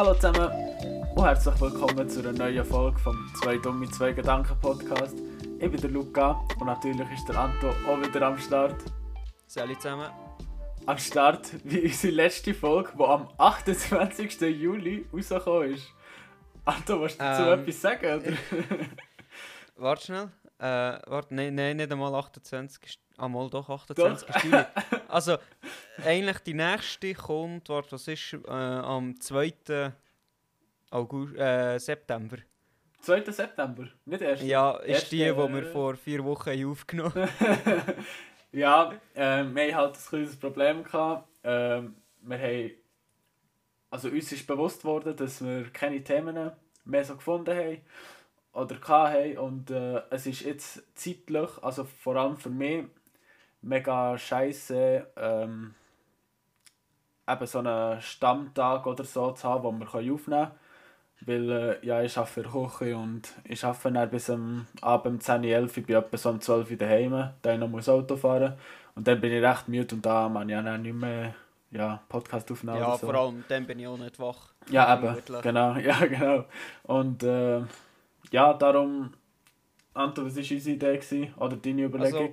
Hallo 0.00 0.14
zusammen 0.14 0.50
und 1.14 1.24
herzlich 1.26 1.60
willkommen 1.60 2.08
zu 2.08 2.20
einer 2.20 2.32
neuen 2.32 2.64
Folge 2.64 2.98
vom 3.00 3.30
«Zwei 3.38 3.58
dumme, 3.58 3.86
zwei 3.90 4.12
Gedanken» 4.12 4.58
Podcast. 4.58 5.14
Ich 5.58 5.70
bin 5.70 5.78
der 5.78 5.90
Luca 5.90 6.42
und 6.58 6.64
natürlich 6.64 7.06
ist 7.10 7.28
der 7.28 7.36
Anto 7.36 7.68
auch 7.68 8.00
wieder 8.00 8.22
am 8.22 8.38
Start. 8.38 8.82
Salut 9.46 9.82
zusammen. 9.82 10.08
Am 10.86 10.96
Start 10.96 11.50
wie 11.64 11.82
unsere 11.82 12.14
letzte 12.14 12.54
Folge, 12.54 12.92
die 12.98 13.04
am 13.04 13.28
28. 13.36 14.40
Juli 14.40 15.04
rausgekommen 15.12 15.74
ist. 15.74 15.88
Anto, 16.64 16.98
willst 17.02 17.20
du 17.20 17.24
dazu 17.24 17.42
Ähm, 17.42 17.60
etwas 17.60 17.80
sagen? 17.82 18.20
Oder? 18.20 18.36
Warte 19.76 20.02
schnell. 20.06 20.30
Äh, 20.60 20.98
warte, 21.10 21.34
nein, 21.34 21.54
nein, 21.54 21.76
nicht 21.76 21.92
einmal 21.92 22.14
28. 22.14 22.98
ist- 23.20 23.24
Ah, 23.24 23.28
mal 23.28 23.50
doch 23.50 23.68
28. 23.68 24.44
Juli. 24.44 24.64
Also, 25.08 25.36
eigentlich 26.04 26.38
die 26.38 26.54
nächste 26.54 27.14
kommt, 27.14 27.68
warte, 27.68 27.92
was 27.92 28.06
ist, 28.08 28.32
äh, 28.32 28.50
am 28.50 29.18
2. 29.20 29.92
August, 30.90 31.36
äh, 31.36 31.78
September. 31.78 32.36
2. 33.00 33.22
September, 33.32 33.88
nicht 34.04 34.22
1. 34.22 34.42
Ja, 34.42 34.72
ist 34.76 34.88
Erste, 34.88 35.16
die, 35.16 35.22
die 35.24 35.36
wir 35.36 35.62
äh, 35.62 35.72
vor 35.72 35.96
vier 35.96 36.22
Wochen 36.24 36.50
haben 36.50 36.70
aufgenommen 36.70 37.12
ja, 38.52 38.92
ähm, 39.14 39.54
wir 39.54 39.62
hatten 39.64 39.74
halt 39.76 39.96
ein 39.96 40.08
kleines 40.08 40.36
Problem. 40.38 40.84
Gehabt. 40.84 41.28
Ähm, 41.42 41.96
wir 42.22 42.38
haben, 42.38 42.70
also 43.90 44.08
uns 44.08 44.30
ist 44.32 44.46
bewusst 44.46 44.84
worden, 44.84 45.16
dass 45.16 45.42
wir 45.44 45.64
keine 45.72 46.02
Themen 46.04 46.50
mehr 46.84 47.04
so 47.04 47.16
gefunden 47.16 47.56
haben 47.56 47.80
oder 48.52 48.76
hatten. 48.88 49.38
Und 49.38 49.70
äh, 49.70 50.02
es 50.10 50.26
ist 50.26 50.42
jetzt 50.42 50.82
zeitlich, 50.94 51.50
also 51.62 51.84
vor 51.84 52.16
allem 52.16 52.36
für 52.36 52.50
mich, 52.50 52.84
mega 53.62 54.16
scheiße, 54.16 55.06
ähm, 55.16 55.74
eben 57.28 57.46
so 57.46 57.58
einen 57.58 58.00
Stammtag 58.00 58.86
oder 58.86 59.04
so 59.04 59.32
zu 59.32 59.48
haben, 59.48 59.64
wo 59.64 59.72
wir 59.72 59.86
aufnehmen 59.86 60.18
können. 60.24 60.50
Weil 61.22 61.50
äh, 61.50 61.86
ja, 61.86 62.02
ich 62.02 62.16
arbeite 62.16 62.50
für 62.50 62.68
Küche 62.68 62.96
und 62.96 63.28
ich 63.44 63.62
arbeite 63.62 63.92
dann 63.92 64.10
bis 64.10 64.30
am 64.30 64.66
Abend 64.80 65.14
um 65.14 65.20
10, 65.20 65.44
11 65.44 65.76
Uhr, 65.76 65.82
bin 65.84 65.96
etwa 65.96 66.16
so 66.16 66.30
um 66.30 66.40
12 66.40 66.70
Uhr 66.70 66.76
daheim, 66.78 67.30
dann 67.42 67.60
noch 67.60 67.68
muss 67.68 67.88
Auto 67.90 68.16
fahren. 68.16 68.54
Und 68.94 69.06
dann 69.06 69.20
bin 69.20 69.32
ich 69.32 69.42
recht 69.42 69.68
müde 69.68 69.94
und 69.94 70.04
da 70.04 70.28
man 70.28 70.48
ja 70.48 70.62
dann 70.62 70.82
nicht 70.82 70.94
mehr 70.94 71.34
ja, 71.70 72.02
Podcast 72.08 72.50
aufnehmen 72.50 72.78
Ja, 72.78 72.96
so. 72.96 73.06
vor 73.06 73.14
allem, 73.14 73.44
dann 73.48 73.66
bin 73.66 73.78
ich 73.78 73.86
auch 73.86 73.98
nicht 73.98 74.18
wach. 74.18 74.52
Ja, 74.70 74.96
eben, 74.96 75.16
genau, 75.42 75.74
ja, 75.76 76.06
genau. 76.06 76.44
Und 76.84 77.22
äh, 77.22 77.60
ja, 78.30 78.54
darum, 78.54 79.12
Anto, 79.94 80.24
was 80.24 80.36
war 80.36 80.42
unsere 80.42 80.74
Idee 80.74 80.96
gewesen? 80.96 81.34
oder 81.36 81.56
deine 81.56 81.84
Überlegung? 81.84 82.32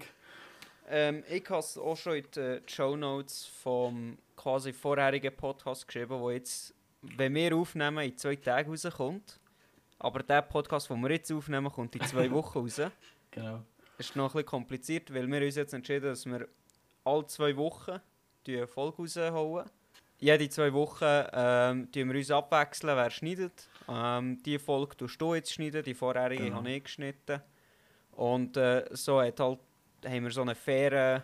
Ähm, 0.89 1.23
ich 1.29 1.49
habe 1.49 1.59
es 1.59 1.77
auch 1.77 1.95
schon 1.97 2.15
in 2.17 2.25
den 2.35 2.61
Show 2.67 2.95
Notes 2.95 3.45
vom 3.61 4.17
quasi 4.35 4.71
vorherigen 4.73 5.35
Podcast 5.35 5.85
geschrieben, 5.87 6.19
wo 6.19 6.31
jetzt, 6.31 6.73
wenn 7.01 7.33
wir 7.35 7.55
aufnehmen, 7.55 7.99
in 8.05 8.17
zwei 8.17 8.35
Tagen 8.35 8.69
rauskommt. 8.71 9.39
Aber 9.99 10.21
der 10.23 10.43
Podcast, 10.43 10.89
den 10.89 11.01
wir 11.01 11.11
jetzt 11.11 11.31
aufnehmen, 11.31 11.71
kommt 11.71 11.95
in 11.95 12.01
zwei 12.03 12.29
Wochen 12.31 12.59
raus. 12.59 12.81
genau. 13.31 13.63
Das 13.97 14.07
ist 14.09 14.15
noch 14.15 14.25
ein 14.25 14.31
bisschen 14.33 14.45
kompliziert, 14.45 15.11
weil 15.13 15.27
wir 15.29 15.41
uns 15.41 15.55
jetzt 15.55 15.73
entschieden 15.73 16.03
dass 16.05 16.25
wir 16.27 16.47
alle 17.03 17.25
zwei 17.25 17.55
Wochen 17.57 17.99
die 18.45 18.65
Folge 18.67 18.97
rausholen. 18.97 19.65
Jede 20.19 20.49
zwei 20.49 20.71
Wochen 20.73 21.03
ähm, 21.33 21.91
tun 21.91 22.09
wir 22.11 22.15
uns 22.19 22.29
abwechseln, 22.31 22.95
wer 22.95 23.09
schneidet. 23.09 23.67
Ähm, 23.89 24.41
die 24.43 24.59
Folge 24.59 24.95
tust 24.97 25.19
du 25.19 25.33
jetzt 25.35 25.51
schneiden, 25.51 25.83
die 25.83 25.93
vorherige 25.95 26.43
Genau. 26.45 26.57
habe 26.57 26.71
ich 26.71 26.83
geschnitten. 26.83 27.41
Und 28.11 28.55
äh, 28.57 28.85
so 28.91 29.21
hat 29.21 29.39
halt, 29.39 29.59
haben 30.05 30.23
wir 30.23 30.31
so 30.31 30.41
eine 30.41 30.55
faire, 30.55 31.23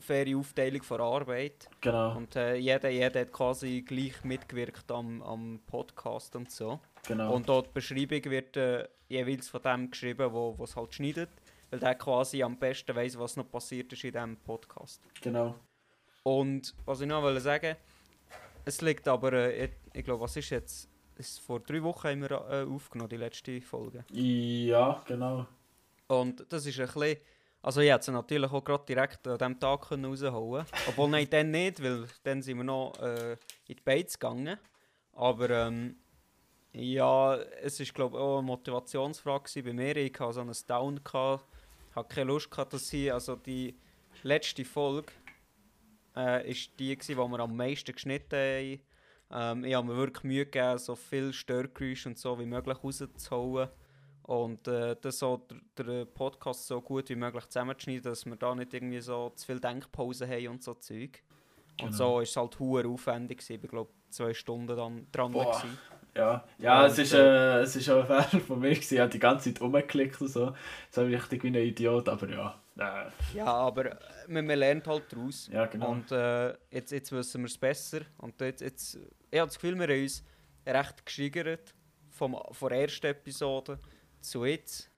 faire 0.00 0.36
Aufteilung 0.38 0.82
von 0.82 1.00
Arbeit. 1.00 1.68
Genau, 1.80 2.16
Und 2.16 2.36
äh, 2.36 2.56
jeder, 2.56 2.88
jeder 2.88 3.20
hat 3.20 3.32
quasi 3.32 3.82
gleich 3.82 4.22
mitgewirkt 4.24 4.90
am, 4.90 5.22
am 5.22 5.60
Podcast 5.66 6.34
und 6.36 6.50
so. 6.50 6.80
genau. 7.06 7.34
Und 7.34 7.48
dort 7.48 7.66
die 7.68 7.72
Beschreibung 7.74 8.24
wird 8.24 8.56
äh, 8.56 8.88
jeweils 9.08 9.48
von 9.48 9.62
dem 9.62 9.90
geschrieben, 9.90 10.32
wo 10.32 10.56
es 10.62 10.76
halt 10.76 10.94
schneidet. 10.94 11.30
Weil 11.70 11.80
der 11.80 11.94
quasi 11.96 12.42
am 12.42 12.56
besten 12.58 12.94
weiß, 12.94 13.18
was 13.18 13.36
noch 13.36 13.50
passiert 13.50 13.92
ist 13.92 14.04
in 14.04 14.12
diesem 14.12 14.36
Podcast. 14.36 15.02
genau. 15.20 15.54
Und 16.22 16.74
was 16.86 17.02
ich 17.02 17.06
noch 17.06 17.20
wollte 17.22 17.40
sagen, 17.40 17.76
es 18.64 18.80
liegt 18.80 19.06
aber, 19.08 19.32
äh, 19.34 19.64
ich, 19.66 19.70
ich 19.92 20.04
glaube, 20.04 20.22
was 20.22 20.36
ist 20.36 20.50
jetzt? 20.50 20.88
Ist 21.16 21.38
vor 21.40 21.60
drei 21.60 21.82
Wochen 21.82 22.08
haben 22.08 22.22
wir 22.22 22.30
äh, 22.30 22.64
aufgenommen, 22.64 23.10
die 23.10 23.18
letzte 23.18 23.60
Folge. 23.60 24.04
Ja, 24.10 25.02
genau. 25.06 25.46
Und 26.08 26.44
das 26.50 26.66
ist 26.66 26.80
ein 26.80 26.86
bisschen. 26.86 27.18
Also 27.64 27.80
ich 27.80 27.90
hätte 27.90 28.04
sie 28.04 28.12
natürlich 28.12 28.52
auch 28.52 28.62
gerade 28.62 28.84
direkt 28.86 29.26
an 29.26 29.38
diesem 29.38 29.58
Tag 29.58 29.90
rausholen 29.90 30.66
Obwohl, 30.86 31.08
nein, 31.08 31.26
dann 31.30 31.50
nicht, 31.50 31.82
weil 31.82 32.04
dann 32.22 32.42
sind 32.42 32.58
wir 32.58 32.64
noch 32.64 32.92
äh, 33.00 33.32
in 33.32 33.38
die 33.68 33.74
Beiz 33.82 34.18
gegangen. 34.18 34.58
Aber 35.14 35.48
ähm, 35.48 35.96
ja, 36.74 37.36
es 37.62 37.80
war 37.80 37.86
glaube 37.86 38.18
ich 38.18 38.22
auch 38.22 38.38
eine 38.38 38.46
Motivationsfrage 38.46 39.62
bei 39.62 39.72
mir. 39.72 39.96
Ich 39.96 40.12
hatte 40.20 40.34
so 40.34 40.40
einen 40.42 40.54
Down, 40.66 41.02
gehabt, 41.02 41.46
hatte 41.94 42.14
keine 42.14 42.32
Lust, 42.32 42.50
gehabt, 42.50 42.74
dass 42.74 42.86
sie, 42.86 43.10
also 43.10 43.34
die 43.34 43.74
letzte 44.22 44.66
Folge 44.66 45.10
äh, 46.16 46.52
die, 46.78 46.94
die 46.98 47.16
wir 47.16 47.40
am 47.40 47.56
meisten 47.56 47.94
geschnitten 47.94 48.36
haben. 48.36 48.80
Ähm, 49.30 49.64
ich 49.64 49.72
habe 49.72 49.86
mir 49.86 49.96
wirklich 49.96 50.24
Mühe 50.24 50.44
gegeben, 50.44 50.76
so 50.76 50.96
viel 50.96 51.32
Störgeräusche 51.32 52.10
und 52.10 52.18
so 52.18 52.38
wie 52.38 52.44
möglich 52.44 52.76
rauszuholen. 52.84 53.70
Und 54.24 54.66
äh, 54.68 54.96
das 55.00 55.18
so 55.18 55.46
der, 55.76 55.84
der 55.84 56.04
Podcast 56.06 56.66
so 56.66 56.80
gut 56.80 57.08
wie 57.10 57.14
möglich 57.16 57.46
zusammenzuschneiden, 57.46 58.04
dass 58.04 58.24
wir 58.24 58.36
da 58.36 58.54
nicht 58.54 58.72
irgendwie 58.72 59.00
so 59.00 59.30
zu 59.36 59.44
viel 59.46 59.60
Denkpausen 59.60 60.28
haben 60.28 60.48
und 60.48 60.62
so 60.62 60.74
Zeug. 60.74 61.22
Und 61.80 61.88
Genau. 61.90 61.92
so 61.96 62.20
ist 62.20 62.30
es 62.30 62.36
halt 62.36 62.58
hure 62.58 62.88
aufwendig 62.88 63.38
gewesen. 63.38 63.60
Ich 63.64 63.70
glaube 63.70 63.90
zwei 64.08 64.32
Stunden 64.32 64.76
dann 64.76 65.06
dran 65.12 65.32
Boah. 65.32 65.56
gewesen. 65.60 65.78
Ja, 66.16 66.44
ja 66.58 66.84
Und, 66.84 66.90
es, 66.92 66.98
ist, 66.98 67.12
äh, 67.12 67.60
es 67.62 67.74
ist 67.76 67.90
auch 67.90 68.08
ein 68.08 68.22
Fehler 68.24 68.42
von 68.44 68.60
mir. 68.60 68.70
gewesen. 68.70 68.94
Ich 68.94 69.00
habe 69.00 69.10
die 69.10 69.18
ganze 69.18 69.52
Zeit 69.52 69.60
rumgeklickt 69.60 70.20
und 70.20 70.28
so. 70.28 70.54
So 70.90 71.02
richtig 71.02 71.42
wie 71.42 71.48
ein 71.48 71.54
Idiot, 71.56 72.08
aber 72.08 72.30
ja. 72.30 72.60
Äh, 72.78 73.36
Ja, 73.36 73.46
aber 73.46 73.86
äh, 73.92 73.96
man, 74.28 74.46
man 74.46 74.58
lernt 74.58 74.86
halt 74.86 75.12
daraus. 75.12 75.48
ja, 75.52 75.66
genau. 75.66 75.90
Und 75.90 76.10
äh, 76.12 76.54
jetzt, 76.70 76.92
jetzt 76.92 77.10
wissen 77.12 77.42
wir 77.42 77.46
es 77.48 77.58
besser. 77.58 78.00
Und 78.18 78.40
jetzt, 78.40 78.60
jetzt, 78.62 78.94
ich 79.30 79.38
habe 79.40 79.48
das 79.48 79.56
Gefühl, 79.60 79.76
wir 79.78 79.88
haben 79.88 80.02
uns 80.02 80.24
recht 80.66 81.04
gesteigert 81.04 81.74
vom, 82.10 82.38
von 82.52 82.68
der 82.70 82.82
ersten 82.82 83.06
Episode 83.06 83.80
zu 84.24 84.44
jetzt. 84.44 84.90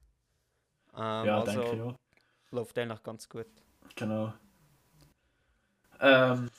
Ähm, 0.94 1.26
ja, 1.26 1.41
also 1.41 1.60
denke 1.60 1.76
ich 1.76 1.82
auch. 1.82 1.97
läuft 2.50 2.78
eigentlich 2.78 3.03
ganz 3.03 3.28
gut. 3.28 3.47
Genau. 3.94 4.32
Ähm, 6.00 6.50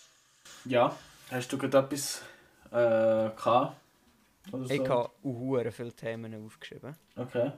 ja, 0.65 0.95
hast 1.31 1.51
du 1.51 1.57
gerade 1.57 1.77
etwas 1.79 2.23
äh, 2.71 3.29
gehabt? 3.35 3.77
Oder 4.51 4.65
so? 4.65 4.73
Ich 4.73 4.89
habe 4.89 5.09
hure 5.23 5.71
viele 5.71 5.93
Themen 5.93 6.45
aufgeschrieben. 6.45 6.95
Okay. 7.15 7.51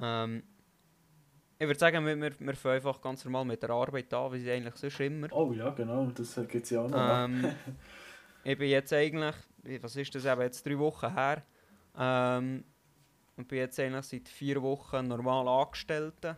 Ähm, 0.00 0.42
ich 1.58 1.66
würde 1.66 1.78
sagen, 1.78 2.04
wir, 2.04 2.20
wir, 2.20 2.40
wir 2.40 2.54
fangen 2.54 2.76
einfach 2.76 3.00
ganz 3.00 3.24
normal 3.24 3.44
mit 3.44 3.62
der 3.62 3.70
Arbeit 3.70 4.12
an, 4.12 4.32
wie 4.32 4.40
sie 4.40 4.50
eigentlich 4.50 4.74
sonst 4.76 5.00
immer. 5.00 5.28
Oh 5.32 5.52
ja, 5.52 5.70
genau, 5.70 6.06
das 6.06 6.34
gibt 6.48 6.64
es 6.64 6.70
ja 6.70 6.82
auch 6.82 6.88
noch. 6.88 7.24
Ähm, 7.24 7.54
ich 8.44 8.58
bin 8.58 8.68
jetzt 8.68 8.92
eigentlich, 8.92 9.36
was 9.80 9.96
ist 9.96 10.14
das, 10.14 10.24
eben 10.24 10.40
jetzt 10.40 10.66
drei 10.66 10.78
Wochen 10.78 11.14
her, 11.14 11.42
ähm, 11.96 12.64
und 13.36 13.48
bin 13.48 13.58
jetzt 13.58 13.78
eigentlich 13.80 14.06
seit 14.06 14.28
vier 14.28 14.62
Wochen 14.62 15.08
normal 15.08 15.48
Angestellte 15.48 16.36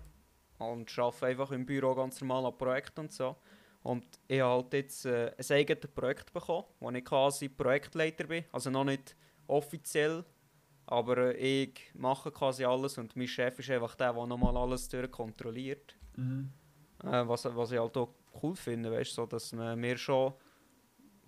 und 0.59 0.99
arbeite 0.99 1.27
einfach 1.27 1.50
im 1.53 1.66
Büro 1.66 1.94
ganz 1.94 2.21
normal 2.21 2.47
an 2.47 2.59
Projekten 2.59 3.00
und 3.00 3.12
so. 3.12 3.37
Und 3.82 4.05
ich 4.28 4.41
habe 4.41 4.62
halt 4.62 4.72
jetzt 4.72 5.04
äh, 5.04 5.33
ein 5.37 5.56
eigenes 5.56 5.91
Projekt 5.93 6.33
bekommen, 6.33 6.65
wo 6.81 6.91
ich 6.91 7.04
quasi 7.04 7.49
Projektleiter 7.50 8.25
bin, 8.25 8.44
also 8.50 8.71
noch 8.71 8.84
nicht 8.84 9.15
offiziell, 9.47 10.25
aber 10.87 11.34
äh, 11.34 11.65
ich 11.65 11.81
mache 11.94 12.31
quasi 12.31 12.65
alles 12.65 12.97
und 12.97 13.15
mein 13.15 13.28
Chef 13.28 13.59
ist 13.59 13.71
einfach 13.71 13.94
der, 13.94 14.12
der 14.12 14.27
nochmal 14.27 14.56
alles 14.56 14.88
durchkontrolliert. 14.88 15.97
mhm. 16.16 16.50
Äh, 17.03 17.28
was, 17.28 17.44
was 17.44 17.72
ich 17.72 17.78
halt 17.78 17.97
auch 17.99 18.15
cool 18.43 18.56
finde, 18.56 18.91
weißt 18.91 19.15
so, 19.15 19.27
dass 19.27 19.53
man 19.53 19.78
mir 19.78 19.99
schon, 19.99 20.33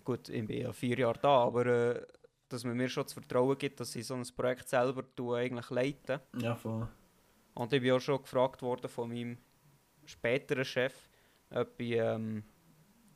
gut, 0.03 0.27
ich 0.29 0.45
bin 0.47 0.61
ja 0.61 0.73
vier 0.73 0.97
Jahre 0.97 1.19
da, 1.21 1.43
aber 1.43 1.65
äh, 1.65 2.07
dass 2.49 2.63
man 2.63 2.77
mir 2.77 2.89
schon 2.89 3.03
das 3.03 3.13
Vertrauen 3.13 3.57
gibt, 3.57 3.79
dass 3.79 3.95
ich 3.95 4.05
so 4.05 4.15
ein 4.15 4.25
Projekt 4.35 4.69
selber 4.69 5.03
eigentlich 5.35 5.69
leite. 5.69 6.21
Ja, 6.39 6.55
voll. 6.55 6.87
Und 7.53 7.73
ich 7.73 7.81
bin 7.81 7.91
auch 7.91 7.99
schon 7.99 8.21
gefragt 8.21 8.61
worden 8.61 8.87
von 8.87 9.09
meinem 9.09 9.37
späteren 10.05 10.65
Chef, 10.65 10.93
ob 11.49 11.79
ich 11.79 11.93
ähm, 11.93 12.43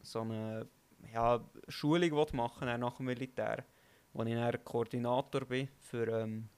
so 0.01 0.21
eine 0.21 0.67
ja, 1.13 1.43
Schulung 1.67 2.27
machen 2.33 2.67
will 2.67 2.77
nach 2.77 2.97
dem 2.97 3.05
Militär, 3.05 3.63
wo 4.13 4.23
ich 4.23 4.33
dann 4.33 4.63
Koordinator 4.63 5.45
bin 5.45 5.67
für, 5.79 6.07
ähm, 6.07 6.49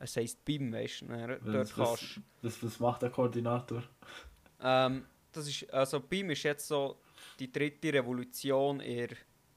es 0.00 0.16
heisst 0.16 0.44
BIM, 0.44 0.72
weißt 0.72 1.02
du, 1.02 1.38
dort 1.52 1.74
kannst 1.74 2.20
was, 2.42 2.62
was 2.62 2.80
macht 2.80 3.02
der 3.02 3.10
Koordinator? 3.10 3.82
Ähm, 4.60 5.04
das 5.32 5.48
ist, 5.48 5.72
also 5.72 6.00
BIM 6.00 6.30
ist 6.30 6.42
jetzt 6.42 6.66
so 6.66 6.98
die 7.38 7.50
dritte 7.50 7.92
Revolution 7.92 8.80
in, 8.80 9.08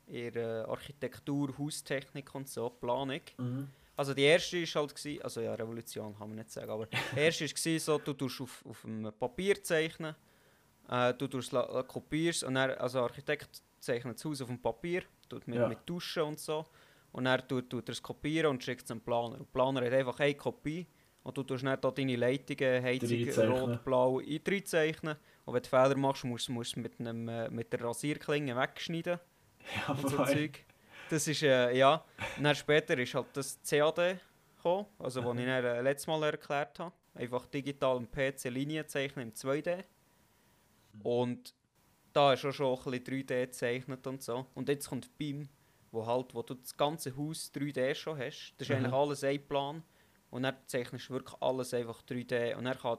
in 0.08 0.32
der 0.34 0.68
Architektur, 0.68 1.58
Haustechnik 1.58 2.34
und 2.36 2.48
so, 2.48 2.70
Planung. 2.70 3.22
Mhm. 3.38 3.68
Also 3.98 4.14
die 4.14 4.24
erste 4.24 4.58
ist 4.58 4.76
halt 4.76 4.94
gewesen, 4.94 5.22
also 5.24 5.40
ja 5.42 5.54
Revolution 5.56 6.14
kann 6.18 6.28
man 6.28 6.38
nicht 6.38 6.52
sagen, 6.52 6.70
aber 6.70 6.86
die 6.86 6.98
erste 7.20 7.46
ist 7.46 7.56
gewesen, 7.56 7.84
so, 7.84 7.98
du 7.98 8.14
tust 8.14 8.42
auf, 8.42 8.64
auf 8.66 8.82
dem 8.82 9.12
Papier 9.18 9.64
zeichnen, 9.64 10.14
äh, 10.90 11.14
du 11.14 11.28
tust 11.28 11.52
la- 11.54 11.82
kopierst 11.84 12.44
und 12.44 12.56
dann, 12.56 12.72
also 12.72 13.00
Architekt 13.02 13.62
zeichnet 13.80 14.18
das 14.18 14.26
Haus 14.26 14.42
auf 14.42 14.50
dem 14.50 14.62
Papier, 14.62 15.04
tut 15.30 15.48
mit, 15.48 15.58
Ja. 15.58 15.68
mit 15.68 15.86
Tuschen 15.86 16.24
und 16.24 16.40
so 16.40 16.66
und 17.14 17.26
er 17.26 17.48
tut, 17.48 17.70
tut 17.70 17.88
er 17.88 17.94
es 17.94 18.04
kopieren 18.04 18.52
und 18.52 18.64
schickt 18.64 18.82
es 18.82 18.88
dem 18.90 19.00
Planer. 19.00 19.36
Und 19.36 19.40
der 19.40 19.46
Planer 19.54 19.86
hat 19.86 19.94
einfach 19.94 20.20
eine 20.20 20.36
Kopie 20.36 20.86
und 21.24 21.38
du 21.38 21.44
tust 21.44 21.64
dann 21.64 21.80
da 21.80 21.90
deine 21.90 22.18
Leitungen, 22.18 22.84
Heizung, 22.84 23.50
rot, 23.50 23.84
blau, 23.86 24.20
ein- 24.20 24.42
reinzeichnen. 24.46 25.16
Und 25.46 25.54
wenn 25.54 25.64
du 25.64 25.70
Fehler 25.70 25.96
machst, 25.98 26.26
musst 26.26 26.50
du 26.50 26.62
es 26.62 26.76
mit, 26.76 27.00
einem, 27.00 27.30
äh, 27.30 27.50
mit 27.50 27.72
der 27.72 27.82
Rasierklinge 27.82 28.56
wegschneiden 28.58 29.20
Ja, 29.88 29.94
und 29.94 30.10
so. 30.10 30.18
Zeug. 30.26 30.64
Das 31.10 31.28
ist, 31.28 31.44
äh, 31.44 31.76
ja. 31.78 32.04
Und 32.38 32.44
dann 32.44 32.56
später 32.56 32.98
ist 32.98 33.14
halt 33.14 33.28
das 33.34 33.60
CAD 33.68 34.20
gekommen, 34.58 34.86
also 35.00 35.24
was 35.24 35.38
ich 35.38 35.46
dann, 35.46 35.64
äh, 35.64 35.82
letztes 35.82 36.08
Mal 36.08 36.24
erklärt 36.24 36.80
habe. 36.80 36.94
Einfach 37.14 37.46
digital 37.48 37.98
im 37.98 38.08
PC 38.10 38.50
Linien 38.50 38.88
zeichnen 38.88 39.28
im 39.30 39.34
2D. 39.34 39.84
Und 41.04 41.54
da 42.14 42.34
ist 42.34 42.46
auch 42.46 42.52
schon 42.52 42.78
ein 42.78 42.84
bisschen 43.02 43.04
3D 43.04 43.46
gezeichnet 43.46 44.08
und 44.08 44.22
so. 44.24 44.46
Und 44.56 44.70
jetzt 44.70 44.90
kommt 44.90 45.16
BIM, 45.18 45.48
wo 45.92 46.06
halt, 46.06 46.34
wo 46.34 46.42
du 46.42 46.56
das 46.56 46.76
ganze 46.76 47.16
Haus 47.16 47.52
3D 47.54 47.94
schon 47.96 48.18
hast. 48.18 48.54
Das 48.58 48.68
ist 48.68 48.70
Mhm. 48.70 48.86
eigentlich 48.86 48.94
alles 48.94 49.24
ein 49.24 49.48
Plan. 49.48 49.84
Und 50.32 50.44
dann 50.44 50.56
zeichnest 50.66 51.10
du 51.10 51.14
wirklich 51.14 51.36
alles 51.42 51.74
einfach 51.74 52.02
3D. 52.04 52.56
Und 52.56 52.66
er 52.66 52.76
kann 52.76 52.98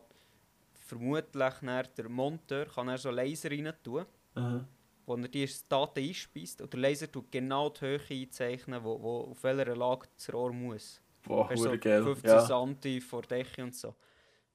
vermutlich 0.86 1.54
dann 1.60 1.88
der 1.98 2.08
Monteur 2.08 2.66
kann 2.66 2.88
er 2.88 2.98
so 2.98 3.10
Laser 3.10 3.50
rein 3.50 3.72
tun 3.82 4.06
Aha. 4.34 4.64
Wo 5.06 5.14
er 5.16 5.28
die 5.28 5.48
Daten 5.68 6.00
einspeist 6.00 6.60
und 6.60 6.72
der 6.72 6.80
Laser 6.80 7.10
tut 7.10 7.30
genau 7.30 7.70
die 7.70 7.80
Höhe 7.82 8.00
einzeichnen, 8.10 8.82
wo, 8.82 9.00
wo 9.00 9.20
auf 9.30 9.42
welcher 9.44 9.74
Lage 9.76 10.06
das 10.16 10.32
Rohr 10.32 10.52
muss. 10.52 11.00
Boah, 11.22 11.48
so 11.56 11.76
geil. 11.78 12.02
15 12.02 12.30
Ja. 12.30 12.46
cm 12.46 13.00
vor 13.00 13.22
Decke 13.22 13.62
und 13.64 13.74
so. 13.74 13.94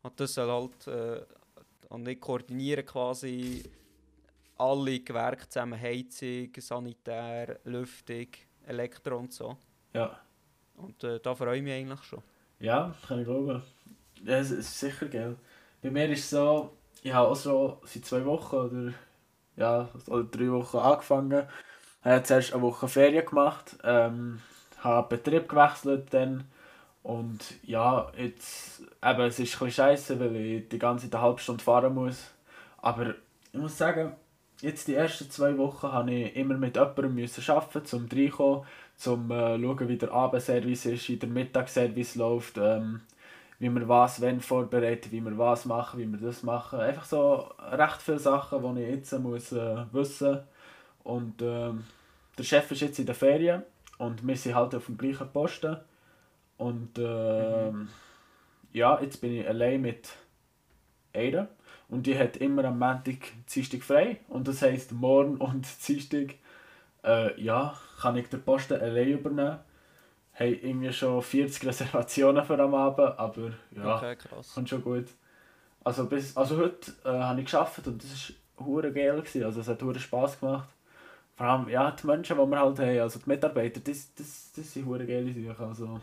Und 0.03 0.19
das 0.19 0.33
soll 0.33 0.49
halt 0.49 0.87
äh, 0.87 1.25
und 1.89 2.07
ich 2.07 2.19
koordiniere 2.19 2.83
quasi 2.83 3.63
alle 4.57 4.99
Gewerke 4.99 5.47
zusammen, 5.49 5.79
Heizung, 5.79 6.49
Sanitär, 6.57 7.59
Lüftung, 7.65 8.27
Elektro 8.65 9.17
und 9.17 9.33
so. 9.33 9.57
ja. 9.93 10.19
Und 10.75 11.03
äh, 11.03 11.19
da 11.19 11.35
freue 11.35 11.57
ich 11.57 11.63
mich 11.63 11.73
eigentlich 11.73 12.01
schon. 12.03 12.23
Ja, 12.59 12.95
kann 13.07 13.19
ich 13.19 13.25
glauben. 13.25 13.61
Ja, 14.23 14.37
es 14.37 14.49
ist 14.49 14.79
sicher 14.79 15.07
geil. 15.07 15.35
Bei 15.81 15.91
mir 15.91 16.09
ist 16.09 16.19
es 16.19 16.29
so, 16.31 16.75
ich 17.03 17.13
habe 17.13 17.27
auch 17.27 17.35
so 17.35 17.79
seit 17.83 18.05
zwei 18.05 18.25
Wochen 18.25 18.55
oder, 18.55 18.93
ja, 19.61 19.89
oder 20.07 20.23
drei 20.23 20.51
Wochen 20.51 20.77
angefangen. 20.77 21.43
Habe 22.03 22.23
zuerst 22.23 22.53
eine 22.53 22.63
Woche 22.63 22.87
Ferien 22.87 23.25
gemacht, 23.25 23.77
ähm, 23.83 24.41
habe 24.79 25.15
Betrieb 25.15 25.47
gewechselt 25.47 26.07
dann 26.11 26.45
und 27.03 27.39
ja, 27.63 28.11
jetzt, 28.17 28.83
eben, 29.03 29.21
es 29.21 29.39
ist 29.39 29.61
ein 29.61 29.71
scheiße, 29.71 30.19
weil 30.19 30.35
ich 30.35 30.69
die 30.69 30.79
ganze 30.79 31.05
Zeit 31.05 31.15
eine 31.15 31.23
halbe 31.23 31.39
Stunde 31.39 31.63
fahren 31.63 31.93
muss. 31.93 32.31
Aber 32.77 33.15
ich 33.51 33.59
muss 33.59 33.77
sagen, 33.77 34.13
jetzt 34.61 34.87
die 34.87 34.95
ersten 34.95 35.29
zwei 35.29 35.57
Wochen 35.57 35.91
habe 35.91 36.11
ich 36.11 36.35
immer 36.35 36.55
mit 36.55 36.75
jemandem 36.75 37.15
müssen 37.15 37.49
arbeiten, 37.49 37.95
um 37.95 38.07
reinkommen, 38.11 38.65
zum 38.95 39.31
äh, 39.31 39.59
schauen, 39.59 39.87
wie 39.87 39.97
der 39.97 40.11
Abendservice 40.11 40.85
ist, 40.85 41.09
wie 41.09 41.17
der 41.17 41.29
Mittagsservice 41.29 42.15
läuft, 42.15 42.57
ähm, 42.57 43.01
wie 43.61 43.69
wir 43.69 43.87
was 43.87 44.19
wenn 44.21 44.41
vorbereiten, 44.41 45.11
wie 45.11 45.21
wir 45.21 45.37
was 45.37 45.65
machen, 45.65 45.99
wie 45.99 46.07
wir 46.07 46.17
das 46.17 46.41
machen. 46.41 46.79
Einfach 46.79 47.05
so 47.05 47.47
recht 47.59 48.01
viele 48.01 48.17
Sachen, 48.17 48.75
die 48.75 48.81
ich 48.81 48.89
jetzt 48.89 49.19
muss, 49.19 49.51
äh, 49.51 49.85
wissen 49.91 50.39
Und 51.03 51.43
ähm, 51.43 51.83
der 52.39 52.43
Chef 52.43 52.71
ist 52.71 52.81
jetzt 52.81 52.97
in 52.97 53.05
der 53.05 53.13
Ferien 53.13 53.61
und 53.99 54.25
wir 54.25 54.35
sind 54.35 54.55
halt 54.55 54.73
auf 54.73 54.87
dem 54.87 54.97
gleichen 54.97 55.31
Posten. 55.31 55.77
Und 56.57 56.97
ähm, 56.97 57.89
ja, 58.73 58.99
jetzt 58.99 59.21
bin 59.21 59.31
ich 59.31 59.47
allein 59.47 59.81
mit 59.81 60.09
einer. 61.13 61.47
Und 61.87 62.07
die 62.07 62.17
hat 62.17 62.37
immer 62.37 62.65
am 62.65 62.79
Montag, 62.79 63.17
Dienstag 63.53 63.83
frei. 63.83 64.21
Und 64.27 64.47
das 64.47 64.63
heisst, 64.63 64.91
morgen 64.91 65.37
und 65.37 65.67
Dienstag 65.87 66.33
äh, 67.03 67.39
ja, 67.39 67.77
kann 68.01 68.17
ich 68.17 68.27
den 68.27 68.41
Posten 68.41 68.81
allein 68.81 69.09
übernehmen. 69.09 69.59
Haben 70.33 70.53
irgendwie 70.53 70.93
schon 70.93 71.21
40 71.21 71.65
Reservationen 71.67 72.43
für 72.45 72.57
am 72.59 72.73
Abend, 72.73 73.19
aber 73.19 73.51
ja, 73.71 73.97
Okay, 73.97 74.15
krass. 74.15 74.53
kommt 74.53 74.69
schon 74.69 74.81
gut. 74.83 75.05
Also, 75.83 76.05
bis, 76.05 76.35
also 76.37 76.57
heute 76.57 76.91
äh, 77.03 77.09
habe 77.09 77.39
ich 77.39 77.45
geschafft 77.45 77.85
und 77.87 78.03
das 78.03 78.31
war 78.57 78.65
hure 78.65 78.91
geil. 78.93 79.17
Gewesen. 79.19 79.43
Also 79.43 79.61
es 79.61 79.67
hat 79.67 79.81
hure 79.81 79.99
Spass 79.99 80.39
gemacht. 80.39 80.69
Vor 81.35 81.45
allem 81.45 81.69
ja, 81.69 81.91
die 81.91 82.05
Menschen, 82.05 82.37
die 82.37 82.45
wir 82.45 82.59
halt 82.59 82.79
haben, 82.79 82.99
also 82.99 83.19
die 83.19 83.29
Mitarbeiter, 83.29 83.79
das, 83.79 84.13
das, 84.13 84.51
das 84.55 84.73
sind 84.73 84.85
hure 84.85 85.05
geile 85.05 85.33
Sachen. 85.33 85.65
Also, 85.65 85.99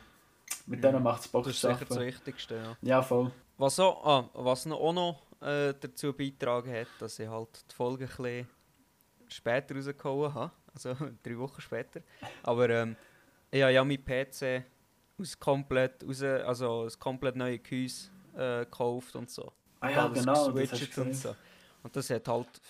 mit 0.66 0.82
denen 0.82 0.96
Mhm. 0.98 1.02
macht 1.04 1.20
es 1.22 1.28
Bock 1.28 1.44
Das 1.44 1.54
ist 1.54 1.60
sicher 1.60 1.84
das. 1.88 1.98
Wichtigste, 2.00 2.54
ja. 2.56 2.76
Ja, 2.82 3.02
voll. 3.02 3.30
Was, 3.56 3.78
auch, 3.80 4.04
ah, 4.04 4.28
was 4.34 4.66
noch, 4.66 4.78
auch 4.80 4.92
noch 4.92 5.22
äh, 5.40 5.72
dazu 5.80 6.12
beitragen 6.12 6.72
hat, 6.72 6.88
dass 6.98 7.18
ich 7.18 7.28
halt 7.28 7.64
die 7.70 7.74
Folge 7.74 8.04
ein 8.04 8.08
bisschen 8.08 8.48
später 9.28 9.74
rausgehauen 9.76 10.34
habe. 10.34 10.50
Also 10.74 10.94
drei 11.22 11.38
Wochen 11.38 11.60
später. 11.60 12.00
Aber 12.42 12.68
ähm, 12.70 12.96
ich 13.50 13.62
habe 13.62 13.72
ja 13.72 13.84
meinen 13.84 14.04
PC 14.04 14.64
aus 15.18 15.38
komplett 15.38 16.04
raus, 16.04 16.22
also 16.22 16.84
ein 16.84 16.98
komplett 16.98 17.36
neues 17.36 17.62
Gehäuse 17.62 18.10
äh, 18.36 18.64
gekauft 18.64 19.16
und 19.16 19.30
so. 19.30 19.52
Ah 19.80 19.90
ja, 19.90 20.04
Alles 20.06 20.20
genau, 20.20 20.50
das 20.50 20.70
geswitcht 20.70 20.98
und 20.98 21.08
gesehen. 21.08 21.32
so. 21.32 21.36
Und 21.82 21.96
das 21.96 22.10
hat 22.10 22.28
halt 22.28 22.60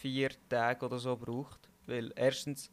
vier 0.00 0.30
Tage 0.48 0.84
oder 0.86 0.98
so 0.98 1.16
gebraucht. 1.16 1.68
Weil 1.86 2.12
erstens, 2.16 2.70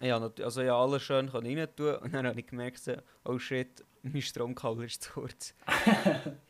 ja, 0.00 0.18
also 0.18 0.62
ja, 0.62 0.76
alles 0.76 1.02
schön 1.02 1.30
kann 1.30 1.46
rein 1.46 1.68
tun 1.76 1.96
und 1.96 2.12
dann 2.12 2.26
habe 2.26 2.40
ich 2.40 2.46
gemerkt, 2.46 2.90
oh 3.24 3.38
shit, 3.38 3.84
mein 4.02 4.20
Stromkabel 4.22 4.84
ist 4.84 5.02
zu 5.02 5.12
kurz. 5.12 5.54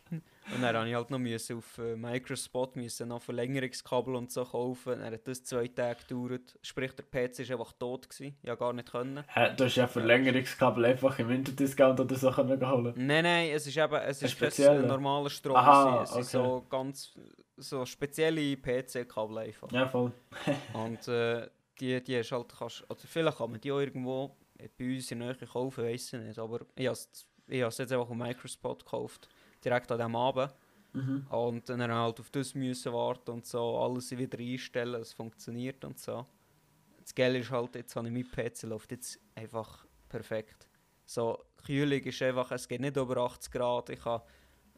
und 0.53 0.63
dann 0.63 0.77
habe 0.77 0.89
ich 0.89 0.95
halt 0.95 1.11
noch 1.11 1.19
müssen 1.19 1.59
auf 1.59 1.79
äh, 1.79 1.97
Microspot 1.97 2.77
müssen 2.77 3.09
noch 3.09 3.23
Verlängerungskabel 3.23 4.15
und 4.15 4.31
so 4.31 4.45
kaufen. 4.45 5.01
Dann 5.01 5.13
hat 5.13 5.27
das 5.27 5.45
zwei 5.45 5.69
Tage 5.69 6.01
gedauert. 6.07 6.59
Sprich, 6.63 6.93
der 6.93 7.05
PC 7.05 7.49
war 7.49 7.59
einfach 7.59 7.73
tot. 7.73 8.09
Gewesen. 8.09 8.37
Ich 8.43 8.49
konnte 8.49 8.59
gar 8.59 8.73
nicht. 8.73 8.91
Können. 8.91 9.25
Hä, 9.29 9.55
du 9.57 9.65
hast 9.65 9.77
ja 9.77 9.87
Verlängerungskabel 9.87 10.85
einfach 10.85 11.19
im 11.19 11.31
Interdiscount 11.31 11.99
oder 12.01 12.15
so 12.15 12.31
können 12.31 12.71
holen. 12.71 12.93
Nein, 12.97 13.25
nein, 13.25 13.51
es 13.51 13.67
ist 13.67 13.77
eben 13.77 13.95
es 13.95 14.23
Ein 14.23 14.49
ist 14.49 14.57
kein 14.59 14.87
normaler 14.87 15.31
Strom. 15.31 15.57
Aha, 15.57 16.03
es 16.03 16.13
okay. 16.13 16.23
so 16.25 16.67
ganz 16.69 17.15
so 17.57 17.87
spezielle 17.87 18.57
PC-Kabel 18.57 19.39
einfach. 19.39 19.71
Ja, 19.73 19.89
voll. 19.89 20.13
Und 20.75 21.09
äh, 21.09 21.49
die, 21.81 22.03
die 22.03 22.17
ist 22.17 22.33
halt, 22.33 22.55
kannst, 22.57 22.89
oder 22.91 23.01
vielleicht 23.01 23.39
kann 23.39 23.51
man 23.51 23.61
die 23.61 23.73
auch 23.73 23.81
irgendwo 23.81 24.37
bei 24.79 24.95
uns 24.95 25.11
in 25.11 25.21
der 25.21 25.35
Nähe 25.35 25.47
kaufen, 25.47 25.85
weiß 25.85 26.13
ich 26.13 26.21
nicht. 26.21 26.39
Aber 26.39 26.61
ich 26.77 26.87
habe 26.87 26.99
es 27.47 27.79
jetzt 27.79 27.93
einfach 27.93 28.09
auf 28.09 28.15
Microspot 28.15 28.85
gekauft, 28.85 29.29
direkt 29.65 29.91
an 29.91 29.99
diesem 29.99 30.17
Abend. 30.17 30.55
Mhm. 30.93 31.27
Und 31.29 31.69
dann 31.69 31.93
halt 31.93 32.21
auf 32.21 32.31
das 32.31 32.55
müssen 32.55 32.93
warten 32.93 33.33
und 33.33 33.47
so, 33.47 33.79
alles 33.79 34.17
wieder 34.17 34.39
einstellen, 34.39 35.01
es 35.01 35.13
funktioniert 35.13 35.85
und 35.85 35.99
so. 35.99 36.25
Das 37.01 37.15
Geile 37.15 37.39
ist 37.39 37.51
halt, 37.51 37.75
jetzt 37.75 37.97
habe 37.97 38.09
ich 38.09 38.13
mein 38.13 38.31
PC, 38.31 38.63
läuft 38.63 38.93
jetzt 38.93 39.19
einfach 39.35 39.85
perfekt. 40.09 40.69
So, 41.05 41.45
Kühlung 41.65 42.01
ist 42.01 42.23
einfach, 42.23 42.51
es 42.53 42.69
geht 42.69 42.81
nicht 42.81 42.97
über 42.97 43.17
80 43.17 43.53
Grad. 43.53 43.91
Ich 43.91 44.05
habe 44.05 44.25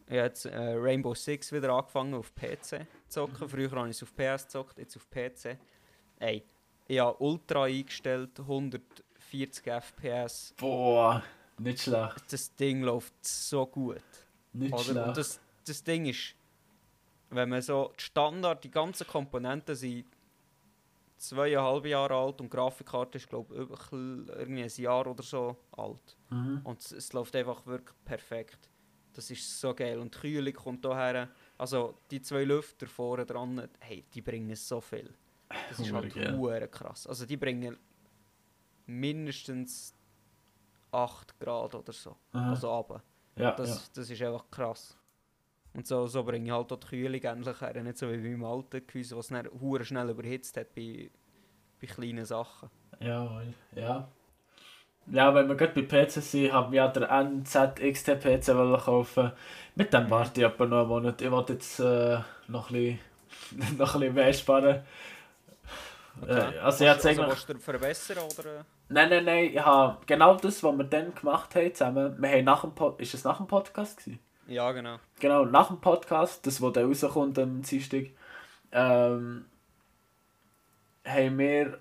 jetzt 0.09 0.45
äh, 0.45 0.57
Rainbow 0.57 1.13
Six 1.13 1.51
wieder 1.51 1.69
angefangen 1.71 2.15
auf 2.15 2.33
PC 2.33 2.65
zu 2.65 2.87
zocken. 3.07 3.47
Früher 3.47 3.71
habe 3.71 3.89
ich 3.89 3.95
es 3.95 4.03
auf 4.03 4.13
PS 4.15 4.43
gezockt, 4.45 4.77
jetzt 4.79 4.97
auf 4.97 5.09
PC. 5.09 5.57
Ey, 6.19 6.43
ich 6.87 6.99
habe 6.99 7.17
Ultra 7.23 7.65
eingestellt, 7.65 8.39
140 8.39 9.65
FPS. 9.65 10.53
Boah, 10.57 11.23
nicht 11.59 11.83
schlecht. 11.83 12.23
Das 12.31 12.55
Ding 12.55 12.81
läuft 12.81 13.13
so 13.25 13.65
gut. 13.65 14.01
Nicht 14.57 14.73
Oder? 14.73 14.83
schlecht. 14.83 15.07
Und 15.07 15.17
das, 15.17 15.39
das 15.65 15.83
Ding 15.83 16.05
ist, 16.05 16.35
wenn 17.29 17.49
man 17.49 17.61
so 17.61 17.91
die 17.97 18.03
Standard, 18.03 18.63
die 18.63 18.71
ganzen 18.71 19.05
Komponenten 19.07 19.75
sind 19.75 20.05
zweieinhalb 21.17 21.85
Jahre 21.85 22.13
alt 22.15 22.41
und 22.41 22.53
die 22.53 22.55
Grafikkarte 22.55 23.17
ist 23.17 23.27
glaube 23.27 23.53
ich 23.55 23.91
irgendwie 23.91 24.63
ein 24.63 24.71
Jahr 24.77 25.07
oder 25.07 25.23
so 25.23 25.57
alt. 25.71 26.15
mhm. 26.29 26.61
Und 26.63 26.79
es, 26.79 26.91
es 26.91 27.13
läuft 27.13 27.35
einfach 27.35 27.65
wirklich 27.65 27.95
perfekt. 28.05 28.69
Das 29.13 29.31
ist 29.31 29.59
so 29.59 29.73
geil. 29.73 29.97
Und 29.97 30.13
die 30.13 30.19
Kühlung 30.19 30.53
kommt 30.53 30.85
hierher. 30.85 31.29
Also 31.57 31.95
die 32.11 32.21
zwei 32.21 32.43
Lüfter 32.43 32.85
vorne 32.85 33.25
dran, 33.25 33.67
hey, 33.79 34.05
die 34.13 34.21
bringen 34.21 34.55
so 34.55 34.79
viel. 34.79 35.11
Das 35.69 35.79
ist 35.79 35.91
halt 35.91 36.15
hure 36.15 36.67
krass. 36.67 37.07
Also 37.07 37.25
die 37.25 37.37
bringen 37.37 37.77
mindestens 38.85 39.95
8 40.91 41.39
Grad 41.39 41.75
oder 41.75 41.93
so. 41.93 42.15
Aha. 42.31 42.51
Also 42.51 42.69
runter. 42.69 43.01
Ja, 43.37 43.51
Das, 43.51 43.69
ja. 43.69 43.81
das 43.95 44.09
ist 44.09 44.21
einfach 44.21 44.45
krass. 44.51 44.97
Und 45.73 45.85
so, 45.85 46.07
so 46.07 46.23
bringe 46.23 46.45
ich 46.45 46.51
halt 46.51 46.71
auch 46.71 46.79
die 46.79 46.87
Kühlung 46.87 47.21
endlich 47.21 47.61
her. 47.61 47.83
Nicht 47.83 47.97
so 47.97 48.11
wie 48.11 48.17
beim 48.17 48.43
alten 48.43 48.81
Gehäuse, 48.85 49.15
was 49.15 49.27
dann 49.27 49.47
hure 49.59 49.85
schnell 49.85 50.09
überhitzt 50.09 50.57
hat 50.57 50.73
bei, 50.73 51.09
bei 51.79 51.87
kleinen 51.87 52.25
Sachen. 52.25 52.69
Jawohl, 52.99 53.53
ja. 53.75 54.07
Ja, 55.09 55.33
wenn 55.33 55.47
wir 55.47 55.55
gerade 55.55 55.81
bei 55.81 56.05
PC 56.05 56.11
sind, 56.11 56.51
haben 56.51 56.71
wir 56.71 56.77
ja 56.77 56.87
den 56.89 57.03
NZXT 57.43 58.19
PC 58.19 58.45
kaufen. 58.83 59.31
Mit 59.75 59.93
dem 59.93 60.09
warte 60.09 60.41
ich 60.41 60.47
etwa 60.47 60.65
noch 60.65 60.79
einen 60.79 60.89
Monat. 60.89 61.21
Ich 61.21 61.31
wollte 61.31 61.53
jetzt 61.53 61.79
äh, 61.79 62.19
noch, 62.47 62.71
ein 62.71 62.99
bisschen, 63.51 63.77
noch 63.77 63.93
ein 63.93 63.99
bisschen 64.01 64.13
mehr 64.15 64.33
sparen. 64.33 64.83
Äh, 66.25 66.31
also 66.33 66.83
ich 66.83 66.89
Willst- 66.89 67.05
hätte 67.05 67.09
eigentlich... 67.09 67.27
willst 67.27 67.49
du 67.49 67.59
verbessern 67.59 68.17
oder? 68.39 68.65
Nein, 68.89 69.09
nein, 69.09 69.25
nein, 69.25 69.43
ich 69.53 69.59
habe 69.59 69.97
genau 70.05 70.35
das, 70.35 70.63
was 70.63 70.77
wir 70.77 70.83
dann 70.85 71.13
gemacht 71.13 71.53
haben 71.55 71.73
zusammen. 71.73 72.15
Wir 72.21 72.29
haben 72.29 72.43
nach 72.45 72.61
dem 72.61 72.71
Pod 72.73 72.99
ist 73.01 73.13
es 73.13 73.23
nach 73.23 73.37
dem 73.37 73.47
Podcast 73.47 73.97
gewesen? 73.97 74.19
Ja, 74.47 74.71
genau. 74.71 74.97
Genau, 75.19 75.43
nach 75.45 75.67
dem 75.67 75.81
Podcast, 75.81 76.47
das, 76.47 76.61
wo 76.61 76.69
dann 76.69 76.85
rauskommt 76.87 77.37
am 77.37 77.61
Dienstag, 77.61 78.05
ähm, 78.71 79.45
haben 81.05 81.37
wir 81.37 81.77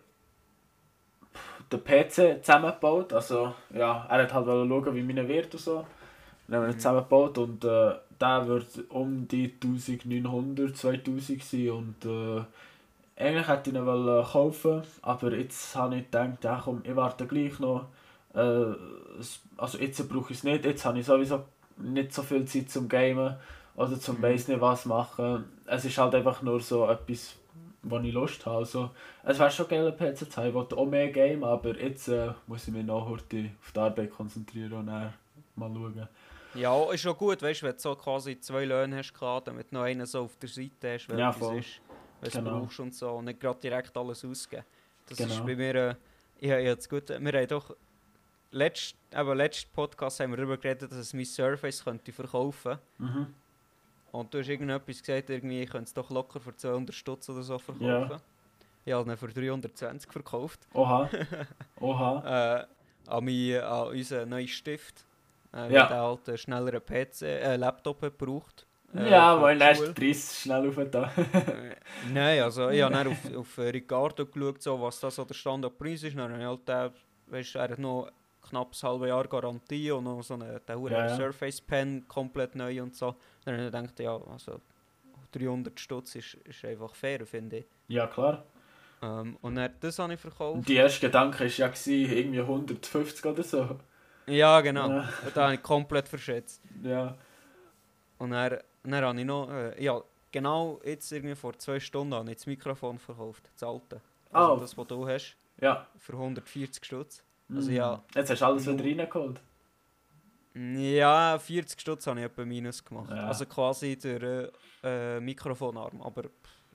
den 1.73 1.83
PC 1.85 2.45
zusammengebaut. 2.45 3.13
Also, 3.13 3.55
ja, 3.75 4.07
er 4.09 4.23
hat 4.23 4.33
halt 4.35 4.47
schauen, 4.47 4.95
wie 4.95 5.03
meine 5.03 5.27
wird 5.29 5.53
und 5.55 5.61
so. 5.61 5.87
Dann 6.49 6.57
haben 6.57 6.63
wir 6.65 6.69
ihn 6.71 6.75
Mhm. 6.75 6.79
zusammengebaut 6.81 7.39
und 7.39 7.65
äh, 7.65 7.95
der 8.21 8.47
wird 8.49 8.67
um 8.91 9.29
die 9.29 9.53
1900, 9.63 10.77
2000 10.77 11.43
sein 11.43 11.71
und 11.71 12.05
äh, 12.05 12.45
eigentlich 13.17 13.49
hätte 13.49 13.71
ich 13.71 13.77
ihn 13.77 13.87
wollen 13.87 14.25
kaufen, 14.25 14.83
aber 15.03 15.33
jetzt 15.33 15.75
habe 15.75 15.97
ich 15.97 16.05
gedacht, 16.05 16.45
ja 16.45 16.61
komm, 16.63 16.83
ich 16.85 16.95
warte 16.97 17.27
gleich 17.27 17.59
noch. 17.59 17.87
Äh, 18.35 18.75
also 19.57 19.79
jetzt 19.79 20.09
brauche 20.09 20.33
ich 20.33 20.39
es 20.39 20.45
nicht, 20.45 20.65
jetzt 20.65 20.85
habe 20.85 20.99
ich 20.99 21.07
sowieso 21.07 21.45
nicht 21.79 22.13
so 22.13 22.23
viel 22.23 22.45
Zeit 22.45 22.71
zum 22.71 22.89
Gamen 22.89 23.37
oder 23.75 23.99
zum 23.99 24.19
Mhm. 24.19 24.23
weiss 24.23 24.49
nicht 24.49 24.61
was 24.61 24.85
machen. 24.87 25.45
Es 25.67 25.85
ist 25.85 25.97
halt 25.99 26.15
einfach 26.15 26.43
nur 26.43 26.61
so 26.61 26.87
etwas, 26.89 27.37
wo 27.83 27.99
ich 27.99 28.13
Lust 28.13 28.45
habe. 28.47 28.59
Also, 28.59 28.91
es 29.23 29.39
wäre 29.39 29.51
schon 29.51 29.69
geil, 29.69 29.87
einen 29.87 29.97
PC 29.97 30.31
zu 30.31 30.37
haben, 30.37 30.49
ich 30.49 30.55
wollte 30.55 30.77
auch 30.77 30.87
mehr 30.87 31.11
Game, 31.11 31.45
aber 31.45 31.79
jetzt 31.79 32.09
äh, 32.09 32.31
muss 32.47 32.67
ich 32.69 32.75
mich 32.75 32.85
noch 32.85 33.09
heute 33.09 33.51
auf 33.63 33.73
die 33.73 33.79
Arbeit 33.81 34.11
konzentrieren 34.11 34.73
und 34.75 34.87
dann 34.89 35.13
mal 35.55 35.71
schauen. 35.73 36.09
Ja, 36.55 36.91
ist 36.93 37.03
schon 37.03 37.17
gut, 37.17 37.43
weißt 37.43 37.63
du, 37.63 37.67
wenn 37.67 37.75
du 37.75 37.81
so 37.81 37.95
quasi 37.97 38.41
zwei 38.41 38.65
Löhne 38.65 38.97
hast, 38.97 39.13
gehabt, 39.13 39.49
damit 39.49 39.71
du 39.71 39.77
noch 39.77 39.83
einen 39.83 40.07
so 40.07 40.23
auf 40.23 40.37
der 40.37 40.49
Seite 40.49 40.95
hast, 40.95 41.09
wenn 41.11 41.19
Ja, 41.19 41.31
voll. 41.33 41.59
ist, 41.59 41.81
du 42.23 42.31
Genau. 42.31 42.61
brauchst 42.61 42.81
und 42.81 42.95
so, 42.95 43.11
und 43.13 43.27
nicht 43.27 43.41
gerade 43.41 43.61
direkt 43.61 43.97
alles 43.97 44.25
ausgeben. 44.25 44.65
Das 45.09 45.21
ist 45.21 45.29
Genau. 45.29 45.45
bei 45.45 45.57
mir, 45.57 45.75
äh, 45.75 45.95
ich 46.39 46.51
habe 46.51 46.61
jetzt 46.63 46.89
gut, 46.91 47.09
wir 47.09 47.17
haben 47.33 47.49
doch, 47.49 47.75
letzt, 48.51 48.97
eben, 49.15 49.37
letzten 49.37 49.73
Podcast 49.73 50.21
haben 50.21 50.31
wir 50.31 50.37
darüber 50.39 50.57
geredet, 50.57 50.91
dass 50.91 50.99
es 50.99 51.13
mein 51.15 51.25
Surface 51.25 51.83
könnte 51.85 52.13
verkaufen 52.13 52.79
Mhm. 52.99 53.27
Und 54.13 54.33
du 54.33 54.39
hast 54.39 54.49
irgendetwas 54.49 55.03
gesagt, 55.03 55.29
irgendwie, 55.29 55.63
ich 55.63 55.69
könnte 55.71 55.85
es 55.89 55.93
doch 55.95 56.09
locker 56.11 56.41
für 56.41 56.57
200 56.57 56.95
Stutz 56.95 57.29
oder 57.29 57.43
so 57.43 57.59
verkaufen. 57.59 57.87
Ja. 58.13 58.21
Ich 58.87 58.93
habe 58.95 59.11
ihn 59.11 59.17
für 59.17 59.29
320 59.29 60.11
verkauft. 60.11 60.67
Oha. 60.73 61.11
Oha. 61.81 62.61
Äh, 62.61 62.67
an, 63.11 63.25
mein, 63.25 63.61
an 63.63 63.89
unseren 63.89 64.29
neuen 64.31 64.49
Stift. 64.49 65.05
Äh, 65.53 65.73
Ja. 65.73 65.83
Weil 65.83 65.89
der 65.89 66.01
halt 66.03 66.29
einen 66.29 66.39
schnelleren 66.39 66.81
PC, 66.81 67.23
äh, 67.23 67.57
Laptop 67.57 68.01
hat 68.03 68.19
gebraucht. 68.19 68.65
Äh, 68.95 69.11
ja, 69.11 69.41
weil 69.41 69.59
dann 69.59 69.77
ist 70.01 70.41
schnell 70.41 70.69
auf 70.69 70.79
da. 70.91 71.05
Äh, 71.17 71.77
Nein, 72.13 72.43
also 72.43 72.71
ich 72.71 72.83
habe 72.83 72.95
dann 72.95 73.09
auf, 73.09 73.37
auf 73.37 73.59
äh, 73.59 73.69
Ricardo 73.71 74.27
geschaut, 74.27 74.63
so, 74.63 74.81
was 74.81 75.01
das 75.01 75.15
so 75.17 75.25
der 75.25 75.35
Standardpreis 75.35 76.03
ist. 76.05 76.17
Dann 76.17 76.33
habe 76.33 76.41
ich 76.41 76.47
halt 76.47 76.69
den, 76.69 76.91
weißt, 77.33 77.55
er 77.57 77.63
hat 77.63 77.79
noch 77.79 78.11
knapp 78.49 78.73
ein 78.73 78.89
halbes 78.89 79.09
Jahr 79.09 79.27
Garantie 79.29 79.91
und 79.91 80.05
noch 80.05 80.23
so 80.23 80.35
eine 80.35 80.61
Ja, 80.69 80.89
ja. 80.89 81.17
Surface 81.17 81.61
Pen 81.61 82.07
komplett 82.07 82.55
neu 82.55 82.83
und 82.83 82.95
so. 82.95 83.17
Dann 83.45 83.55
habe 83.55 83.65
ich 83.67 83.73
gedacht, 83.73 84.01
ja, 84.01 84.17
also 84.33 84.61
300 85.33 85.79
Stutz 85.79 86.15
ist, 86.15 86.35
ist 86.45 86.65
einfach 86.65 86.95
fair, 86.95 87.27
finde 87.27 87.59
ich. 87.59 87.67
ja, 87.89 88.07
klar. 88.07 88.45
Ähm, 89.03 89.37
und 89.43 89.57
dann, 89.57 89.73
das 89.81 89.99
habe 89.99 90.15
ich 90.15 90.21
verkauft. 90.21 90.67
Die 90.69 90.77
erste 90.77 91.07
Gedanke 91.07 91.41
war 91.41 91.47
ja 91.47 91.69
gewesen, 91.69 92.17
irgendwie 92.17 92.41
150 92.41 93.25
oder 93.27 93.43
so. 93.43 93.79
Ja, 94.27 94.61
genau. 94.63 94.89
Ja. 94.91 95.09
Da 95.35 95.45
habe 95.45 95.55
ich 95.55 95.63
komplett 95.63 96.09
verschätzt. 96.09 96.63
Ja. 96.83 97.15
Und 98.19 98.31
dann, 98.31 98.59
dann 98.93 99.05
habe 99.05 99.19
ich 99.19 99.27
noch, 99.27 99.51
äh, 99.51 99.83
ja, 99.83 100.01
genau 100.33 100.81
jetzt 100.85 101.11
irgendwie 101.13 101.35
vor 101.35 101.59
zwei 101.59 101.81
Stunden 101.81 102.15
habe 102.15 102.31
ich 102.31 102.37
das 102.37 102.47
Mikrofon 102.47 102.99
verkauft, 102.99 103.49
das 103.55 103.63
alte. 103.69 104.01
Also 104.33 104.53
Oh. 104.55 104.57
das, 104.61 104.77
was 104.77 104.87
du 104.87 105.07
hast, 105.09 105.37
Ja. 105.61 105.87
für 105.99 106.13
140 106.19 106.85
Stutz. 106.85 107.23
Also 107.49 107.71
Mhm. 107.71 107.77
ja. 107.77 108.03
Jetzt 108.15 108.31
hast 108.31 108.41
du 108.43 108.47
alles 108.47 108.67
wieder 108.67 108.85
reingeholt. 108.85 109.41
Ja, 110.55 111.39
40 111.39 111.81
Stutz 111.81 112.07
habe 112.07 112.21
ich 112.21 112.27
etwa 112.27 112.45
minus 112.45 112.83
gemacht. 112.85 113.11
Ja. 113.11 113.27
Also 113.29 113.45
quasi 113.47 113.97
der 113.97 114.51
äh, 114.83 115.17
äh, 115.17 115.21
Mikrofonarm, 115.21 116.01
aber 116.01 116.25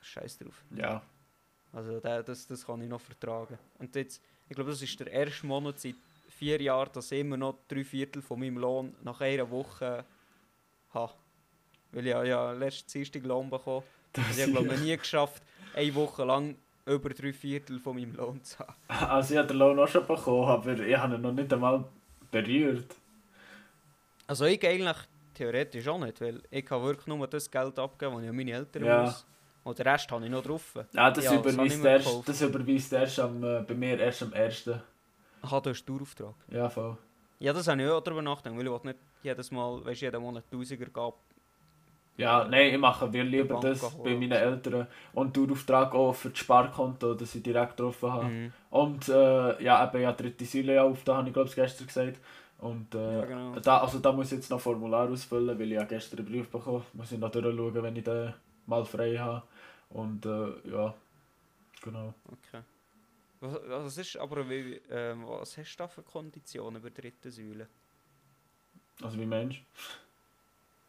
scheiß 0.01 0.37
drauf. 0.37 0.63
Ja. 0.75 1.01
Also 1.73 1.99
der, 1.99 2.21
das, 2.21 2.45
das 2.47 2.65
kann 2.65 2.81
ich 2.81 2.89
noch 2.89 3.01
vertragen. 3.01 3.57
Und 3.79 3.95
jetzt, 3.95 4.21
ich 4.49 4.55
glaube, 4.55 4.69
das 4.71 4.81
ist 4.81 4.99
der 4.99 5.07
erste 5.07 5.47
Monat 5.47 5.79
seit 5.79 5.95
vier 6.29 6.61
Jahren, 6.61 6.91
dass 6.93 7.11
ich 7.11 7.21
immer 7.21 7.37
noch 7.37 7.57
drei 7.67 7.83
Viertel 7.83 8.21
von 8.21 8.39
meinem 8.39 8.57
Lohn 8.57 8.95
nach 9.03 9.19
einer 9.21 9.49
Woche 9.49 10.05
habe. 10.93 11.13
Weil 11.91 12.07
ich 12.07 12.13
ja, 12.13 12.51
letzten 12.51 12.91
Dienstag 12.91 13.23
Lohn 13.23 13.49
bekommen 13.49 13.83
Das 14.13 14.25
Also 14.27 14.41
ich 14.41 14.55
habe 14.55 14.65
glaube 14.65 14.81
nie 14.81 14.97
geschafft, 14.97 15.43
eine 15.75 15.95
Woche 15.95 16.23
lang 16.25 16.55
über 16.85 17.09
drei 17.09 17.31
Viertel 17.33 17.79
von 17.79 17.95
meinem 17.95 18.13
Lohn 18.15 18.43
zu 18.43 18.59
haben. 18.59 18.75
Also 18.87 19.33
ich 19.33 19.37
habe 19.37 19.47
den 19.47 19.57
Lohn 19.57 19.79
auch 19.79 19.87
schon 19.87 20.05
bekommen, 20.05 20.49
aber 20.49 20.77
ich 20.79 20.97
habe 20.97 21.15
ihn 21.15 21.21
noch 21.21 21.31
nicht 21.31 21.51
einmal 21.53 21.85
berührt. 22.31 22.95
Also 24.27 24.45
ich 24.45 24.65
eigentlich 24.65 24.97
theoretisch 25.33 25.87
auch 25.87 25.99
nicht, 25.99 26.19
weil 26.21 26.41
ich 26.49 26.65
kann 26.65 26.81
wirklich 26.83 27.07
nur 27.07 27.27
das 27.27 27.49
Geld 27.49 27.77
abgeben, 27.79 28.15
das 28.15 28.23
ich 28.23 28.29
an 28.29 28.35
meine 28.35 28.51
Eltern 28.51 28.85
Ja. 28.85 29.03
muss. 29.03 29.25
Und 29.63 29.77
den 29.77 29.87
Rest 29.87 30.11
habe 30.11 30.25
ich 30.25 30.31
noch 30.31 30.43
drauf. 30.43 30.73
Ja, 30.91 31.11
das, 31.11 31.23
Ja, 31.23 31.37
das 31.37 31.57
habe 31.57 31.65
überweist, 31.65 31.77
mir 31.83 31.89
erst, 31.89 32.27
das 32.29 32.41
überweist 32.41 32.93
erst 32.93 33.19
am, 33.19 33.43
äh, 33.43 33.61
bei 33.61 33.75
mir 33.75 33.99
erst 33.99 34.23
am 34.23 34.33
1. 34.33 34.69
Aha, 35.43 35.59
du 35.59 35.69
hast 35.69 35.85
Dauerauftrag. 35.85 36.35
Ja, 36.49 36.69
voll. 36.69 36.97
Ja, 37.39 37.53
das 37.53 37.67
habe 37.67 37.81
ich 37.81 37.89
auch 37.89 38.01
darüber 38.01 38.21
nachgedacht, 38.21 38.57
weil 38.57 38.67
ich 38.67 38.83
nicht 38.83 38.99
jedes 39.23 39.51
Mal, 39.51 39.85
weißt, 39.85 40.01
jeden 40.01 40.21
Monat 40.21 40.49
Tausiger 40.51 40.85
geben. 40.85 41.13
Ja, 42.17 42.45
nein, 42.45 42.73
ich 42.73 42.77
mache 42.77 43.11
viel 43.11 43.23
lieber 43.23 43.59
Bank 43.59 43.63
das 43.63 43.97
bei 43.97 44.13
meinen. 44.13 44.31
Eltern. 44.31 44.87
Und 45.13 45.35
Dauerauftrag 45.35 45.93
auch 45.95 46.13
für 46.13 46.29
das 46.29 46.39
Sparkonto, 46.39 47.13
das 47.15 47.33
ich 47.35 47.43
direkt 47.43 47.79
drauf 47.79 48.01
habe. 48.03 48.25
Mhm. 48.25 48.53
Und 48.69 49.09
äh, 49.09 49.63
ja, 49.63 49.87
eben 49.87 50.01
ja, 50.01 50.11
dritte 50.11 50.45
Säule 50.45 50.83
auf, 50.83 51.03
da 51.03 51.17
habe 51.17 51.27
ich 51.27 51.33
glaube 51.33 51.49
ich 51.49 51.55
gestern 51.55 51.87
gesagt. 51.87 52.19
Und 52.59 52.93
äh, 52.93 53.19
Ja, 53.19 53.25
genau. 53.25 53.59
da, 53.59 53.79
also 53.79 53.99
da 53.99 54.11
muss 54.11 54.27
ich 54.27 54.33
jetzt 54.33 54.49
noch 54.51 54.57
ein 54.57 54.61
Formular 54.61 55.09
ausfüllen, 55.09 55.57
weil 55.57 55.71
ich 55.71 55.77
ja 55.77 55.83
gestern 55.83 56.19
einen 56.19 56.27
Brief 56.27 56.47
bekommen 56.49 56.83
Muss 56.93 57.11
ich 57.11 57.17
noch 57.17 57.31
durchschauen, 57.31 57.81
wenn 57.81 57.95
ich 57.95 58.03
den 58.03 58.33
mal 58.67 58.85
frei 58.85 59.17
habe. 59.17 59.41
Und 59.89 60.25
äh, 60.25 60.69
ja, 60.69 60.93
genau. 61.81 62.13
Okay. 62.27 62.61
Was, 63.39 63.59
was 63.67 63.97
ist 63.97 64.17
aber, 64.17 64.47
wie, 64.47 64.79
ähm, 64.91 65.23
was 65.27 65.57
hast 65.57 65.73
du 65.73 65.77
da 65.79 65.87
für 65.87 66.03
Konditionen 66.03 66.81
bei 66.81 66.91
der 66.91 67.01
dritten 67.01 67.31
Säule? 67.31 67.67
Also 69.01 69.19
wie 69.19 69.25
Mensch. 69.25 69.63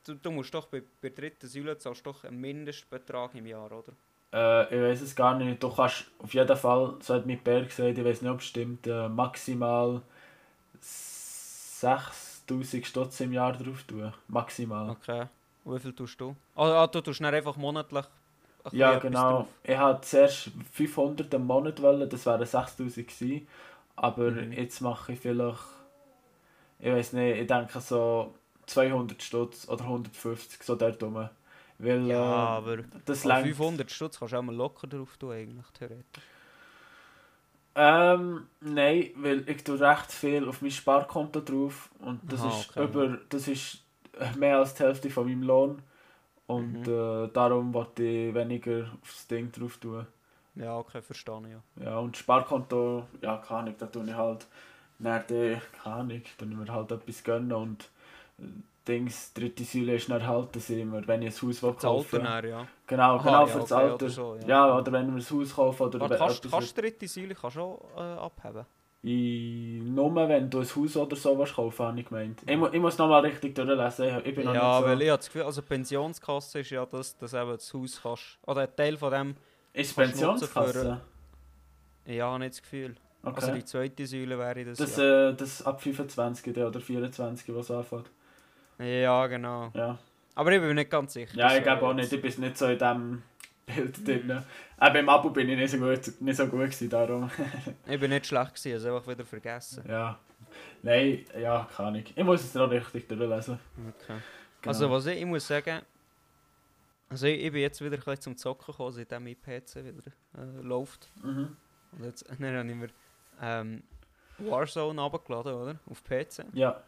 Du, 0.05 0.15
du 0.15 0.31
musst 0.31 0.55
doch 0.55 0.67
bei, 0.67 0.81
bei 0.81 1.09
der 1.09 1.11
dritten 1.11 1.49
Säule 1.49 1.77
zahlst 1.77 2.07
doch 2.07 2.23
einen 2.25 2.41
Mindestbetrag 2.41 3.35
im 3.35 3.47
Jahr, 3.47 3.71
oder? 3.73 3.93
Äh, 4.33 4.75
ich 4.75 4.83
weiß 4.83 5.01
es 5.03 5.15
gar 5.17 5.37
nicht. 5.39 5.63
Du 5.63 5.71
kannst 5.75 6.07
auf 6.19 6.33
jeden 6.35 6.57
Fall, 6.57 6.95
so 7.01 7.15
hat 7.15 7.27
mein 7.27 7.43
Bär 7.43 7.63
gesagt, 7.65 7.99
ich 7.99 8.05
weiß 8.05 8.23
nicht, 8.23 8.31
ob 8.31 8.41
es 8.41 8.47
stimmt, 8.47 8.87
äh, 8.87 9.09
maximal 9.09 10.03
6000 10.81 12.87
Stutz 12.87 13.21
im 13.21 13.33
Jahr 13.33 13.53
drauf 13.53 13.83
tun. 13.85 14.13
Maximal. 14.29 14.89
Okay. 14.89 15.27
Und 15.65 15.77
Wie 15.77 15.81
viel 15.81 15.93
tust 15.93 16.21
du? 16.21 16.35
Ah, 16.55 16.83
ah, 16.83 16.87
du 16.87 17.01
tust 17.01 17.21
dann 17.21 17.35
einfach 17.35 17.57
monatlich 17.57 18.05
ein 18.65 18.71
Ja, 18.71 18.97
genau. 18.97 19.27
drauf. 19.27 19.49
Ich 19.63 19.77
hatte 19.77 20.09
zuerst 20.09 20.51
500 20.73 21.33
im 21.35 21.47
Monat, 21.47 21.81
wollen, 21.83 22.09
das 22.09 22.27
wären 22.27 22.47
6000 22.47 23.09
gewesen. 23.09 23.47
Aber 23.97 24.29
Mhm. 24.29 24.53
jetzt 24.53 24.81
mache 24.81 25.13
ich 25.13 25.21
vielleicht, 25.21 25.61
ich 26.79 26.93
weiß 26.93 27.13
nicht, 27.15 27.41
ich 27.41 27.47
denke 27.47 27.81
so 27.81 28.35
200 28.67 29.23
Stutz 29.23 29.69
oder 29.69 29.85
150, 29.85 30.63
so 30.63 30.77
dort 30.77 31.03
rum. 31.03 31.29
Weil 31.79 32.11
Ja, 32.11 32.15
äh, 32.15 32.49
aber 32.59 32.85
das 33.07 33.25
an 33.25 33.35
längt. 33.35 33.37
500 33.37 33.91
Stutz 33.91 34.19
kannst 34.19 34.33
du 34.33 34.37
auch 34.39 34.43
mal 34.43 34.55
locker 34.55 34.87
drauf 34.87 35.17
tun, 35.17 35.33
eigentlich, 35.33 35.67
theoretisch. 35.71 36.25
Ähm, 37.75 38.49
nein, 38.61 39.11
weil 39.17 39.49
ich 39.49 39.65
tue 39.65 39.81
recht 39.81 40.13
viel 40.13 40.47
auf 40.49 40.61
mein 40.61 40.71
Sparkonto 40.71 41.41
drauf 41.41 41.91
und 42.01 42.21
das 42.31 42.45
Aha, 42.45 42.45
ist 42.45 42.77
okay. 42.79 42.79
über, 42.79 43.19
das 43.31 43.49
ist 43.49 43.83
mehr 44.39 44.59
als 44.59 44.75
die 44.75 44.83
Hälfte 44.83 45.09
von 45.11 45.27
meinem 45.27 45.43
Lohn. 45.43 45.83
Und 46.47 46.87
Mhm. 46.87 46.89
äh, 46.89 47.29
darum 47.29 47.75
wollte 47.75 48.05
ich 48.05 48.35
weniger 48.35 48.91
aufs 49.03 49.27
Ding 49.29 49.53
drauf 49.53 49.79
tun. 49.79 50.07
Ja, 50.55 50.79
okay, 50.79 51.03
verstehe 51.03 51.41
ich, 51.43 51.51
ja. 51.51 51.63
Ja, 51.77 51.99
und 51.99 52.17
Sparkonto, 52.17 53.07
ja, 53.23 53.37
keine 53.39 53.61
Ahnung, 53.61 53.75
da 53.79 53.87
tue 53.87 54.05
ich 54.07 54.15
halt, 54.15 54.47
dann, 54.99 55.27
keine 55.27 55.61
Ahnung, 55.97 56.11
ich 56.25 56.47
mir 56.47 56.73
halt 56.73 56.91
etwas 56.93 57.25
gönnen 57.25 57.53
und 57.53 57.89
Dings, 58.87 59.33
dritte 59.33 59.63
Säule 59.63 59.95
ist 59.95 60.11
dann 60.11 60.27
halt, 60.27 60.57
dass 60.57 60.69
ich 60.69 60.85
mir, 60.85 61.07
wenn 61.07 61.23
ich 61.23 61.35
ein 61.41 61.49
Haus 61.49 61.63
Alter 61.63 61.89
kaufen 61.89 62.25
dann, 62.25 62.49
ja. 62.49 62.67
Genau, 62.87 63.15
Aha, 63.15 63.23
genau, 63.23 63.41
ja, 63.41 63.47
für 63.47 63.59
das 63.61 63.73
okay, 63.73 63.83
Alter. 63.83 63.95
oder 63.95 64.09
so, 64.09 64.37
ja. 64.43 64.49
ja. 64.49 64.79
oder 64.79 64.93
wenn 64.93 65.07
wir 65.07 65.23
ein 65.23 65.31
Haus 65.31 65.55
kaufen 65.55 65.83
oder 65.85 66.11
wenn 66.11 66.19
kannst, 66.19 66.51
kannst 66.51 66.77
du 66.77 66.83
dritte 66.83 67.07
Säule 67.07 67.35
kannst 67.35 67.59
auch 67.59 67.81
äh, 67.97 68.01
abheben? 68.01 68.67
I, 69.05 69.83
nur 69.85 70.15
wenn 70.29 70.49
du 70.49 70.61
ein 70.61 70.67
Haus 70.77 70.97
oder 70.97 71.17
so 71.17 71.37
willst 71.39 71.55
kaufen, 71.55 71.87
habe 71.87 72.01
ich 72.01 72.09
gemeint. 72.09 72.41
Ich, 72.47 72.57
mu 72.57 72.69
ich 72.73 72.81
muss 72.81 72.99
nochmal 72.99 73.23
richtig 73.23 73.55
durchlesen, 73.55 74.19
ich, 74.19 74.27
ich 74.27 74.35
bin 74.35 74.45
noch 74.47 74.55
Ja, 74.55 74.77
nicht 74.77 74.81
so... 74.81 74.87
weil 74.91 75.03
ich 75.03 75.09
habe 75.11 75.19
das 75.19 75.27
Gefühl, 75.27 75.43
also 75.43 75.63
Pensionskasse 75.63 76.61
ist 76.61 76.71
ja 76.71 76.87
das, 76.87 77.17
dass 77.17 77.35
eben 77.35 77.51
das 77.51 77.75
Haus 77.75 78.01
kannst, 78.03 78.39
oder 78.47 78.63
ein 78.63 78.77
Teil 78.77 78.97
von 78.97 79.13
dem, 79.13 79.37
Ist 79.73 79.95
Pensionskasse? 79.97 81.01
ja, 82.07 82.33
habe 82.33 82.45
ich 82.45 82.51
das 82.51 82.63
Gefühl. 82.63 82.95
Okay. 83.25 83.35
Also 83.37 83.55
die 83.55 83.65
zweite 83.65 84.07
Säule 84.07 84.39
wäre 84.39 84.65
das, 84.65 84.79
das, 84.79 84.97
ja. 84.97 85.29
äh, 85.31 85.35
das 85.35 85.63
ab 85.65 85.81
25 85.81 86.57
oder 86.57 86.81
24, 86.81 87.55
was 87.55 87.71
anfängt. 87.71 88.11
Ja, 88.83 89.27
genau. 89.27 89.71
Ja. 89.75 89.99
Aber 90.35 90.53
ich 90.53 90.59
bin 90.59 90.69
mir 90.69 90.75
nicht 90.75 90.91
ganz 90.91 91.13
sicher. 91.13 91.37
Ja, 91.37 91.57
ich 91.57 91.63
glaube 91.63 91.87
auch 91.87 91.95
nicht, 91.95 92.13
ich 92.13 92.21
bin 92.21 92.33
nicht 92.41 92.57
so 92.57 92.67
in 92.67 92.79
diesem 92.79 93.23
Bild 93.67 94.07
drin. 94.07 94.43
Auch 94.79 94.93
beim 94.93 95.09
Abo 95.09 95.31
bin 95.31 95.49
ich 95.49 95.57
nicht 95.59 95.71
so 95.71 95.79
gut, 95.79 96.21
nicht 96.21 96.37
so 96.37 96.47
gut 96.47 96.61
gewesen, 96.61 96.89
darum. 96.91 97.31
Ich 97.87 98.01
bin 98.01 98.11
nicht 98.11 98.27
schlecht 98.27 98.55
gewesen, 98.55 98.73
also 98.75 98.97
einfach 98.97 99.11
wieder 99.11 99.25
vergessen. 99.25 99.85
ja. 99.89 100.19
Nein, 100.83 101.25
ja, 101.41 101.67
keine 101.75 101.89
Ahnung. 101.89 102.05
Ich 102.15 102.25
muss 102.25 102.43
es 102.43 102.55
noch 102.55 102.71
richtig 102.71 103.09
durchlesen. 103.09 103.59
Okay. 103.89 104.19
Genau. 104.61 104.69
Also 104.69 104.91
was 104.91 105.07
ich, 105.07 105.21
ich 105.21 105.25
muss 105.25 105.47
sagen, 105.47 105.81
also 107.09 107.27
ich, 107.27 107.45
ich 107.45 107.53
bin 107.53 107.63
jetzt 107.63 107.83
wieder 107.83 107.99
ein 108.07 108.21
zum 108.21 108.37
Zocken 108.37 108.67
gekommen, 108.67 108.93
seitdem 108.93 109.25
mein 109.25 109.37
PC 109.41 109.77
wieder 109.77 110.13
äh, 110.37 110.61
läuft. 110.63 111.11
Mhm. 111.23 111.57
Und 111.93 112.05
jetzt 112.05 112.27
dann 112.39 112.57
habe 112.57 112.69
ich 112.69 112.75
mir 112.75 112.89
ähm, 113.41 113.83
Warzone 114.39 115.01
runtergeladen, 115.01 115.55
oder? 115.55 115.77
Auf 115.91 116.03
PC. 116.05 116.45
Ja. 116.53 116.83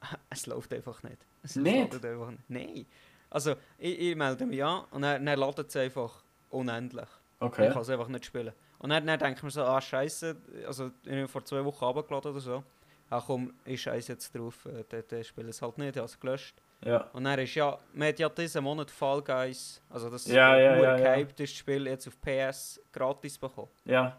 Es 0.30 0.46
läuft 0.46 0.72
einfach 0.72 1.02
nicht. 1.02 1.18
Es 1.42 1.56
Nicht? 1.56 1.92
ladet 1.92 2.04
einfach 2.12 2.30
nicht. 2.30 2.48
Nein. 2.50 2.86
Also, 3.28 3.54
ich, 3.78 3.98
ich 4.00 4.16
melde 4.16 4.46
mich 4.46 4.62
an 4.64 4.84
und 4.90 5.02
dann, 5.02 5.24
dann 5.24 5.38
ladet 5.38 5.68
es 5.68 5.76
einfach 5.76 6.22
unendlich. 6.50 7.04
Ich 7.04 7.46
Okay. 7.46 7.68
kann 7.70 7.82
es 7.82 7.88
einfach 7.90 8.08
nicht 8.08 8.24
spielen. 8.26 8.52
Und 8.78 8.90
dann, 8.90 9.06
dann 9.06 9.18
denke 9.18 9.36
ich 9.38 9.42
mir 9.42 9.50
so, 9.50 9.62
ah 9.62 9.80
scheiße, 9.80 10.36
also 10.66 10.90
ich 11.04 11.12
habe 11.12 11.28
vor 11.28 11.44
zwei 11.44 11.64
Wochen 11.64 11.84
runtergeladen 11.84 12.30
oder 12.32 12.40
so. 12.40 12.64
Ach 13.10 13.24
komm, 13.26 13.52
ich 13.64 13.82
scheiße 13.82 14.12
jetzt 14.12 14.34
drauf, 14.34 14.64
äh, 14.66 14.84
dann, 14.88 15.02
dann 15.08 15.24
spiele 15.24 15.48
ich 15.50 15.56
es 15.56 15.62
halt 15.62 15.76
nicht, 15.78 15.90
ich 15.90 15.96
habe 15.96 16.06
es 16.06 16.18
gelöscht. 16.18 16.60
Ja. 16.84 17.08
Und 17.12 17.24
dann 17.24 17.38
ist 17.38 17.54
ja, 17.54 17.78
man 17.92 18.08
hat 18.08 18.18
ja 18.18 18.28
diesen 18.28 18.64
Monat 18.64 18.90
Fall 18.90 19.20
Guys, 19.22 19.82
also 19.90 20.08
das 20.10 20.26
Ja, 20.26 20.56
ja, 20.56 20.76
ja, 20.76 20.98
ja. 20.98 21.14
gehypt 21.14 21.38
ist, 21.40 21.54
Spiel 21.56 21.86
jetzt 21.86 22.08
auf 22.08 22.18
PS 22.20 22.80
gratis 22.92 23.36
bekommen. 23.38 23.68
Ja. 23.84 24.16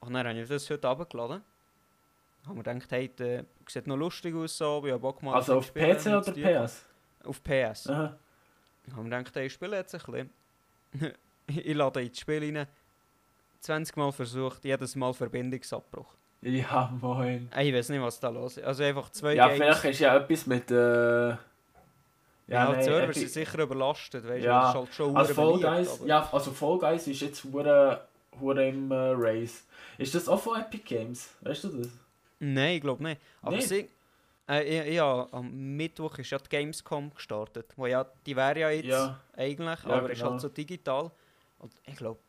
Und 0.00 0.12
dann 0.14 0.26
habe 0.28 0.38
ich 0.40 0.48
das 0.48 0.68
heute 0.70 0.86
runtergeladen. 0.86 1.42
Haben 2.46 2.56
wir 2.56 2.62
gedacht, 2.62 2.90
hey, 2.92 3.08
der 3.08 3.44
sieht 3.68 3.86
noch 3.86 3.96
lustig 3.96 4.34
aus 4.34 4.56
so, 4.56 4.82
ich 4.84 4.92
habe 4.92 5.00
Bock 5.00 5.22
mal 5.22 5.34
Also 5.34 5.58
auf 5.58 5.72
PC 5.74 6.06
oder. 6.06 6.32
PS? 6.32 6.84
Auf 7.24 7.42
PS. 7.42 7.88
Aha. 7.88 8.16
Haben 8.94 9.10
wir 9.10 9.18
gedacht, 9.18 9.34
hey, 9.34 9.46
ich 9.46 9.52
spiele 9.52 9.76
jetzt 9.76 9.94
ein 9.94 10.30
bisschen. 10.92 11.14
ich 11.48 11.74
lade 11.74 12.02
ins 12.02 12.20
Spiel 12.20 12.56
rein. 12.56 12.66
20 13.60 13.96
Mal 13.96 14.12
versucht, 14.12 14.64
jedes 14.64 14.94
Mal 14.94 15.12
Verbindungsabbruch. 15.12 16.14
Ja, 16.42 16.92
moin. 17.00 17.50
Ich 17.58 17.74
weiß 17.74 17.88
nicht, 17.88 18.00
was 18.00 18.20
da 18.20 18.28
los 18.28 18.58
ist. 18.58 18.64
Also 18.64 18.84
einfach 18.84 19.10
zwei 19.10 19.34
Ja, 19.34 19.46
Games. 19.48 19.58
vielleicht 19.58 19.84
ist 19.86 19.98
ja 20.00 20.16
etwas 20.16 20.46
mit. 20.46 20.70
Äh, 20.70 20.74
ja, 21.28 21.38
ja, 22.48 22.72
die 22.74 22.82
Server 22.84 23.12
sind 23.12 23.30
sicher 23.30 23.58
überlastet, 23.58 24.22
weißt 24.28 24.44
du? 24.44 24.48
Ja, 24.48 24.60
Das 24.60 24.68
ist 24.70 24.74
halt 24.76 24.94
schon 24.94 25.16
Also 25.16 25.34
Fall 25.34 25.58
Guys, 25.58 25.98
aber- 26.00 26.06
ja, 26.06 26.28
also 26.32 26.52
Fall 26.52 26.78
Guys 26.78 27.06
ist 27.08 27.20
jetzt 27.22 27.42
hure, 27.42 28.06
hure 28.40 28.68
im 28.68 28.92
äh, 28.92 28.94
Race. 29.16 29.66
Ist 29.98 30.14
das 30.14 30.28
auch 30.28 30.38
von 30.40 30.60
Epic 30.60 30.84
Games? 30.84 31.30
Weißt 31.40 31.64
du 31.64 31.68
das? 31.70 31.88
Nein, 32.38 32.76
ich 32.76 32.80
glaube 32.80 33.02
nicht. 33.02 33.20
Aber 33.42 33.56
Nicht? 33.56 33.68
sie. 33.68 33.88
Äh, 34.48 34.94
ja, 34.94 35.26
am 35.32 35.76
Mittwoch 35.76 36.18
ist 36.18 36.30
ja 36.30 36.38
die 36.38 36.48
Gamescom 36.48 37.12
gestartet. 37.12 37.72
Wo 37.76 37.86
ja, 37.86 38.04
die 38.24 38.36
wäre 38.36 38.60
ja 38.60 38.70
jetzt 38.70 38.86
Ja. 38.86 39.20
eigentlich, 39.32 39.82
Ja, 39.84 39.90
aber 39.90 40.10
ist 40.10 40.18
genau. 40.18 40.32
halt 40.32 40.40
so 40.40 40.48
digital. 40.48 41.10
Und 41.58 41.72
ich 41.84 41.96
glaube, 41.96 42.20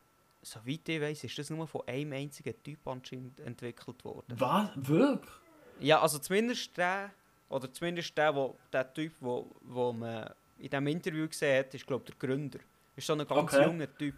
soweit 0.42 0.88
ich 0.88 1.00
weiß, 1.00 1.24
ist 1.24 1.38
das 1.38 1.50
nur 1.50 1.66
von 1.68 1.82
einem 1.86 2.12
einzigen 2.14 2.60
Typ 2.62 2.86
anscheinend 2.88 3.38
entwickelt 3.40 4.04
worden. 4.04 4.34
Was? 4.36 4.70
Wirklich? 4.74 5.30
Ja, 5.80 6.00
also 6.00 6.18
zumindest 6.18 6.76
der, 6.76 7.12
oder 7.48 7.72
zumindest 7.72 8.16
der, 8.18 8.34
wo, 8.34 8.56
der 8.72 8.92
Typ, 8.92 9.12
wo, 9.20 9.48
wo 9.62 9.92
man 9.92 10.28
in 10.58 10.70
diesem 10.70 10.86
Interview 10.88 11.28
gesehen 11.28 11.60
hat, 11.60 11.72
ist 11.72 11.86
glaube 11.86 12.04
der 12.06 12.16
Gründer. 12.16 12.58
Ist 12.96 13.06
so 13.06 13.12
ein 13.12 13.24
ganz 13.24 13.52
Okay. 13.54 13.62
junger 13.64 13.96
Typ. 13.96 14.16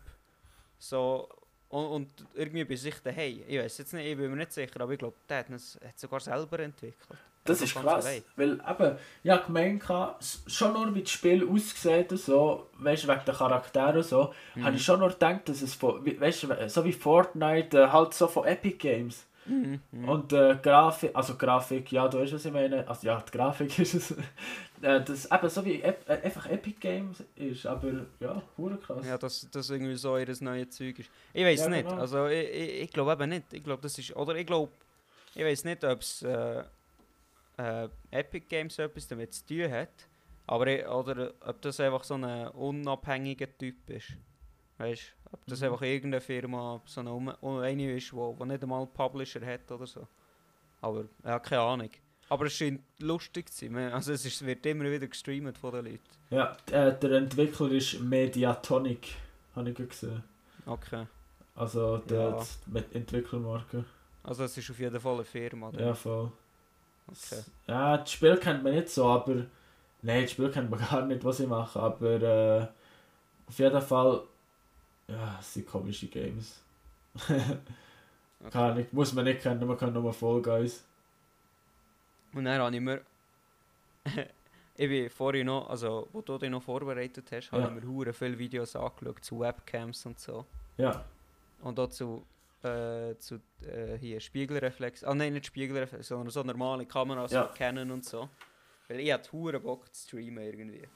So, 0.78 1.28
und, 1.70 1.86
und 1.86 2.08
irgendwie 2.34 2.64
bei 2.64 2.76
sich 2.76 2.94
daheim. 3.02 3.42
Ich 3.48 3.58
weiß 3.58 3.78
jetzt 3.78 3.94
nicht, 3.94 4.06
ich 4.06 4.16
bin 4.16 4.30
mir 4.30 4.36
nicht 4.36 4.52
sicher, 4.52 4.80
aber 4.80 4.92
ich 4.92 4.98
glaube, 4.98 5.16
der 5.28 5.38
hat 5.38 5.50
es 5.50 5.78
hat 5.84 5.98
sogar 5.98 6.20
selber 6.20 6.58
entwickelt. 6.60 7.18
Das 7.44 7.62
Also 7.62 7.64
ist 7.64 7.74
krass. 7.74 8.04
allein. 8.04 8.22
Weil 8.36 8.52
eben, 8.52 8.98
ich 9.24 9.30
habe 9.30 9.46
gemeint, 9.46 9.82
schon 10.46 10.72
nur 10.74 10.94
wie 10.94 11.00
das 11.00 11.10
Spiel 11.10 11.48
aussieht 11.48 12.12
und 12.12 12.18
so, 12.20 12.66
weißt 12.74 13.08
wegen 13.08 13.24
der 13.26 13.34
Charaktere 13.34 13.96
und 13.98 14.04
so, 14.04 14.34
Mhm. 14.54 14.64
habe 14.64 14.76
ich 14.76 14.84
schon 14.84 15.00
nur 15.00 15.08
gedacht, 15.08 15.48
dass 15.48 15.62
es 15.62 15.74
von, 15.74 16.04
weißt 16.04 16.42
du, 16.42 16.68
so 16.68 16.84
wie 16.84 16.92
Fortnite, 16.92 17.78
äh, 17.84 17.86
halt 17.88 18.12
so 18.12 18.28
von 18.28 18.44
Epic 18.46 18.76
Games. 18.76 19.24
Mhm. 19.46 19.80
Und 20.06 20.32
äh, 20.32 20.56
Grafik, 20.62 21.10
also 21.14 21.36
Grafik, 21.36 21.90
ja, 21.92 22.06
du 22.08 22.18
weißt, 22.20 22.34
was 22.34 22.44
ich 22.44 22.52
meine. 22.52 22.86
Also 22.86 23.06
ja, 23.06 23.20
die 23.20 23.30
Grafik 23.36 23.78
ist 23.80 23.94
es. 23.94 24.10
äh, 24.82 25.00
das 25.02 25.30
eben 25.30 25.48
so 25.48 25.64
wie 25.64 25.82
Ep 25.82 26.08
äh, 26.08 26.20
einfach 26.22 26.46
Epic 26.46 26.76
Games 26.78 27.22
ist, 27.36 27.66
aber 27.66 28.06
ja, 28.20 28.42
hure 28.56 28.76
krass. 28.76 29.04
Ja, 29.06 29.16
dass 29.18 29.48
das 29.50 29.70
irgendwie 29.70 29.96
so 29.96 30.16
ihr 30.18 30.26
neues 30.40 30.70
Zeug 30.70 30.98
ist. 30.98 31.10
Ich 31.32 31.44
weiß 31.44 31.60
Ja, 31.60 31.68
nicht. 31.68 31.88
genau. 31.88 32.00
Also 32.00 32.26
ich, 32.26 32.48
ich, 32.50 32.82
ich 32.82 32.90
glaube 32.92 33.12
eben 33.12 33.30
nicht. 33.30 33.52
Ich 33.52 33.64
glaube, 33.64 33.82
das 33.82 33.98
ist. 33.98 34.14
Oder 34.14 34.36
ich 34.36 34.46
glaube, 34.46 34.72
ich 35.34 35.44
weiß 35.44 35.64
nicht, 35.64 35.84
ob 35.84 36.00
es 36.00 36.22
äh, 36.22 36.62
äh, 37.56 37.88
Epic 38.10 38.46
Games 38.48 38.78
etwas 38.78 39.08
damit 39.08 39.34
zu 39.34 39.46
tun 39.46 39.70
hat. 39.70 40.08
Aber 40.46 40.66
ich, 40.66 40.86
oder 40.86 41.32
ob 41.40 41.62
das 41.62 41.78
einfach 41.80 42.04
so 42.04 42.14
ein 42.14 42.48
unabhängiger 42.48 43.46
Typ 43.56 43.88
ist. 43.88 44.08
Weißt 44.78 45.02
du? 45.02 45.19
Ob 45.32 45.40
das 45.46 45.60
Mhm. 45.60 45.66
einfach 45.66 45.82
irgendeine 45.82 46.20
Firma, 46.20 46.80
so 46.84 47.00
eine, 47.00 47.12
um, 47.12 47.28
um- 47.40 47.58
eine 47.58 47.96
ist, 47.96 48.12
wo, 48.12 48.34
wo 48.38 48.44
nicht 48.44 48.62
einmal 48.62 48.80
einen 48.82 48.90
Publisher 48.92 49.44
hat 49.46 49.70
oder 49.70 49.86
so. 49.86 50.06
Aber 50.80 51.04
ja, 51.24 51.38
keine 51.38 51.62
Ahnung. 51.62 51.90
Aber 52.28 52.46
es 52.46 52.52
scheint 52.54 52.80
lustig 52.98 53.50
zu 53.52 53.66
sein. 53.66 53.76
Also 53.92 54.12
es 54.12 54.24
ist, 54.24 54.44
wird 54.44 54.64
immer 54.66 54.84
wieder 54.84 55.06
gestreamt 55.06 55.56
von 55.58 55.72
den 55.72 55.84
Leuten. 55.84 56.00
Ja, 56.30 56.56
äh, 56.70 56.96
der 56.98 57.12
Entwickler 57.12 57.70
ist 57.72 58.00
Mediatonic, 58.00 59.08
habe 59.56 59.70
ich 59.70 59.76
gesehen. 59.76 60.22
Okay. 60.66 61.06
Also 61.56 61.98
der 61.98 62.30
Ja. 62.30 62.46
mit 62.66 62.94
Entwicklermarke. 62.94 63.84
Also 64.22 64.44
es 64.44 64.56
ist 64.56 64.70
auf 64.70 64.78
jeden 64.78 64.98
Fall 65.00 65.14
eine 65.14 65.24
Firma. 65.24 65.68
oder? 65.68 65.80
Ja, 65.86 65.94
voll. 65.94 66.30
Okay. 67.08 67.42
Ja, 67.66 67.98
das 67.98 68.12
Spiel 68.12 68.36
kennt 68.36 68.62
man 68.62 68.74
nicht 68.74 68.88
so, 68.88 69.06
aber. 69.06 69.46
Nein, 70.02 70.22
das 70.22 70.30
Spiel 70.30 70.50
kennt 70.50 70.70
man 70.70 70.78
gar 70.90 71.04
nicht, 71.06 71.24
was 71.24 71.40
ich 71.40 71.48
mache, 71.48 71.78
aber 71.80 72.22
äh, 72.22 72.66
auf 73.48 73.58
jeden 73.58 73.82
Fall. 73.82 74.22
Ja, 75.10 75.36
es 75.40 75.54
sind 75.54 75.66
komische 75.66 76.06
Games. 76.06 76.60
Keine 77.26 78.64
Ahnung, 78.72 78.86
muss 78.92 79.12
man 79.12 79.24
nicht 79.24 79.42
kennen, 79.42 79.66
man 79.66 79.76
kann 79.76 79.92
nur 79.92 80.12
Fall 80.12 80.40
Guys. 80.40 80.84
Und 82.32 82.44
dann 82.44 82.60
habe 82.60 82.74
ich 82.74 82.80
mir. 82.80 83.00
ich 84.76 84.88
bin 84.88 85.10
vorhin 85.10 85.46
noch, 85.46 85.68
also 85.68 86.08
wo 86.12 86.20
du 86.22 86.38
dich 86.38 86.48
noch 86.48 86.62
vorbereitet 86.62 87.30
hast, 87.32 87.50
habe 87.52 87.62
Ja. 87.62 87.68
ich 87.68 87.74
mir 87.82 87.88
hure 87.90 88.12
viele 88.12 88.38
Videos 88.38 88.76
angeschaut 88.76 89.24
zu 89.24 89.40
Webcams 89.40 90.06
und 90.06 90.18
so. 90.18 90.46
Ja, 90.78 91.04
Und 91.62 91.78
auch 91.78 91.88
zu, 91.90 92.24
äh, 92.62 93.14
zu 93.18 93.40
äh, 93.66 93.98
hier 93.98 94.20
Spiegelreflex. 94.20 95.04
Ah 95.04 95.14
nein, 95.14 95.34
nicht 95.34 95.46
Spiegelreflex, 95.46 96.08
sondern 96.08 96.30
so 96.30 96.42
normale 96.42 96.86
Kameras 96.86 97.32
Ja. 97.32 97.46
von 97.48 97.56
Canon 97.56 97.90
und 97.90 98.04
so. 98.04 98.28
Weil 98.88 99.00
ich 99.00 99.12
hatte 99.12 99.30
hure 99.32 99.60
Bock 99.60 99.92
zu 99.94 100.06
streamen 100.08 100.42
irgendwie. 100.44 100.88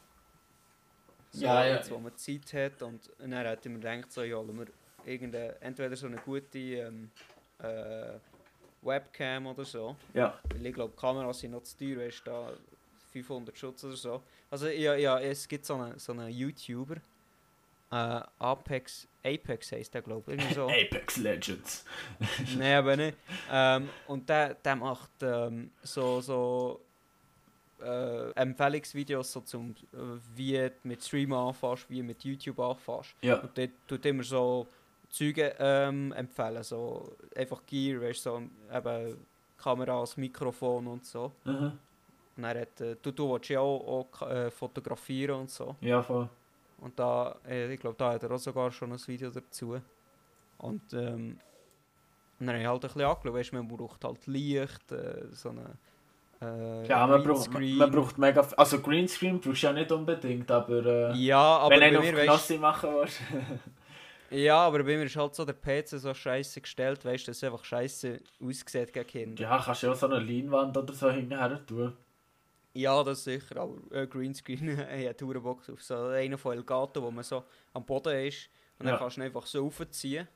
So, 1.35 1.45
Ja, 1.45 1.67
ja. 1.67 1.75
Jetzt, 1.75 1.91
wo 1.91 1.99
man 1.99 2.17
Zeit 2.17 2.53
hat 2.53 2.83
und, 2.83 3.11
dann 3.19 3.33
ich 3.61 3.65
mir 3.65 3.81
gedacht, 3.81 4.13
so, 4.13 4.23
ja, 4.23 4.37
wir 4.47 4.67
irgendeine, 5.05 5.61
entweder 5.61 5.97
so 5.97 6.07
eine 6.07 6.17
gute 6.17 6.59
ähm, 6.59 7.11
äh, 7.59 8.19
Webcam 8.83 9.47
oder 9.49 9.65
so. 9.65 9.97
ja, 10.13 10.39
Weil 10.51 10.67
ich 10.67 10.75
glaube, 10.75 10.95
Kameras 10.97 11.41
sind 11.41 11.51
noch 11.51 11.65
zu 11.65 11.77
teuer, 11.77 12.07
weißt 12.07 12.21
du, 12.21 12.31
da 12.31 12.53
500 13.13 13.59
Schutz 13.59 13.83
oder 13.83 13.97
so. 13.97 14.23
Also 14.49 14.69
ja, 14.69 14.95
ja 14.95 15.19
es 15.19 15.49
gibt 15.49 15.65
so 15.65 15.75
einen 15.75 15.99
so 15.99 16.13
eine 16.13 16.29
YouTuber, 16.29 16.97
äh, 17.91 18.21
Apex, 18.39 19.09
Apex 19.25 19.73
heisst 19.73 19.93
der 19.95 20.03
glaube 20.03 20.33
ich, 20.33 20.39
irgendwie 20.39 20.55
so. 20.55 20.69
Apex 20.69 21.17
Legends. 21.17 21.85
Nein, 22.57 22.77
aber 22.77 22.97
nicht. 22.97 23.17
Ähm, 23.51 23.89
und 24.07 24.29
der, 24.29 24.55
der 24.55 24.77
macht 24.77 25.11
ähm, 25.23 25.73
so, 25.83 26.21
so 26.21 26.81
äh, 27.85 28.31
Empfehlungsvideos 28.41 29.33
so 29.33 29.41
zum, 29.41 29.71
äh, 29.93 29.97
wie 30.35 30.53
du 30.53 30.73
mit 30.85 31.03
Streamen 31.03 31.39
anfährst, 31.39 31.89
wie 31.91 31.99
du 31.99 32.05
mit 32.05 32.25
YouTube 32.25 32.59
anfährst. 32.59 33.15
Ja, 33.23 33.37
Und 33.37 33.57
dort 33.57 33.71
tut 33.87 34.07
immer 34.07 34.23
so 34.23 34.67
Züge 35.11 35.55
ähm, 35.59 36.13
empfehlen, 36.13 36.63
so 36.63 37.15
einfach 37.37 37.63
Gear, 37.67 38.01
weißt 38.01 38.23
so 38.23 38.43
eben 38.73 39.17
Kameras, 39.57 40.17
Mikrofon 40.17 40.87
und 40.87 41.05
so. 41.05 41.33
mhm. 41.45 41.73
Und 42.37 42.43
er 42.43 42.63
hat, 42.63 42.81
äh, 42.81 42.97
du, 43.01 43.13
du 43.13 43.33
willst 43.33 43.49
ja 43.49 43.61
auch, 43.61 44.11
auch 44.21 44.29
äh, 44.29 44.51
fotografieren 44.51 45.43
und 45.43 45.51
so. 45.51 45.77
ja, 45.81 46.03
voll. 46.03 46.29
Und 46.79 46.99
da, 46.99 47.37
äh, 47.49 47.73
ich 47.73 47.81
glaube, 47.81 47.97
da 47.97 48.13
hat 48.13 48.23
er 48.25 48.31
auch 48.33 48.39
sogar 48.39 48.71
schon 48.73 48.93
ein 48.93 48.99
Video 49.07 49.31
dazu. 49.31 49.81
Und, 50.59 50.93
ähm, 50.93 51.39
und 52.41 52.47
dann 52.47 52.49
habe 52.49 52.59
ich 52.59 52.67
halt 52.67 52.85
ein 52.85 52.89
bisschen 52.89 53.03
angeschaut, 53.03 53.35
weißt, 53.35 53.53
man 53.53 53.69
braucht 53.69 54.05
halt 54.05 54.27
Licht, 54.27 54.93
äh, 54.93 55.27
so 55.31 55.51
eine 55.51 55.79
äh, 56.45 56.87
Ja, 56.89 57.07
man 57.07 57.23
braucht, 57.23 57.51
man, 57.51 57.91
braucht 57.91 58.19
mega. 58.19 58.41
f- 58.41 58.55
Also 58.57 58.81
Greenscreen 58.81 59.41
brauchst 59.41 59.63
du 59.63 59.67
ja 59.67 59.73
nicht 59.73 59.91
unbedingt, 59.91 60.51
aber. 60.51 60.85
Äh, 61.13 61.17
Ja, 61.17 61.59
aber 61.59 61.81
wenn 61.81 61.95
du 61.95 62.01
weißt, 62.01 62.25
Knossi 62.25 62.59
machen 62.59 62.91
willst. 62.95 63.21
ja, 64.31 64.57
aber 64.59 64.79
bei 64.79 64.97
mir 64.97 65.05
ist 65.05 65.17
halt 65.17 65.35
so 65.35 65.45
der 65.45 65.55
PC 65.55 65.89
so 65.99 66.13
scheiße 66.13 66.61
gestellt, 66.61 67.05
weißt 67.05 67.27
du, 67.27 67.31
dass 67.31 67.37
es 67.39 67.45
einfach 67.45 67.65
scheiße 67.65 68.21
aussieht 68.41 68.93
gegen 68.93 69.07
Kinder. 69.07 69.43
ja, 69.43 69.59
kannst 69.59 69.83
du 69.83 69.87
ja 69.89 69.93
auch 69.93 69.97
so 69.97 70.07
eine 70.07 70.19
Leinwand 70.19 70.77
oder 70.77 70.93
so 70.93 71.11
hinterher 71.11 71.65
tun. 71.67 71.97
Ja, 72.77 73.05
das 73.05 73.23
sicher, 73.23 73.57
aber 73.59 73.77
äh, 73.93 74.07
Greenscreen, 74.07 74.77
hure 75.21 75.41
Bock 75.41 75.69
auf 75.71 75.83
so 75.83 75.95
einen 76.07 76.37
von 76.39 76.55
Elgato, 76.57 77.03
wo 77.03 77.11
man 77.11 77.23
so 77.23 77.45
am 77.73 77.85
Boden 77.87 78.27
ist 78.27 78.49
und 78.81 78.87
dann 78.87 78.95
Ja. 78.95 78.99
kannst 78.99 79.17
du 79.17 79.21
ihn 79.21 79.27
einfach 79.27 79.47
so 79.47 79.63
raufziehen. 79.63 80.27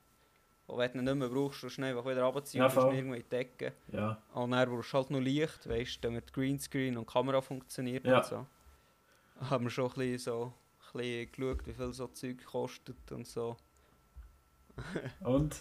Und 0.68 0.78
wenn 0.78 0.92
du 0.92 0.98
ihn 0.98 1.04
nicht 1.06 1.14
mehr 1.16 1.28
brauchst, 1.28 1.60
kannst 1.62 1.78
du 1.78 1.82
ihn 1.82 1.84
einfach 1.86 2.04
wieder 2.06 2.22
runterziehen 2.22 2.60
Ja, 2.60 2.66
und 2.66 2.72
voll. 2.72 2.94
irgendwo 2.94 3.14
in 3.14 3.22
die 3.22 3.28
Decke. 3.28 3.72
Ja, 3.90 4.22
Und 4.34 4.50
dann 4.52 4.68
brauchst 4.70 4.92
du 4.92 4.96
halt 4.98 5.10
noch 5.10 5.18
Licht, 5.20 5.68
weißt 5.68 5.96
du, 5.96 6.00
damit 6.08 6.32
Greenscreen 6.32 6.96
und 6.96 7.06
Kamera 7.06 7.40
funktioniert 7.40 8.04
Ja. 8.06 8.18
und 8.18 8.24
so. 8.26 8.46
Haben 9.40 9.64
wir 9.64 9.70
schon 9.70 9.86
ein 9.90 9.94
bisschen 9.94 10.18
so 10.18 10.52
ein 10.94 11.00
bisschen 11.00 11.32
geschaut, 11.32 11.66
wie 11.66 11.72
viel 11.72 11.92
so 11.92 12.06
Zeug 12.08 12.44
kostet 12.44 13.12
und 13.12 13.26
so. 13.26 13.56
und? 15.24 15.56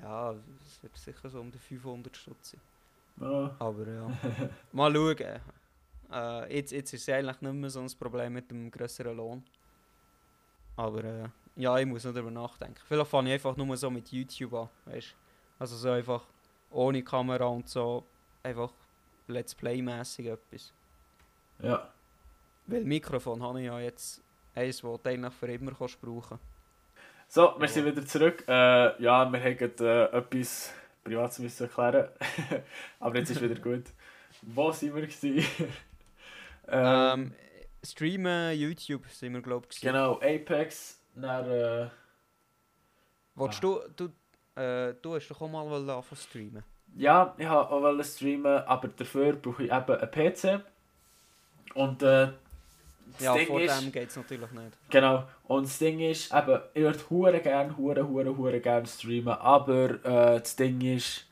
Ja, 0.00 0.32
es 0.64 0.82
wird 0.82 0.96
sicher 0.96 1.28
so 1.28 1.40
um 1.40 1.50
die 1.50 1.58
500 1.58 2.16
Stutz 2.16 2.52
sein. 2.52 2.60
Ja. 3.20 3.54
Aber 3.58 3.86
ja, 3.86 4.10
mal 4.72 4.92
schauen. 4.94 5.16
Äh, 6.12 6.56
jetzt, 6.56 6.72
jetzt 6.72 6.92
ist 6.94 7.02
es 7.02 7.08
eigentlich 7.14 7.40
nicht 7.40 7.52
mehr 7.54 7.70
so 7.70 7.80
ein 7.80 7.90
Problem 7.98 8.32
mit 8.32 8.50
dem 8.50 8.70
größeren 8.70 9.16
Lohn. 9.16 9.44
Aber 10.76 11.04
äh, 11.04 11.28
ja, 11.60 11.78
ich 11.78 11.86
muss 11.86 12.04
noch 12.04 12.12
darüber 12.12 12.30
nachdenken. 12.30 12.80
Vielleicht 12.86 13.10
fange 13.10 13.28
ich 13.28 13.34
einfach 13.34 13.56
nur 13.56 13.76
so 13.76 13.90
mit 13.90 14.10
YouTube 14.10 14.54
an, 14.54 14.68
weißt 14.86 15.14
Also 15.58 15.76
so 15.76 15.90
einfach 15.90 16.22
ohne 16.70 17.02
Kamera 17.02 17.46
und 17.46 17.68
so, 17.68 18.04
einfach 18.42 18.72
Let's 19.26 19.54
Play-mäßig 19.54 20.26
etwas. 20.26 20.72
Ja. 21.62 21.88
Weil 22.66 22.84
Mikrofon 22.84 23.42
habe 23.42 23.60
ich 23.60 23.66
ja 23.66 23.78
jetzt 23.80 24.22
eins, 24.54 24.80
das 24.80 25.02
du 25.02 25.10
eigentlich 25.10 25.34
für 25.34 25.52
immer 25.52 25.72
kannst 25.72 26.00
brauchen 26.00 26.38
So, 27.28 27.54
wir 27.58 27.68
sind 27.68 27.86
wieder 27.86 28.04
zurück. 28.04 28.44
Äh, 28.48 29.02
ja, 29.02 29.30
wir 29.30 29.40
haben 29.40 29.80
äh, 29.80 30.04
etwas 30.04 30.72
Privates 31.04 31.38
müssen 31.38 31.64
erklären. 31.64 32.08
Aber 33.00 33.18
jetzt 33.18 33.30
ist 33.30 33.42
wieder 33.42 33.60
gut. 33.60 33.84
Wo 34.42 34.70
sind 34.72 34.94
wir 34.94 35.02
gewesen? 35.02 35.44
ähm, 36.68 37.32
ähm, 37.32 37.34
Streamen, 37.82 38.58
YouTube 38.58 39.06
sind 39.08 39.32
wir 39.32 39.40
glaube 39.40 39.66
ich. 39.70 39.80
Genau, 39.80 40.14
Apex, 40.16 40.99
dann... 41.22 41.50
Äh, 41.50 41.88
Wolltest 43.34 43.64
ah. 43.64 43.80
du, 43.96 44.08
du, 44.56 44.60
äh, 44.60 44.94
du 45.00 45.14
hast 45.14 45.28
doch 45.28 45.40
auch 45.40 45.48
mal 45.48 45.66
anfangen 45.66 46.20
streamen. 46.20 46.64
Ja, 46.96 47.34
ich 47.38 47.48
wollte 47.48 47.72
auch 47.72 48.04
streamen, 48.04 48.62
aber 48.66 48.88
dafür 48.88 49.34
brauche 49.34 49.64
ich 49.64 49.72
eben 49.72 49.96
einen 49.96 50.10
PC. 50.10 50.60
Und 51.74 52.02
äh, 52.02 52.28
das 53.12 53.20
Ja, 53.20 53.34
Ding 53.34 53.46
vor 53.46 53.60
ist... 53.60 53.80
dem 53.80 53.92
geht 53.92 54.08
es 54.08 54.16
natürlich 54.16 54.50
nicht. 54.50 54.76
Genau. 54.90 55.24
Und 55.44 55.66
das 55.66 55.78
Ding 55.78 56.00
ist, 56.00 56.32
eben, 56.32 56.60
ich 56.74 56.82
würde 56.82 56.98
hure 57.10 57.40
gern, 57.40 57.76
hure, 57.76 58.06
hure, 58.06 58.36
hure 58.36 58.60
gern 58.60 58.86
streamen, 58.86 59.34
aber 59.34 60.04
äh, 60.04 60.40
das 60.40 60.56
Ding 60.56 60.80
ist, 60.80 61.26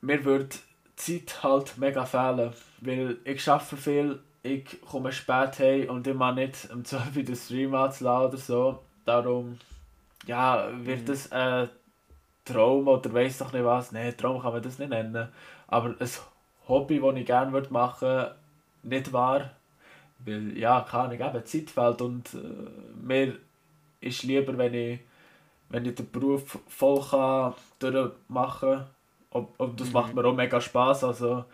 mir 0.00 0.24
wird 0.24 0.58
die 1.06 1.24
Zeit 1.26 1.42
halt 1.42 1.78
mega 1.78 2.04
fehlen, 2.04 2.52
weil 2.80 3.18
ich 3.24 3.48
arbeite 3.48 3.76
viel, 3.76 4.20
ich 4.42 4.80
komme 4.82 5.12
spät 5.12 5.58
heim 5.58 5.90
und 5.90 6.06
ich 6.06 6.14
mache 6.14 6.34
nicht 6.36 6.70
um 6.72 6.84
12 6.84 7.16
Uhr 7.16 7.22
den 7.22 7.36
Stream 7.36 7.74
anzuladen 7.74 8.28
oder 8.28 8.38
so. 8.38 8.82
Darum, 9.04 9.58
ja, 10.26 10.68
wird 10.84 11.00
Mhm. 11.02 11.06
das 11.08 11.30
ein 11.32 11.68
Traum 12.44 12.88
oder 12.88 13.12
weiss 13.14 13.38
doch 13.38 13.52
nicht 13.52 13.64
was, 13.64 13.92
nein, 13.92 14.16
Traum 14.16 14.40
kann 14.42 14.52
man 14.52 14.62
das 14.62 14.78
nicht 14.78 14.88
nennen, 14.90 15.28
aber 15.68 15.94
ein 15.98 16.08
Hobby, 16.68 17.00
das 17.00 17.16
ich 17.16 17.26
gerne 17.26 17.52
würde 17.52 17.72
machen 17.72 18.26
nicht 18.82 19.12
wahr. 19.12 19.50
Weil, 20.24 20.56
ja, 20.58 20.80
keine 20.82 21.04
Ahnung, 21.24 21.36
eben 21.36 21.46
Zeit 21.46 21.70
fehlt 21.70 22.00
und 22.02 22.34
äh, 22.34 22.38
mir 23.02 23.36
ist 24.00 24.22
lieber, 24.24 24.56
wenn 24.58 24.74
ich, 24.74 25.00
wenn 25.68 25.84
ich 25.86 25.94
den 25.96 26.10
Beruf 26.10 26.58
voll 26.68 27.02
kann 27.10 27.54
durchmachen 27.80 28.70
kann. 28.70 28.86
Und, 29.30 29.48
und 29.58 29.80
das 29.80 29.88
Mhm. 29.88 29.92
macht 29.92 30.14
mir 30.14 30.24
auch 30.24 30.34
mega 30.34 30.60
Spass, 30.60 31.04
also 31.04 31.44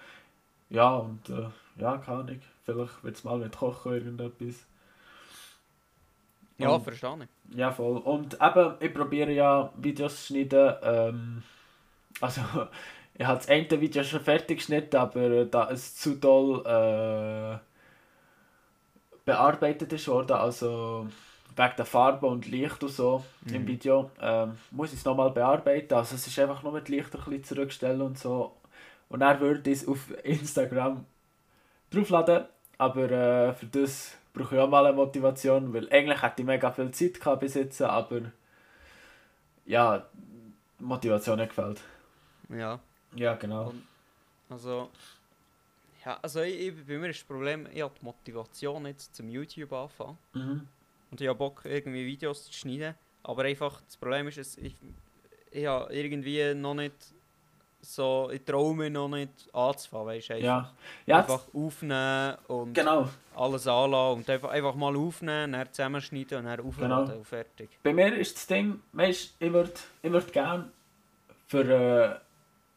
ja, 0.71 0.97
und 0.97 1.29
äh, 1.31 1.49
ja, 1.81 1.97
keine 1.99 2.19
Ahnung, 2.21 2.41
vielleicht 2.75 3.03
wird 3.05 3.17
es 3.17 3.25
mal 3.25 3.39
mit 3.39 3.57
Kochen 3.57 3.93
irgendetwas. 3.93 4.65
Ja, 6.59 6.71
Und- 6.71 6.83
verstehe 6.83 7.29
ich. 7.51 7.57
ja, 7.57 7.71
voll. 7.73 7.99
Und 7.99 8.35
eben, 8.35 8.75
ich 8.81 8.93
probiere 8.95 9.31
ja 9.33 9.73
Videos 9.77 10.17
zu 10.27 10.33
schneiden. 10.35 10.75
Ähm, 10.83 11.43
also, 12.21 12.41
ich 13.15 13.25
habe 13.27 13.39
das 13.39 13.49
eine 13.49 13.81
Video 13.81 14.03
schon 14.03 14.21
fertig 14.21 14.59
geschnitten, 14.59 14.97
aber 14.97 15.45
da 15.47 15.71
es 15.71 15.97
zu 15.97 16.17
doll 16.17 16.65
äh, 16.67 17.59
bearbeitet 19.25 19.93
ist 19.93 20.09
worden, 20.09 20.33
also 20.37 21.07
wegen 21.57 21.73
der 21.77 21.85
Farbe 21.87 22.27
und 22.27 22.47
Licht 22.47 22.83
und 22.83 22.91
so 22.91 23.25
im 23.47 23.63
Mhm. 23.63 23.67
Video, 23.67 24.11
ähm, 24.21 24.59
muss 24.71 24.93
ich 24.93 24.99
es 25.01 25.05
nochmal 25.05 25.31
bearbeiten. 25.31 25.95
Also 25.95 26.15
es 26.15 26.27
ist 26.27 26.39
einfach 26.39 26.63
nur 26.63 26.73
mit 26.73 26.89
Lichter 26.89 27.19
ein 27.19 27.25
bisschen 27.25 27.45
zurückstellen 27.45 28.01
und 28.01 28.19
so. 28.19 28.57
Und 29.09 29.21
dann 29.21 29.41
würde 29.41 29.71
ich 29.71 29.83
es 29.83 29.89
auf 29.89 30.13
Instagram 30.23 31.05
draufladen, 31.91 32.45
aber 32.79 33.11
äh, 33.11 33.53
für 33.55 33.67
das 33.67 34.17
brauche 34.33 34.55
ich 34.55 34.61
auch 34.61 34.69
mal 34.69 34.87
eine 34.87 34.97
Motivation, 34.97 35.73
weil 35.75 35.91
eigentlich 35.93 36.23
hätte 36.23 36.43
ich 36.43 36.47
mega 36.47 36.71
viel 36.71 36.91
Zeit 36.93 37.19
gehabt 37.21 37.41
bis 37.41 37.55
jetzt, 37.55 37.83
aber 37.83 38.23
ja, 39.67 40.07
Motivation 40.79 41.41
hat 41.41 41.49
gefällt. 41.51 41.81
Ja, 42.49 42.81
Ja, 43.15 43.35
genau. 43.35 43.69
Und- 43.71 43.83
also... 44.49 44.91
Ja, 46.05 46.19
also 46.23 46.41
ich, 46.41 46.69
ich, 46.69 46.87
bei 46.87 46.97
mir 46.97 47.11
ist 47.11 47.21
das 47.21 47.27
Problem, 47.27 47.67
ich 47.75 47.83
habe 47.83 47.93
die 48.01 48.05
Motivation 48.05 48.87
jetzt 48.87 49.15
zum 49.15 49.29
YouTube 49.29 49.73
anfangen. 49.73 50.17
Mhm. 50.33 50.67
Und 51.11 51.21
ich 51.21 51.27
habe 51.29 51.37
Bock, 51.37 51.63
irgendwie 51.65 52.07
Videos 52.07 52.47
zu 52.47 52.53
schneiden. 52.53 52.95
Aber 53.25 53.43
einfach, 53.43 53.81
das 53.83 53.97
Problem 53.97 54.29
ist, 54.29 54.39
ich, 54.59 54.75
ich 55.51 55.67
habe 55.67 55.93
irgendwie 55.93 56.55
noch 56.55 56.75
nicht 56.75 56.95
so, 57.81 58.29
ich 58.33 58.45
traue 58.45 58.75
mich 58.75 58.91
noch 58.91 59.09
nicht 59.09 59.31
anzufangen, 59.53 60.07
weißt 60.09 60.29
du? 60.31 60.35
Einfach, 60.35 60.45
Ja, 60.47 60.73
ja 61.07 61.19
einfach 61.19 61.43
aufnehmen 61.55 62.35
und 62.49 62.75
genau. 62.75 63.09
alles 63.37 63.67
anlassen 63.67 64.19
und 64.19 64.31
einfach, 64.31 64.51
einfach 64.51 64.75
mal 64.75 64.97
aufnehmen, 64.97 65.53
dann 65.53 65.73
zusammenschneiden 65.73 66.39
und 66.39 66.45
dann 66.47 66.61
aufladen 66.61 67.07
Genau. 67.07 67.19
und 67.19 67.27
fertig. 67.27 67.71
Bei 67.83 67.93
mir 67.93 68.15
ist 68.17 68.37
das 68.37 68.47
Ding, 68.47 68.81
weißt, 68.93 69.35
ich 69.39 69.53
würde 69.53 69.73
ich 70.03 70.11
würd 70.13 70.33
gerne 70.33 70.71
für 71.47 72.21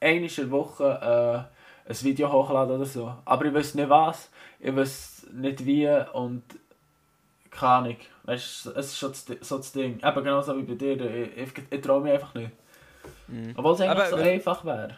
äh, 0.01 0.29
der 0.29 0.51
Woche 0.51 1.47
äh, 1.87 1.89
ein 1.89 2.01
Video 2.03 2.31
hochladen 2.31 2.75
oder 2.75 2.85
so. 2.85 3.13
Aber 3.25 3.45
ich 3.45 3.53
weiß 3.53 3.75
nicht 3.75 3.89
was, 3.89 4.29
ich 4.59 4.75
weiß 4.75 5.27
nicht 5.33 5.65
wie 5.65 5.87
und 6.13 6.43
keine 7.49 7.71
Ahnung. 7.73 7.97
Weißt, 8.23 8.67
es 8.67 8.75
ist 8.75 8.97
schon 8.97 9.13
so 9.13 9.57
das 9.57 9.71
Ding. 9.71 9.99
Eben 10.03 10.23
genauso 10.23 10.55
wie 10.57 10.63
bei 10.63 10.75
dir, 10.75 10.99
ich, 11.01 11.37
ich, 11.37 11.51
ich 11.69 11.81
traue 11.81 12.01
mich 12.01 12.13
einfach 12.13 12.33
nicht. 12.33 12.51
Mhm. 13.31 13.53
Obwohl 13.55 13.73
es 13.73 13.81
eigentlich 13.81 13.91
Aber 13.97 14.09
so 14.09 14.17
weil- 14.17 14.29
einfach 14.29 14.65
wäre. 14.65 14.97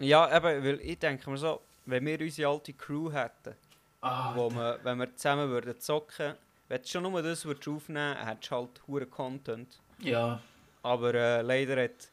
Ja, 0.00 0.36
eben, 0.36 0.64
weil 0.64 0.80
ich 0.80 0.98
denke 0.98 1.30
mir 1.30 1.36
so, 1.36 1.60
wenn 1.86 2.04
wir 2.04 2.20
unsere 2.20 2.50
alte 2.50 2.72
Crew 2.72 3.10
hätten, 3.12 3.54
Ah, 4.00 4.32
wo 4.34 4.50
wir, 4.50 4.80
wenn 4.82 4.98
wir 4.98 5.14
zusammen 5.14 5.48
würden 5.48 5.78
zocken, 5.78 6.34
wenn 6.68 6.82
du 6.82 6.88
schon 6.88 7.04
nur 7.04 7.22
das 7.22 7.44
würdest 7.44 7.68
aufnehmen 7.68 8.16
würdest, 8.16 8.26
hättest 8.28 8.50
du 8.50 8.56
halt 8.56 8.70
hure 8.88 9.06
Content. 9.06 9.78
ja, 10.00 10.40
Aber 10.82 11.14
äh, 11.14 11.42
leider 11.42 11.84
hat 11.84 12.10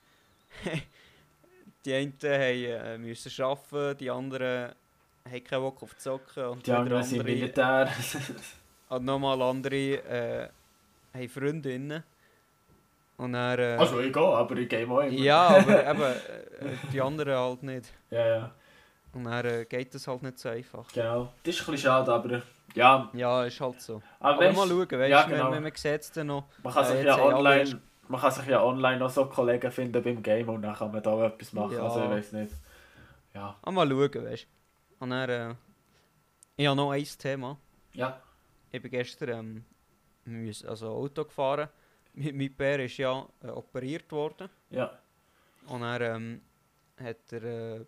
die 1.85 1.93
einen 1.93 2.13
haben, 2.21 2.31
äh, 2.31 2.97
müssen 2.99 3.43
arbeiten, 3.43 3.97
die 3.97 4.09
anderen 4.11 4.71
haben 5.29 5.43
keinen 5.43 5.61
Bock 5.61 5.81
auf 5.83 5.97
Zocken 5.97 6.45
und 6.45 6.59
die 6.65 6.67
wieder 6.71 6.79
anderen 6.79 7.03
sind 7.03 7.19
andere, 7.21 7.35
Militär. 7.35 7.89
und 8.89 9.05
nochmal 9.05 9.41
andere 9.41 9.75
äh, 9.75 10.49
haben 11.13 11.29
Freundinnen. 11.29 12.03
Und 13.19 13.33
dann, 13.33 13.59
äh, 13.59 13.75
also 13.77 13.99
ich 13.99 14.13
gehe, 14.13 14.23
aber 14.23 14.55
ich 14.55 14.69
gehe 14.69 14.87
auch 14.89 14.99
immer. 15.01 15.09
ja, 15.11 15.47
aber 15.47 15.89
eben, 15.91 16.01
äh, 16.01 16.75
die 16.91 17.01
anderen 17.01 17.35
halt 17.37 17.63
nicht. 17.63 17.93
ja, 18.09 18.25
ja, 18.27 18.51
Und 19.13 19.25
dann 19.25 19.45
äh, 19.45 19.65
geht 19.65 19.93
das 19.93 20.07
halt 20.07 20.23
nicht 20.23 20.39
so 20.39 20.47
einfach. 20.49 20.87
genau. 20.93 21.33
Das 21.43 21.53
ist 21.55 21.61
ein 21.61 21.71
bisschen 21.71 21.89
schade, 21.89 22.13
aber 22.13 22.41
ja. 22.73 23.09
Ja, 23.13 23.43
ist 23.45 23.59
halt 23.59 23.81
so. 23.81 24.01
Aber, 24.19 24.35
Aber 24.35 24.45
weißt, 24.45 24.57
mal 24.57 24.67
schauen, 24.67 24.89
weißt 24.99 25.09
ja, 25.11 25.23
genau. 25.23 25.45
wenn, 25.47 25.51
wenn 25.55 25.63
man 25.63 25.71
sieht 25.75 26.01
es 26.01 26.11
dann 26.13 26.27
noch. 26.27 26.45
Man 26.63 26.73
kann 26.73 26.83
Äh, 26.85 26.87
sich 26.95 27.05
ja 27.05 27.21
online, 27.21 27.59
erst- 27.59 27.77
man 28.07 28.21
kann 28.21 28.31
sich 28.31 28.45
ja 28.47 28.63
online 28.63 28.97
noch 28.99 29.09
so 29.09 29.25
Kollegen 29.25 29.71
finden 29.71 30.01
beim 30.01 30.23
Game 30.23 30.47
und 30.49 30.61
dann 30.61 30.73
kann 30.75 30.91
man 30.91 31.03
da 31.03 31.09
auch 31.11 31.23
etwas 31.23 31.51
machen. 31.53 31.73
Ja. 31.73 31.83
Also 31.83 32.03
ich 32.03 32.09
weiß 32.09 32.31
nicht. 32.33 32.53
Ja. 33.33 33.55
Ah, 33.61 33.71
mal 33.71 33.87
schauen, 33.89 34.25
weißt 34.25 34.43
du. 34.43 35.03
Und 35.03 35.09
dann, 35.11 35.29
äh, 35.29 35.55
ich 36.55 36.65
habe 36.67 36.75
noch 36.77 36.91
ein 36.91 37.03
Thema. 37.17 37.57
Ja. 37.93 38.19
Ich 38.71 38.81
bin 38.81 38.91
gestern 38.91 39.65
ähm, 40.25 40.51
also 40.67 40.87
Auto 40.89 41.25
gefahren. 41.25 41.67
Mein, 42.13 42.37
mein 42.37 42.53
Bär 42.53 42.85
ist 42.85 42.97
ja 42.97 43.27
äh, 43.43 43.47
operiert 43.47 44.11
worden. 44.11 44.49
Ja. 44.69 44.97
Und 45.67 45.83
er 45.83 46.15
ähm, 46.15 46.41
hat 46.97 47.31
er, 47.31 47.43
äh, 47.43 47.85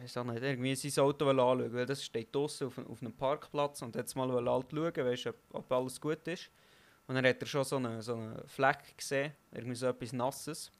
nicht, 0.00 0.16
irgendwie 0.16 0.74
sein 0.74 1.04
Auto 1.04 1.28
anschauen, 1.28 1.72
weil 1.72 1.86
das 1.86 2.04
steht 2.04 2.34
draußen 2.34 2.66
auf, 2.66 2.78
auf 2.78 3.00
einem 3.00 3.12
Parkplatz 3.12 3.82
und 3.82 3.94
jetzt 3.96 4.14
mal 4.14 4.30
halt 4.30 4.66
schauen, 4.70 4.94
weißt, 4.96 5.26
ob, 5.28 5.36
ob 5.52 5.72
alles 5.72 6.00
gut 6.00 6.26
ist. 6.28 6.50
Und 7.06 7.16
dann 7.16 7.26
hat 7.26 7.40
er 7.40 7.46
schon 7.46 7.64
so 7.64 7.76
einen 7.76 8.00
so 8.00 8.14
eine 8.14 8.42
Fleck 8.46 8.96
gesehen, 8.96 9.32
irgendwie 9.52 9.74
so 9.74 9.86
etwas 9.88 10.12
Nasses. 10.12 10.72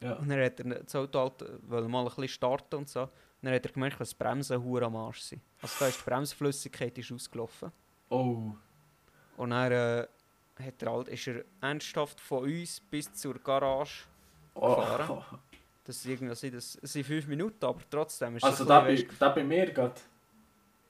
Ja. 0.00 0.14
Und 0.14 0.28
dann 0.28 0.40
hat 0.42 0.58
er 0.58 0.82
das 0.82 0.94
Auto 0.96 1.18
halt, 1.18 1.44
wollte 1.68 1.88
mal 1.88 2.00
ein 2.00 2.06
bisschen 2.06 2.28
starten 2.28 2.76
und 2.76 2.88
so. 2.88 3.02
Und 3.02 3.10
dann 3.42 3.54
hat 3.54 3.66
er 3.66 3.72
gemerkt, 3.72 4.00
dass 4.00 4.10
die 4.10 4.16
Bremsen 4.16 4.62
hure 4.62 4.86
am 4.86 4.96
Arsch 4.96 5.20
sind. 5.20 5.42
Also 5.60 5.74
da 5.78 5.88
ist 5.88 6.00
die 6.00 6.10
Bremsflüssigkeit 6.10 6.98
ist 6.98 7.12
ausgelaufen. 7.12 7.70
Oh. 8.08 8.54
Und 9.36 9.50
dann 9.50 9.72
äh, 9.72 10.06
hat 10.62 10.82
er 10.82 10.92
halt, 10.92 11.08
ist 11.08 11.26
er 11.26 11.44
ernsthaft 11.60 12.20
von 12.20 12.44
uns 12.44 12.80
bis 12.80 13.12
zur 13.14 13.34
Garage. 13.38 14.04
oh. 14.54 14.76
Gefahren. 14.76 15.24
Das 15.84 16.00
sind, 16.00 16.12
irgendwie, 16.12 16.28
also 16.30 16.48
das 16.48 16.74
sind 16.74 17.04
fünf 17.04 17.26
Minuten, 17.26 17.64
aber 17.64 17.80
trotzdem 17.90 18.36
ist 18.36 18.44
Also 18.44 18.58
das 18.64 18.68
da 18.68 18.84
ein 18.84 18.94
bei, 18.96 19.06
da 19.18 19.28
bei 19.30 19.42
mir 19.42 19.68
gerade. 19.72 20.00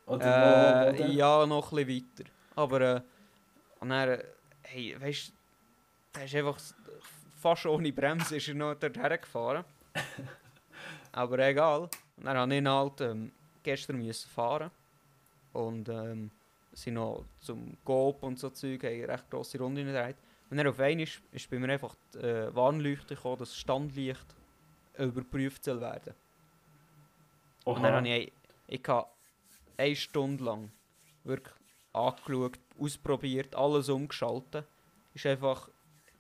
Oder 0.05 0.27
weisst- 0.27 0.99
wo, 0.99 0.99
wo 0.99 1.09
äh? 1.09 1.13
Ja, 1.15 1.47
noch 1.47 1.73
ein 1.73 1.87
bisschen 1.87 2.05
weiter. 2.19 2.31
Aber 2.57 2.81
äh, 2.83 3.01
und 3.81 3.89
dann, 3.89 4.09
äh, 4.11 4.25
hey, 4.65 5.01
weißt 5.01 5.29
du, 5.29 5.33
der 6.15 6.25
ist 6.27 6.35
einfach 6.35 6.59
fast 7.41 7.65
ohne 7.65 7.91
Bremse 7.91 8.37
ist 8.37 8.49
er 8.49 8.55
noch 8.55 8.75
dort 8.75 8.99
hergefahren. 8.99 9.65
aber 11.13 11.39
egal. 11.39 11.89
Und 12.19 12.25
dann 12.27 12.37
habe 12.37 12.53
ich 12.53 12.59
ihn 12.59 12.69
halt 12.69 13.01
ähm, 13.01 13.33
gestern 13.63 13.97
müssen 13.97 14.29
fahren. 14.29 14.71
Und 15.55 15.89
ähm, 15.89 16.31
sind 16.73 16.95
noch 16.95 17.25
zum 17.41 17.77
Coop 17.85 18.23
und 18.23 18.39
so 18.39 18.51
Zeug, 18.51 18.83
haben 18.85 18.93
eine 18.93 19.09
recht 19.09 19.31
grosse 19.31 19.59
Runde 19.59 19.85
gedreht. 19.85 20.17
Und 20.51 20.57
dann 20.57 20.67
auf 20.67 20.79
einmal 20.81 21.05
ist, 21.05 21.23
ist 21.33 21.51
bei 21.51 21.59
mir 21.59 21.73
einfach 21.73 21.95
die 22.15 22.19
äh, 22.19 22.55
Warnleuchte 22.55 23.15
gekommen, 23.15 23.39
dass 23.39 23.51
das 23.51 23.59
Standlicht 23.59 24.27
überprüft 24.99 25.65
soll 25.65 25.81
werden. 25.81 26.15
Und 27.65 27.83
dann 27.83 27.95
habe 27.95 28.09
ich, 28.09 28.33
ich 28.67 28.83
habe 28.89 29.09
eine 29.77 29.97
Stunde 29.97 30.45
lang 30.45 30.71
wirklich 31.25 31.55
angeschaut, 31.93 32.59
ausprobiert, 32.79 33.55
alles 33.55 33.89
umgeschaltet. 33.89 34.67
Ist 35.15 35.27
einfach 35.27 35.69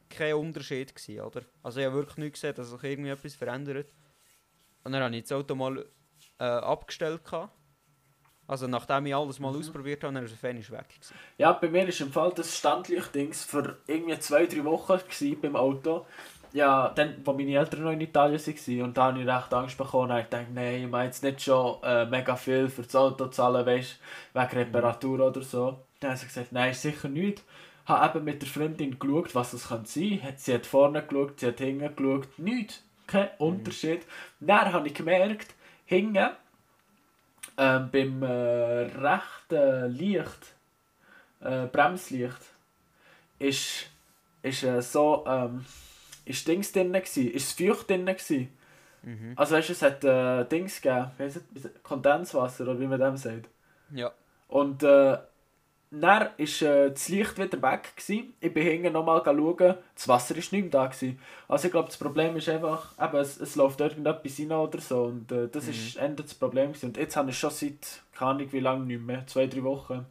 kein 0.08 0.34
Unterschied 0.34 0.94
gewesen, 0.94 1.20
oder? 1.20 1.42
Also 1.62 1.80
ich 1.80 1.86
habe 1.86 1.96
wirklich 1.96 2.18
nicht 2.18 2.32
gesehen, 2.34 2.54
dass 2.54 2.70
sich 2.70 2.82
irgendwie 2.82 3.10
etwas 3.10 3.34
verändert. 3.34 3.92
Und 4.84 4.92
dann 4.92 5.02
habe 5.02 5.16
ich 5.16 5.22
das 5.22 5.32
Auto 5.32 5.54
mal 5.54 5.86
äh, 6.38 6.44
abgestellt. 6.44 7.24
Gehabt. 7.24 7.54
Also 8.46 8.66
nachdem 8.66 9.06
ich 9.06 9.14
alles 9.14 9.38
mal 9.38 9.52
Mhm. 9.52 9.58
ausprobiert 9.60 10.02
habe, 10.04 10.14
dann 10.14 10.24
ist 10.24 10.32
es 10.32 10.38
fänisch 10.40 10.70
weg. 10.70 10.88
Gewesen. 10.88 11.14
Ja, 11.38 11.52
bei 11.52 11.68
mir 11.68 11.86
ist 11.88 12.00
im 12.00 12.12
Fall 12.12 12.32
das 12.34 12.56
Standlichtdings 12.58 13.44
für 13.44 13.78
irgendwie 13.86 14.18
zwei, 14.18 14.46
drei 14.46 14.64
Wochen 14.64 14.98
gewesen 14.98 15.40
beim 15.40 15.56
Auto. 15.56 16.06
Ja, 16.52 16.90
dann, 16.94 17.16
wo 17.24 17.32
meine 17.32 17.52
Eltern 17.54 17.82
noch 17.84 17.92
in 17.92 18.00
Italien 18.02 18.38
waren 18.38 18.82
und 18.82 18.96
da 18.96 19.04
habe 19.04 19.20
ich 19.22 19.26
recht 19.26 19.54
Angst 19.54 19.78
bekommen. 19.78 20.14
Ich 20.18 20.26
dachte, 20.26 20.46
nein, 20.52 20.84
ich 20.84 20.90
meine 20.90 21.06
jetzt 21.06 21.22
nicht 21.22 21.40
schon 21.40 21.82
äh, 21.82 22.04
mega 22.04 22.36
viel 22.36 22.68
für 22.68 22.82
das 22.82 22.94
Auto 22.94 23.28
zahlen, 23.28 23.64
weißt 23.64 23.98
wegen 24.34 24.46
Reparatur 24.58 25.20
oder 25.28 25.40
so. 25.40 25.78
Dann 26.00 26.10
haben 26.10 26.18
sie 26.18 26.26
gesagt, 26.26 26.52
nein, 26.52 26.72
ist 26.72 26.82
sicher 26.82 27.08
nicht. 27.08 27.42
Habe 27.86 28.18
eben 28.18 28.24
mit 28.26 28.42
der 28.42 28.48
Freundin 28.50 28.98
geschaut, 28.98 29.34
was 29.34 29.52
das 29.52 29.68
könnte 29.68 29.88
sein 29.88 30.20
könnte. 30.22 30.34
Sie 30.36 30.52
hat 30.54 30.66
vorne 30.66 31.02
geschaut, 31.02 31.40
sie 31.40 31.46
hat 31.46 31.58
hinten 31.58 31.96
geschaut. 31.96 32.28
Nichts. 32.38 32.82
Kein 33.06 33.30
Unterschied. 33.38 34.02
Dann 34.40 34.72
habe 34.74 34.88
ich 34.88 34.94
gemerkt, 34.94 35.54
hinten 35.86 36.28
ähm, 37.56 37.90
beim 37.90 38.22
äh, 38.22 38.90
rechten 38.96 39.90
Licht, 39.92 40.54
äh, 41.40 41.66
Bremslicht, 41.66 42.40
ist, 43.38 43.86
ist 44.42 44.62
äh, 44.62 44.80
so, 44.80 45.24
ähm, 45.26 45.64
ist 46.24 46.46
Dings 46.46 46.72
drin 46.72 46.92
gsi, 46.92 47.26
ist 47.26 47.58
das 47.58 47.66
Feucht 47.66 47.90
drin 47.90 48.06
gsi. 48.06 48.48
Mhm. 49.02 49.32
Also 49.36 49.56
weißt 49.56 49.68
du, 49.68 49.72
es 49.72 49.82
hat 49.82 50.04
äh, 50.04 50.44
Dings 50.44 50.80
gegeben? 50.80 51.10
Kondenswasser 51.82 52.64
oder 52.64 52.78
wie 52.78 52.86
man 52.86 53.00
dem 53.00 53.16
sagt. 53.16 53.48
Ja. 53.90 54.12
Und 54.48 54.82
äh, 54.82 55.18
dann 56.00 56.30
ist 56.38 56.62
äh, 56.62 56.90
das 56.90 57.08
Licht 57.08 57.38
wieder 57.38 57.60
weg 57.62 57.92
gsi. 57.96 58.32
Ich 58.40 58.52
bin 58.54 58.62
hinten 58.64 58.92
nochmal 58.94 59.22
schauen, 59.24 59.76
das 59.94 60.08
Wasser 60.08 60.36
ist 60.36 60.52
nicht 60.52 60.62
mehr 60.62 60.70
da 60.70 60.86
gsi. 60.88 61.18
Also 61.48 61.66
ich 61.66 61.72
glaube, 61.72 61.88
das 61.88 61.98
Problem 61.98 62.36
ist 62.36 62.48
einfach, 62.48 62.92
eben, 63.00 63.16
es, 63.18 63.38
es 63.40 63.56
läuft 63.56 63.80
irgendetwas 63.80 64.38
rein 64.40 64.52
oder 64.52 64.80
so 64.80 65.04
und 65.04 65.30
äh, 65.32 65.48
das 65.48 65.64
Mhm. 65.64 65.70
ist 65.70 65.96
Ende 65.96 66.22
das 66.22 66.34
Problem 66.34 66.68
gewesen. 66.72 66.86
Und 66.86 66.96
jetzt 66.96 67.16
habe 67.16 67.30
ich 67.30 67.38
schon 67.38 67.50
seit, 67.50 68.02
keine 68.12 68.30
Ahnung 68.32 68.52
wie 68.52 68.60
lange 68.60 68.84
nicht 68.86 69.02
mehr, 69.02 69.26
zwei, 69.26 69.46
drei 69.46 69.62
Wochen. 69.62 70.06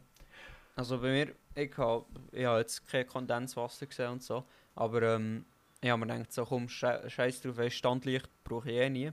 Also 0.75 0.99
bei 0.99 1.11
mir, 1.11 1.27
ich 1.55 1.77
habe 1.77 2.05
ich 2.31 2.45
hab 2.45 2.57
jetzt 2.59 2.87
kein 2.87 3.07
Kondenswasser 3.07 3.85
gesehen 3.85 4.11
und 4.11 4.23
so, 4.23 4.43
aber 4.75 5.01
ähm, 5.15 5.45
ich 5.81 5.89
habe 5.89 6.05
mir 6.05 6.13
gedacht, 6.13 6.31
so 6.33 6.45
komm, 6.45 6.69
sche 6.69 7.03
scheiß 7.09 7.41
drauf, 7.41 7.57
Standlicht 7.69 8.29
brauche 8.43 8.69
ich 8.71 8.77
eh 8.77 8.89
nie. 8.89 9.11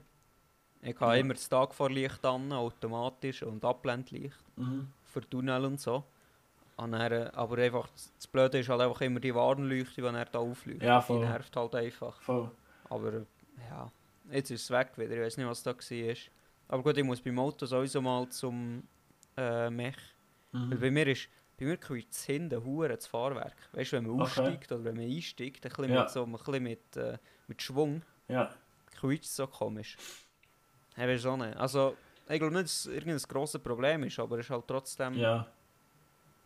Ich 0.81 0.99
habe 0.99 1.15
Ja. 1.15 1.21
immer 1.21 1.33
das 1.33 1.49
Tagfahrlicht 1.49 2.23
an, 2.25 2.51
automatisch 2.53 3.43
und 3.43 3.65
Abblendlicht 3.65 4.37
Mhm. 4.55 4.87
für 5.05 5.21
Tunnel 5.29 5.65
und 5.65 5.79
so. 5.81 6.03
Und 6.79 6.93
dann, 6.93 7.11
äh, 7.11 7.29
aber 7.33 7.57
einfach, 7.57 7.89
das 8.15 8.27
Blöde 8.27 8.59
ist 8.59 8.69
halt 8.69 8.79
einfach 8.81 9.01
immer 9.01 9.19
die 9.19 9.35
Warnleuchte, 9.35 10.01
die 10.01 10.07
er 10.07 10.25
da 10.25 10.39
aufleuchtet. 10.39 10.83
Ja, 10.83 10.99
die 10.99 11.05
voll. 11.07 11.19
nervt 11.19 11.53
halt 11.55 11.75
einfach. 11.75 12.21
Voll. 12.21 12.49
Aber 12.89 13.25
ja, 13.69 13.91
jetzt 14.31 14.49
ist 14.51 14.63
es 14.63 14.71
weg 14.71 14.91
wieder, 14.97 15.11
ich 15.15 15.21
weiß 15.21 15.37
nicht, 15.37 15.47
was 15.47 15.61
da 15.61 15.71
war. 15.75 16.15
Aber 16.69 16.83
gut, 16.83 16.97
ich 16.97 17.03
muss 17.03 17.19
beim 17.19 17.37
Auto 17.37 17.65
sowieso 17.65 18.01
mal 18.01 18.29
zum 18.29 18.83
äh, 19.35 19.69
Mech. 19.69 19.97
Weil 20.51 20.61
Mhm. 20.61 20.79
bei 20.79 20.89
mir 20.91 21.07
ist, 21.07 21.27
bei 21.59 21.65
mir 21.65 21.77
quietscht 21.77 22.11
es 22.11 22.23
hinten 22.23 22.63
hure 22.63 22.87
das 22.95 23.05
Fahrwerk. 23.07 23.55
Weißt 23.73 23.91
du, 23.91 23.97
wenn 23.97 24.03
man 24.07 24.21
Okay. 24.21 24.23
aussteigt 24.41 24.71
oder 24.71 24.83
wenn 24.85 24.95
man 24.95 25.05
einsteigt, 25.05 25.65
ein 25.65 25.69
bisschen 25.69 25.93
Ja. 25.93 26.01
mit, 26.03 26.09
so, 26.11 26.23
ein 26.23 26.31
bisschen 26.31 26.63
mit, 26.63 26.97
äh, 26.97 27.17
mit 27.47 27.61
Schwung, 27.61 28.01
Ja. 28.29 28.49
quietscht 28.99 29.25
es 29.25 29.35
so 29.35 29.47
komisch. 29.47 29.97
Ich 30.95 30.97
weiß 31.03 31.25
auch 31.25 31.37
nicht. 31.37 31.55
Also, 31.57 31.95
ich 32.29 32.39
glaube 32.39 32.53
nicht, 32.53 32.65
dass 32.65 32.85
es 32.85 32.85
irgendein 32.87 33.21
grosses 33.27 33.61
Problem 33.61 34.03
ist, 34.03 34.17
aber 34.17 34.39
es 34.39 34.45
ist 34.45 34.49
halt 34.49 34.65
trotzdem... 34.67 35.13
Ja, 35.15 35.45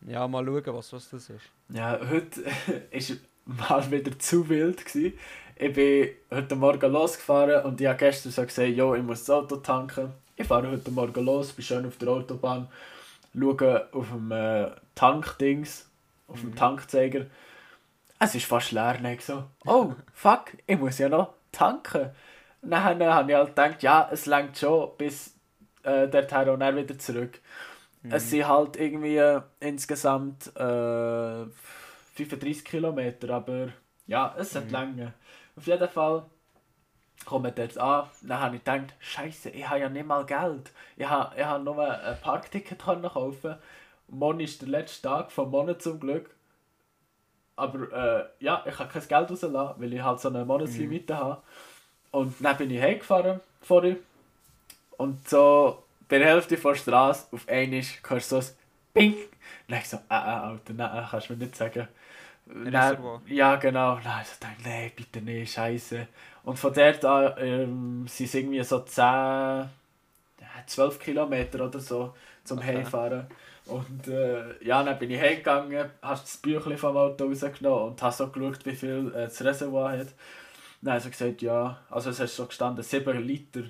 ja. 0.04 0.26
mal 0.28 0.44
schauen, 0.44 0.62
was, 0.66 0.92
was 0.92 1.10
das 1.10 1.30
ist. 1.30 1.44
Ja, 1.68 1.98
heute 2.10 2.44
war 3.46 3.80
mal 3.80 3.90
wieder 3.90 4.18
zu 4.18 4.48
wild. 4.48 4.84
Gewesen. 4.84 5.18
Ich 5.56 5.72
bin 5.72 6.10
heute 6.30 6.56
Morgen 6.56 6.92
losgefahren 6.92 7.64
und 7.64 7.80
ich 7.80 7.86
habe 7.86 7.98
gestern 7.98 8.32
so 8.32 8.42
gesagt, 8.42 8.68
jo, 8.68 8.94
ich 8.94 9.02
muss 9.02 9.20
das 9.24 9.30
Auto 9.30 9.56
tanken. 9.56 10.12
Ich 10.36 10.46
fahre 10.46 10.70
heute 10.70 10.90
Morgen 10.90 11.24
los, 11.24 11.52
bin 11.52 11.64
schön 11.64 11.86
auf 11.86 11.96
der 11.96 12.08
Autobahn, 12.08 12.68
schaue 13.38 13.88
auf 13.92 14.08
dem 14.08 14.32
äh, 14.32 14.70
Tankdings, 14.96 15.88
auf 16.26 16.40
dem 16.40 16.50
Mhm. 16.50 16.56
Tankzeiger. 16.56 17.26
Es 18.18 18.34
ist 18.34 18.46
fast 18.46 18.72
leer. 18.72 18.96
Und 18.98 19.06
ich 19.06 19.24
so, 19.24 19.44
oh, 19.64 19.92
fuck, 20.12 20.46
ich 20.66 20.78
muss 20.78 20.98
ja 20.98 21.08
noch 21.08 21.34
tanken. 21.52 22.10
Dann 22.62 22.82
habe 22.82 23.30
ich 23.30 23.36
halt 23.36 23.48
gedacht, 23.48 23.82
ja, 23.82 24.08
es 24.10 24.26
langt 24.26 24.58
schon 24.58 24.90
bis 24.98 25.34
äh, 25.82 26.08
dorthin 26.08 26.48
und 26.48 26.60
dann 26.60 26.76
wieder 26.76 26.98
zurück. 26.98 27.40
Mhm. 28.04 28.12
Es 28.12 28.30
sind 28.30 28.46
halt 28.46 28.76
irgendwie 28.76 29.16
äh, 29.16 29.40
insgesamt 29.60 30.54
äh, 30.56 31.46
35 32.14 32.64
Kilometer, 32.64 33.30
aber 33.34 33.68
ja, 34.06 34.34
es 34.38 34.54
hat 34.54 34.66
Mhm. 34.66 34.70
lange. 34.70 35.14
Auf 35.56 35.66
jeden 35.66 35.88
Fall 35.88 36.24
komme 37.24 37.48
ich 37.48 37.54
dort 37.54 37.78
an, 37.78 38.08
dann 38.22 38.40
habe 38.40 38.56
ich 38.56 38.64
gedacht, 38.64 38.94
Scheiße, 39.00 39.50
ich 39.50 39.66
habe 39.66 39.80
ja 39.80 39.88
nicht 39.88 40.06
mal 40.06 40.26
Geld. 40.26 40.70
Ich 40.96 41.08
habe, 41.08 41.34
ich 41.36 41.44
habe 41.44 41.64
nur 41.64 41.80
ein 41.80 42.20
Parkticket 42.20 42.78
kaufen. 42.78 43.56
Morgen 44.08 44.40
ist 44.40 44.60
der 44.60 44.68
letzte 44.68 45.08
Tag 45.08 45.32
vom 45.32 45.50
Monat 45.50 45.80
zum 45.80 45.98
Glück. 45.98 46.30
Aber 47.56 47.90
äh, 47.92 48.44
ja, 48.44 48.62
ich 48.66 48.78
habe 48.78 48.90
kein 48.92 49.08
Geld 49.08 49.30
rauslassen, 49.30 49.80
weil 49.80 49.92
ich 49.94 50.02
halt 50.02 50.20
so 50.20 50.28
eine 50.28 50.44
Monatslimite 50.44 51.16
habe. 51.16 51.42
Und 52.10 52.34
dann 52.40 52.56
bin 52.58 52.70
ich 52.70 52.80
heimgefahren 52.82 53.40
vorher. 53.62 53.96
Und 54.98 55.26
so 55.28 55.83
bei 56.08 56.18
der 56.18 56.28
Hälfte 56.28 56.56
der 56.56 56.74
Straße 56.74 57.26
auf 57.32 57.48
einmal 57.48 57.82
hörst 58.08 58.32
du 58.32 58.40
so 58.40 58.48
ein 58.48 58.56
Ping. 58.92 59.14
Dann 59.68 59.78
ich 59.78 59.88
so, 59.88 59.96
äh, 59.96 60.00
äh, 60.10 60.14
Alter, 60.14 60.72
nein, 60.72 61.06
kannst 61.10 61.28
du 61.28 61.32
mir 61.34 61.38
nicht 61.40 61.56
sagen. 61.56 61.88
Reservoir. 62.46 63.22
ja, 63.26 63.56
genau. 63.56 63.98
Dann 64.02 64.20
ich 64.20 64.28
so 64.28 64.34
gedacht, 64.38 64.56
nein, 64.64 64.92
bitte 64.94 65.20
nicht, 65.20 65.52
scheiße. 65.54 66.06
Und 66.44 66.58
von 66.58 66.74
dort 66.74 67.04
an 67.04 67.34
ähm, 67.38 68.06
sind 68.06 68.26
es 68.26 68.34
irgendwie 68.34 68.62
so 68.62 68.80
10, 68.80 69.02
ja, 69.02 69.68
12 70.66 70.98
Kilometer 70.98 71.64
oder 71.64 71.80
so 71.80 72.14
zum 72.44 72.58
Okay. 72.58 72.78
Heimfahren. 72.78 73.26
Und 73.66 74.08
äh, 74.08 74.62
ja, 74.62 74.82
dann 74.82 74.98
bin 74.98 75.10
ich 75.10 75.20
heimgegangen, 75.20 75.90
hast 76.02 76.24
das 76.24 76.36
Büchlein 76.36 76.76
vom 76.76 76.96
Auto 76.98 77.24
rausgenommen 77.24 77.92
und 77.92 78.02
hast 78.02 78.18
so 78.18 78.28
geschaut, 78.28 78.66
wie 78.66 78.76
viel 78.76 79.10
äh, 79.14 79.24
das 79.24 79.42
Reservoir 79.42 79.92
hat. 79.98 80.08
Dann 80.82 80.94
hat 80.94 81.02
sie 81.02 81.10
gesagt, 81.10 81.40
ja, 81.40 81.78
also 81.88 82.10
es 82.10 82.20
hat 82.20 82.28
so 82.28 82.46
gestanden, 82.46 82.84
7 82.84 83.26
Liter. 83.26 83.62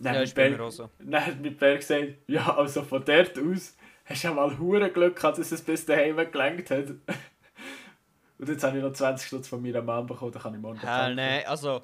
Dann 0.00 0.14
Ja, 0.14 0.22
ist 0.22 0.34
bei 0.34 0.50
mir 0.50 0.60
auch 0.62 0.70
so. 0.70 0.90
dann 0.98 1.26
hat 1.26 1.40
mir 1.40 1.50
Berg 1.50 1.80
gesagt, 1.80 2.14
ja, 2.28 2.56
also 2.56 2.82
von 2.84 3.04
dort 3.04 3.36
aus 3.38 3.76
hast 4.04 4.24
du 4.24 4.28
ja 4.28 4.34
mal 4.34 4.56
hure 4.58 4.90
Glück 4.90 5.16
gehabt, 5.16 5.38
dass 5.38 5.50
es 5.52 5.62
bis 5.62 5.84
daheim 5.84 6.16
gelangt 6.30 6.70
hat. 6.70 6.88
Und 8.38 8.48
jetzt 8.48 8.62
habe 8.62 8.76
ich 8.78 8.82
noch 8.84 8.92
20 8.92 9.26
Stutz 9.26 9.48
von 9.48 9.60
meiner 9.60 9.82
Mom 9.82 10.06
bekommen, 10.06 10.30
dann 10.32 10.42
kann 10.42 10.54
ich 10.54 10.60
morgen 10.60 10.78
tanken. 10.78 11.16
nein, 11.16 11.44
also 11.46 11.82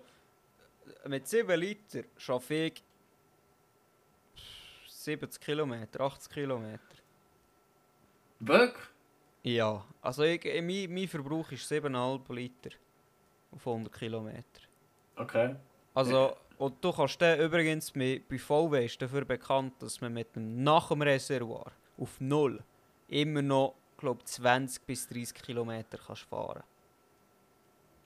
mit 1.07 1.27
7 1.27 1.59
Liter 1.59 2.03
schaffe 2.16 2.55
ich 2.55 2.83
70 4.88 5.40
Kilometer, 5.40 6.00
80 6.00 6.33
Kilometer. 6.33 6.79
Wirklich? 8.40 8.85
Ja, 9.42 9.85
also 10.00 10.22
ich, 10.22 10.42
mein, 10.62 10.92
mein 10.94 11.09
Verbrauch 11.09 11.50
ist 11.53 11.70
7,5 11.70 12.33
Liter 12.35 12.70
auf 13.50 13.66
100 13.66 13.92
Kilometer. 13.92 14.61
Okay. 15.16 15.57
Also, 15.92 16.37
und 16.58 16.84
du 16.84 16.92
kannst 16.92 17.20
dann 17.20 17.38
übrigens, 17.40 17.94
mit, 17.94 18.28
bei 18.28 18.38
VW 18.38 18.84
ist 18.84 19.00
dafür 19.00 19.24
bekannt, 19.24 19.74
dass 19.80 20.00
man 20.00 20.12
mit 20.12 20.34
dem, 20.36 20.62
nach 20.62 20.88
dem 20.88 21.02
Reservoir 21.02 21.72
auf 21.98 22.20
Null 22.20 22.62
immer 23.08 23.42
noch, 23.42 23.74
glaube 23.96 24.24
20 24.24 24.84
bis 24.86 25.08
30 25.08 25.34
Kilometer 25.42 25.98
kannst 26.04 26.22
fahren. 26.22 26.62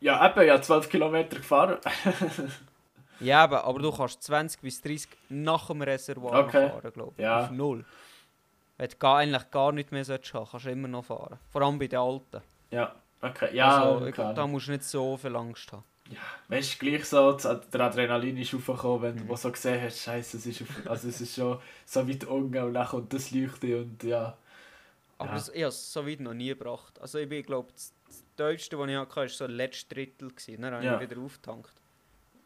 Ja, 0.01 0.25
eben, 0.31 0.47
ja, 0.47 0.61
12 0.61 0.89
Kilometer 0.89 1.37
gefahren. 1.37 1.79
Ja, 3.21 3.45
eben, 3.47 3.55
aber 3.55 3.81
du 3.81 3.91
kannst 3.91 4.23
20 4.23 4.61
bis 4.61 4.81
30 4.81 5.09
nach 5.31 5.67
dem 5.67 5.83
Reservoir 5.83 6.45
Okay. 6.45 6.69
fahren, 6.69 6.93
glaube 6.93 7.13
ich. 7.17 7.23
Ja. 7.25 7.41
Auf 7.41 7.51
Null. 7.51 7.85
Wenn 8.77 8.89
du 8.89 8.97
gar, 8.97 9.17
eigentlich 9.17 9.51
gar 9.51 9.73
nicht 9.73 9.91
mehr 9.91 10.05
haben, 10.05 10.23
kannst 10.23 10.67
du 10.67 10.71
immer 10.71 10.87
noch 10.87 11.05
fahren. 11.05 11.39
Vor 11.51 11.63
allem 11.63 11.81
bei 11.81 11.89
den 11.89 11.99
Alten. 11.99 12.41
ja, 12.71 12.95
okay. 13.21 13.49
Ja, 13.57 13.83
also, 13.83 14.09
klar. 14.13 14.35
da 14.35 14.47
musst 14.47 14.69
du 14.69 14.71
nicht 14.73 14.85
so 14.85 15.17
viel 15.17 15.35
Angst 15.35 15.73
haben. 15.73 15.83
Weißt 16.49 16.75
du, 16.75 16.87
gleich 16.87 17.05
so, 17.05 17.33
der 17.33 17.81
Adrenalin 17.81 18.37
ist 18.39 18.55
aufgekommen, 18.55 19.03
wenn 19.03 19.25
Mhm. 19.25 19.29
du 19.29 19.37
so 19.37 19.53
gesehen 19.53 19.83
hast, 19.83 20.01
Scheiße, 20.01 20.39
es 20.39 20.47
ist, 20.47 20.63
auf, 20.63 20.87
also 20.87 21.09
es 21.09 21.21
ist 21.21 21.35
schon 21.35 21.59
so 21.85 22.09
weit 22.09 22.25
unten 22.25 22.63
und 22.65 22.75
dann 22.75 22.87
kommt 22.87 23.13
das 23.13 23.31
Leuchten 23.31 23.75
und 23.83 24.03
ja. 24.03 24.37
Aber 25.19 25.29
Ja. 25.29 25.35
das, 25.35 25.49
ich 25.49 25.57
habe 25.63 25.69
es 25.69 25.93
so 25.93 26.07
weit 26.07 26.21
noch 26.21 26.35
nie 26.35 26.49
gebracht. 26.49 26.99
Also 27.01 27.19
ich 27.19 27.29
bin, 27.29 27.43
glaube 27.43 27.73
das, 27.73 27.93
das 28.07 28.25
Deutschste, 28.37 28.79
was 28.79 28.89
ich 28.89 28.97
hatte, 28.97 29.17
war 29.17 29.29
so 29.29 29.45
ein 29.45 29.51
letztes 29.51 29.89
Drittel. 29.89 30.29
Gewesen. 30.31 30.63
Dann 30.63 30.75
habe 30.75 30.85
Ja. 30.85 30.95
ich 30.95 31.11
wieder 31.11 31.21
aufgetankt. 31.21 31.73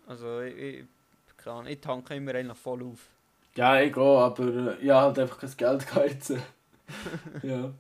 Also 0.07 0.41
ich, 0.43 0.57
ich, 0.57 1.47
Ahnung, 1.47 1.67
ich 1.67 1.81
tanke 1.81 2.15
immer 2.15 2.35
eigentlich 2.35 2.59
voll 2.59 2.83
auf. 2.85 3.01
Ja, 3.57 3.81
ich 3.81 3.93
gehe, 3.93 4.03
aber 4.03 4.79
äh, 4.81 4.85
ja, 4.85 5.01
halt 5.03 5.19
einfach 5.19 5.39
kein 5.39 5.57
Geld 5.57 5.87
geheizen. 5.87 6.43
ja. 7.43 7.73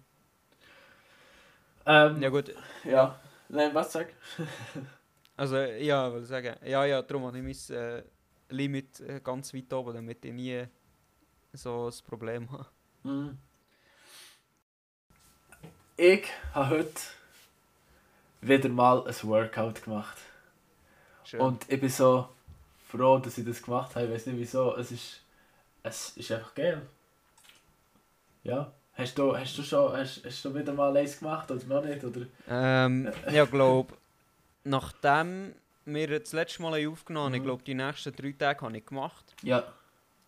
Ähm, 1.86 2.22
Ja 2.22 2.28
gut, 2.28 2.54
ja. 2.84 3.18
Nein, 3.48 3.74
was 3.74 3.92
sag? 3.92 4.08
also 5.42 5.56
ja, 5.56 6.12
will 6.12 6.22
sagen, 6.22 6.54
ja, 6.64 6.84
ja, 6.84 7.02
darum 7.02 7.26
habe 7.26 7.36
ich 7.38 7.68
mein 7.68 7.76
äh, 7.76 8.02
Limit 8.50 9.00
äh, 9.00 9.20
ganz 9.24 9.52
weit 9.52 9.72
oben, 9.72 9.92
damit 9.92 10.24
ich 10.24 10.32
nie 10.32 10.64
so 11.52 11.88
ein 11.88 12.08
Problem 12.08 12.48
habe. 12.52 12.66
Mhm. 13.02 13.38
Ich 15.96 16.28
habe 16.54 16.76
heute 16.76 17.00
wieder 18.40 18.68
mal 18.68 19.04
ein 19.04 19.14
Workout 19.24 19.82
gemacht. 19.82 20.16
Schön. 21.24 21.40
Und 21.40 21.68
ich 21.68 21.80
bin 21.80 21.90
so 21.90 22.28
froh, 22.86 23.18
dass 23.18 23.36
ich 23.36 23.44
das 23.44 23.60
gemacht 23.60 23.96
habe. 23.96 24.06
Ich 24.06 24.12
weiß 24.12 24.26
nicht 24.26 24.38
wieso. 24.38 24.76
Es 24.76 24.92
ist, 24.92 25.22
es 25.82 26.16
ist 26.16 26.30
einfach 26.30 26.54
geil. 26.54 26.82
Ja. 28.44 28.72
Hast 28.94 29.18
du, 29.18 29.36
hast 29.36 29.58
du 29.58 29.64
schon 29.64 29.92
hast, 29.92 30.24
hast 30.24 30.44
du 30.44 30.54
wieder 30.54 30.72
mal 30.72 30.96
eins 30.96 31.18
gemacht 31.18 31.50
oder 31.50 31.64
noch 31.64 31.84
nicht? 31.84 32.04
Oder? 32.04 32.26
Ähm, 32.48 33.10
ja, 33.32 33.44
glaube, 33.44 33.94
nachdem 34.64 35.54
wir 35.84 36.20
das 36.20 36.32
letzte 36.32 36.62
Mal 36.62 36.86
aufgenommen 36.86 37.26
haben, 37.26 37.34
ich 37.34 37.40
Mhm. 37.40 37.44
glaube, 37.44 37.62
die 37.64 37.74
nächsten 37.74 38.14
drei 38.14 38.32
Tage 38.32 38.60
habe 38.64 38.76
ich 38.76 38.86
gemacht. 38.86 39.34
Ja. 39.42 39.64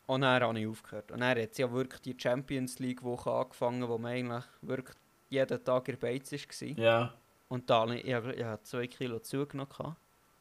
Und 0.06 0.20
dann 0.22 0.42
habe 0.42 0.58
ich 0.60 0.66
aufgehört. 0.66 1.10
Und 1.12 1.20
dann 1.20 1.30
hat 1.30 1.38
es 1.38 1.56
ja 1.58 1.70
wirklich 1.72 2.00
die 2.02 2.16
Champions 2.18 2.78
League-Woche 2.78 3.30
angefangen, 3.30 3.88
wo 3.88 3.96
man 3.96 4.12
eigentlich 4.12 4.44
wirklich 4.62 4.96
jeden 5.30 5.64
Tag 5.64 5.88
in 5.88 5.98
Beiz 5.98 6.32
war. 6.32 6.68
Ja. 6.78 7.14
Und 7.48 7.70
da 7.70 7.80
habe 7.80 7.96
ich, 7.96 8.04
ich, 8.04 8.12
habe- 8.14 8.34
ich 8.34 8.44
habe 8.44 8.62
zwei 8.64 8.86
Kilo 8.86 9.18
zugenommen. 9.20 9.96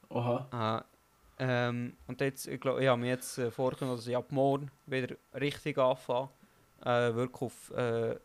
Oha. 0.09 0.83
Äh, 1.39 1.43
ähm, 1.45 1.95
und 2.07 2.19
jetzt, 2.21 2.47
ich 2.47 2.59
glaube, 2.59 2.81
ich 2.83 2.87
habe 2.89 2.99
mir 2.99 3.09
jetzt 3.09 3.37
äh, 3.37 3.51
vorgenommen, 3.51 3.97
dass 3.97 4.07
ich 4.07 4.15
ab 4.17 4.31
morgen 4.31 4.69
wieder 4.85 5.15
richtig 5.33 5.77
anfange. 5.77 6.29
Äh, 6.83 7.13
wirklich 7.15 7.41
auf, 7.41 7.71
äh, 7.71 8.15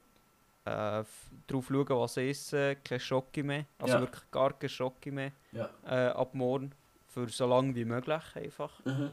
äh, 0.69 1.01
f- 1.01 1.31
drauf 1.47 1.67
schauen, 1.69 1.89
was 1.89 2.17
ich 2.17 2.31
esse. 2.31 2.77
Kein 2.85 3.01
Schocke 3.01 3.43
mehr. 3.43 3.65
Also 3.79 3.95
Ja. 3.95 4.01
wirklich 4.01 4.31
gar 4.31 4.53
kein 4.53 4.69
Schocke 4.69 5.11
mehr. 5.13 5.33
Ja. 5.53 5.69
Äh, 5.87 6.09
ab 6.11 6.35
morgen. 6.35 6.73
Für 7.09 7.29
so 7.29 7.47
lange 7.47 7.75
wie 7.75 7.85
möglich 7.85 8.23
einfach. 8.35 8.85
Mhm. 8.85 9.11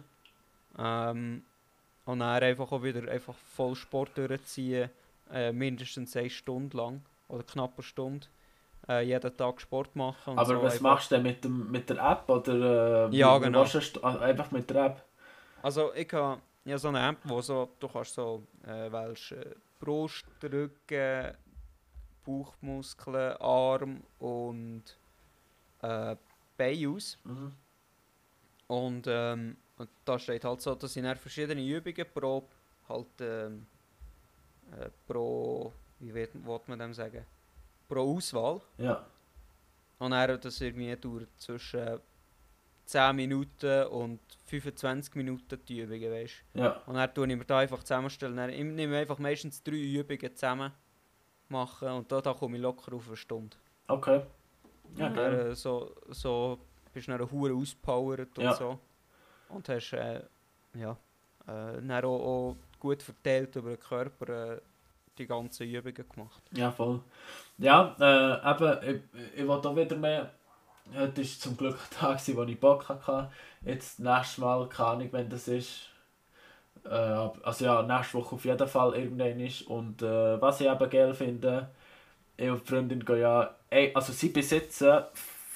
Ähm, 0.77 1.43
und 2.05 2.19
dann 2.19 2.43
einfach 2.43 2.71
auch 2.71 2.83
wieder 2.83 3.09
einfach 3.11 3.35
voll 3.55 3.75
Sport 3.75 4.17
durchziehen. 4.17 4.89
Äh, 5.31 5.51
mindestens 5.51 6.15
eine 6.15 6.29
Stunde 6.29 6.77
lang. 6.77 7.01
Oder 7.29 7.43
knapp 7.43 7.73
eine 7.77 7.83
Stunde. 7.83 8.27
Äh, 8.87 9.01
jeden 9.07 9.35
Tag 9.35 9.59
Sport 9.61 9.95
machen. 9.95 10.37
Aber 10.37 10.45
so 10.45 10.61
was 10.61 10.73
einfach- 10.73 10.83
machst 10.83 11.11
du 11.11 11.15
denn 11.15 11.23
mit, 11.23 11.43
dem, 11.43 11.71
mit 11.71 11.89
der 11.89 11.97
App? 11.97 12.29
Oder, 12.29 13.09
äh, 13.11 13.15
Ja, 13.15 13.37
genau. 13.39 13.61
machst 13.61 13.73
du 13.75 13.79
das? 13.79 14.03
Ah, 14.03 14.19
Einfach 14.19 14.51
mit 14.51 14.69
der 14.69 14.85
App? 14.85 15.03
Also 15.63 15.91
ich 15.95 16.11
habe 16.13 16.39
ja 16.65 16.77
so 16.77 16.89
eine 16.89 17.07
App, 17.09 17.17
wo 17.23 17.41
so, 17.41 17.69
du 17.79 17.87
kannst 17.87 18.13
so 18.13 18.43
äh, 18.67 18.91
wählst, 18.91 19.31
äh, 19.31 19.55
Brust, 19.79 20.25
Rücken, 20.43 21.31
Bauchmuskeln, 22.25 23.37
Arm 23.39 24.01
und 24.19 24.83
äh, 25.81 26.15
Bein 26.57 26.87
aus. 26.87 27.17
Mhm. 27.23 27.51
Und, 28.67 29.05
ähm, 29.07 29.57
und 29.77 29.89
da 30.05 30.17
steht 30.17 30.43
halt 30.43 30.61
so, 30.61 30.73
das 30.75 30.93
sind 30.93 31.17
verschiedene 31.17 31.61
Übungen 31.61 32.05
pro 32.13 32.47
halt 32.87 33.07
ähm, 33.19 33.65
äh, 34.71 34.89
pro 35.07 35.71
wie 35.99 36.13
wird, 36.13 36.33
will 36.33 36.59
man 36.67 36.79
dem 36.79 36.93
sagen? 36.93 37.25
Pro 37.87 38.15
Auswahl. 38.15 38.61
Ja. 38.77 39.05
Und 39.99 40.11
dann 40.11 40.39
das 40.39 40.59
irgendwie 40.61 40.95
dauert 40.95 41.27
zwischen 41.37 41.99
10 42.85 43.15
Minuten 43.15 43.85
und 43.87 44.19
25 44.45 45.15
Minuten 45.15 45.59
die 45.67 45.81
Übungen, 45.81 46.11
weißt 46.11 46.43
Ja. 46.53 46.81
Und 46.85 46.95
dann 46.95 47.13
tue 47.13 47.27
ich 47.27 47.37
mir 47.37 47.45
da 47.45 47.59
einfach 47.59 47.83
zusammenstellen. 47.83 48.35
Dann, 48.35 48.49
ich 48.49 48.63
nehme 48.63 48.97
einfach 48.97 49.19
meistens 49.19 49.63
drei 49.63 49.75
Übungen 49.75 50.35
zusammen 50.35 50.71
machen 51.49 51.87
und 51.89 52.11
da, 52.11 52.21
da 52.21 52.33
komme 52.33 52.57
ich 52.57 52.61
locker 52.63 52.93
auf 52.93 53.07
eine 53.07 53.17
Stunde. 53.17 53.55
Okay. 53.87 54.21
Ja, 54.97 55.09
geil. 55.09 55.51
äh, 55.51 55.55
so, 55.55 55.91
so 56.09 56.57
bist 56.93 57.07
du 57.07 57.17
dann 57.17 57.31
hure 57.31 57.53
auspowert 57.53 58.37
und 58.37 58.43
Ja. 58.43 58.53
so. 58.53 58.79
Und 59.49 59.67
hast 59.69 59.93
äh, 59.93 60.21
ja, 60.73 60.91
äh, 61.47 61.81
dann 61.81 61.91
auch, 62.05 62.19
auch 62.51 62.55
gut 62.79 63.01
verteilt 63.03 63.55
über 63.55 63.69
den 63.69 63.79
Körper 63.79 64.53
äh, 64.55 64.61
die 65.17 65.27
ganzen 65.27 65.67
Übungen 65.67 66.05
gemacht. 66.09 66.41
Ja, 66.51 66.71
voll. 66.71 67.01
Ja, 67.57 67.95
äh, 67.99 68.51
eben, 68.51 69.01
ich, 69.13 69.21
ich 69.35 69.43
will 69.43 69.51
auch 69.51 69.75
wieder 69.75 69.95
mehr. 69.95 70.31
Heute 70.95 71.17
war 71.21 71.39
zum 71.39 71.57
Glück 71.57 71.75
ein 71.79 71.97
Tag, 71.99 72.19
wo 72.35 72.43
ich 72.43 72.59
Bock 72.59 72.89
hatte. 72.89 73.31
Jetzt 73.61 73.99
nächstes 73.99 74.37
Mal, 74.37 74.67
keine 74.69 74.89
Ahnung, 74.89 75.09
wenn 75.13 75.29
das 75.29 75.47
ist. 75.47 75.89
Äh, 76.85 77.29
also 77.43 77.65
ja, 77.65 77.81
nächste 77.83 78.17
Woche 78.17 78.35
auf 78.35 78.45
jeden 78.45 78.67
Fall 78.67 78.95
irgendwann 78.95 79.39
ist. 79.39 79.63
Und 79.63 80.01
äh, 80.01 80.41
was 80.41 80.61
ich 80.61 80.67
eben 80.67 80.89
geil 80.89 81.13
finde, 81.13 81.69
ich 82.37 82.49
und 82.49 82.61
die 82.61 82.71
Freundin 82.71 83.05
gehen 83.05 83.21
ja, 83.21 83.55
ey, 83.69 83.91
also 83.93 84.13
sie 84.13 84.29
besitzen 84.29 85.03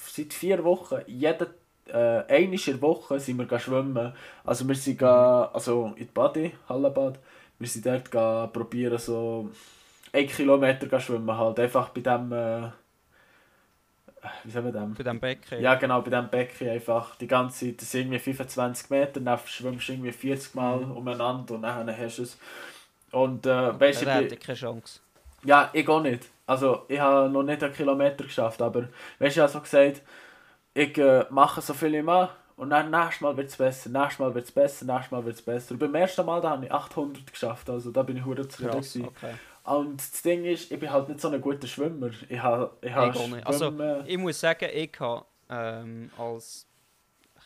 seit 0.08 0.34
vier 0.34 0.64
Wochen, 0.64 1.02
jede, 1.08 1.54
äh, 1.88 2.24
einmal 2.28 2.82
Woche 2.82 3.20
sind 3.20 3.38
wir 3.38 3.60
schwimmen. 3.60 4.14
Also 4.44 4.68
wir 4.68 4.76
sind 4.76 5.00
gehen, 5.00 5.08
also 5.08 5.94
in 5.96 6.06
die 6.06 6.06
Body, 6.06 6.54
Hallenbad, 6.68 7.20
wir 7.60 7.68
sind 7.68 7.86
dort 7.86 8.12
gehen 8.12 8.52
probieren 8.54 8.98
so 8.98 9.50
1 10.14 10.36
Kilometer 10.36 11.00
schwimmen 11.00 11.38
halt, 11.38 11.60
einfach 11.60 11.90
bei 11.90 12.02
dem, 12.02 12.32
äh, 12.32 12.70
wie 14.44 14.52
sagen 14.52 14.66
wir 14.66 14.72
dem? 14.74 14.94
Bei 14.94 15.04
diesem 15.04 15.20
Becken. 15.20 15.62
Ja 15.62 15.76
genau, 15.76 16.02
bei 16.02 16.10
diesem 16.10 16.30
Becken 16.30 16.70
einfach 16.70 17.16
die 17.16 17.28
ganze 17.28 17.66
Zeit, 17.68 17.82
das 17.82 17.92
sind 17.92 18.02
irgendwie 18.02 18.20
25 18.20 18.90
Meter, 18.90 19.20
dann 19.20 19.40
schwimmst 19.46 19.88
du 19.88 19.94
irgendwie 19.94 20.12
40 20.12 20.56
Mal 20.56 20.78
Mhm. 20.80 20.92
umeinander 20.92 21.56
und 21.56 21.62
dann 21.62 21.98
hast 21.98 22.18
du 22.18 22.24
es. 22.24 22.38
Und 23.12 23.46
äh, 23.46 23.80
weißt 23.80 24.02
du, 24.04 24.22
ich 24.34 24.40
keine 24.40 24.58
Chance. 24.58 25.00
ja, 25.44 25.70
ich 25.74 25.88
auch 25.88 26.02
nicht. 26.02 26.26
Also, 26.46 26.84
ich 26.88 27.00
habe 27.00 27.30
noch 27.30 27.44
nicht 27.44 27.64
einen 27.64 27.74
Kilometer 27.74 28.24
geschafft, 28.24 28.62
aber 28.62 28.82
weißt 28.82 28.90
du, 29.20 29.28
ich 29.28 29.38
habe 29.40 29.52
so 29.52 29.62
gesagt, 29.62 30.02
ich 30.74 30.98
äh, 30.98 31.26
mache 31.30 31.62
so 31.62 31.74
viel 31.74 31.94
immer 31.96 32.32
und 32.56 32.70
dann 32.72 32.92
nächstes 32.92 33.22
Mal 33.22 33.36
wird 33.38 33.50
es 33.50 33.56
besser, 33.58 33.90
nächstes 33.90 34.20
Mal 34.20 34.34
wird 34.36 34.46
es 34.46 34.52
besser, 34.52 34.86
nächstes 34.86 35.12
Mal 35.12 35.26
wird 35.26 35.36
es 35.36 35.42
besser. 35.42 35.72
Und 35.74 35.80
beim 35.80 35.96
ersten 35.96 36.26
Mal 36.26 36.42
da 36.42 36.52
habe 36.52 36.66
ich 36.66 36.72
800 36.72 37.32
geschafft, 37.32 37.70
also 37.70 37.92
da 37.92 38.04
bin 38.04 38.18
ich 38.18 38.26
hure 38.26 38.48
zufrieden. 38.48 38.72
Krass, 38.72 38.96
okay. 38.96 39.34
Und 39.78 39.98
das 39.98 40.22
Ding 40.22 40.46
ist, 40.46 40.72
ich 40.72 40.80
bin 40.80 40.90
halt 40.92 41.10
nicht 41.10 41.20
so 41.22 41.30
ein 41.30 41.40
guter 41.42 41.68
Schwimmer. 41.68 42.10
Ich 42.28 42.40
habe 42.40 42.72
ich 42.82 42.90
Ich 42.90 42.96
nicht. 43.36 43.48
Also, 43.48 43.66
Schwimmen- 43.68 44.04
Ich 44.08 44.18
muss 44.18 44.40
sagen, 44.40 44.70
ich 44.74 44.92
habe 45.00 45.26
ähm, 45.50 46.10
als 46.18 46.68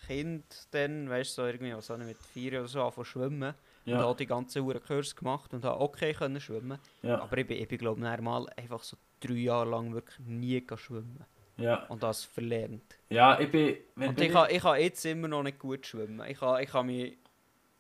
Kind 0.08 0.44
dann, 0.72 1.10
weißt 1.10 1.38
du, 1.38 1.42
so 1.42 1.48
irgendwie, 1.48 1.74
ich 2.02 2.08
mit 2.08 2.18
vier 2.34 2.60
oder 2.60 2.68
so 2.68 2.82
angefangen 2.82 3.06
schwimmen. 3.06 3.54
Und 3.86 3.92
ja, 3.92 4.00
habe 4.00 4.16
die 4.18 4.26
ganze 4.26 4.62
Uhr 4.62 4.80
Kurs 4.80 5.14
gemacht 5.16 5.54
und 5.54 5.66
habe 5.66 5.82
okay 5.82 6.14
können 6.14 6.40
schwimmen. 6.40 6.80
ja, 7.02 7.22
Aber 7.22 7.38
ich 7.38 7.46
bin, 7.46 7.58
ich 7.58 7.68
bin 7.68 7.78
glaube 7.78 8.00
ich, 8.00 8.22
mal 8.22 8.48
einfach 8.56 8.82
so 8.82 8.96
drei 9.20 9.34
Jahre 9.34 9.70
lang 9.70 9.94
wirklich 9.94 10.20
nie 10.26 10.66
schwimmen. 10.78 11.26
ja. 11.58 11.84
Und 11.88 12.02
das 12.02 12.24
verlernt. 12.24 12.98
Ja, 13.10 13.38
ich 13.40 13.52
bin... 13.52 13.76
Und 13.96 14.16
bin 14.16 14.26
ich 14.26 14.32
kann, 14.32 14.50
ich 14.50 14.62
kann 14.62 14.80
jetzt 14.80 15.06
immer 15.06 15.28
noch 15.28 15.44
nicht 15.44 15.60
gut 15.60 15.86
schwimmen. 15.86 16.22
Ich 16.30 16.40
kann, 16.40 16.62
ich 16.64 16.70
kann 16.70 16.86
mich 16.86 17.18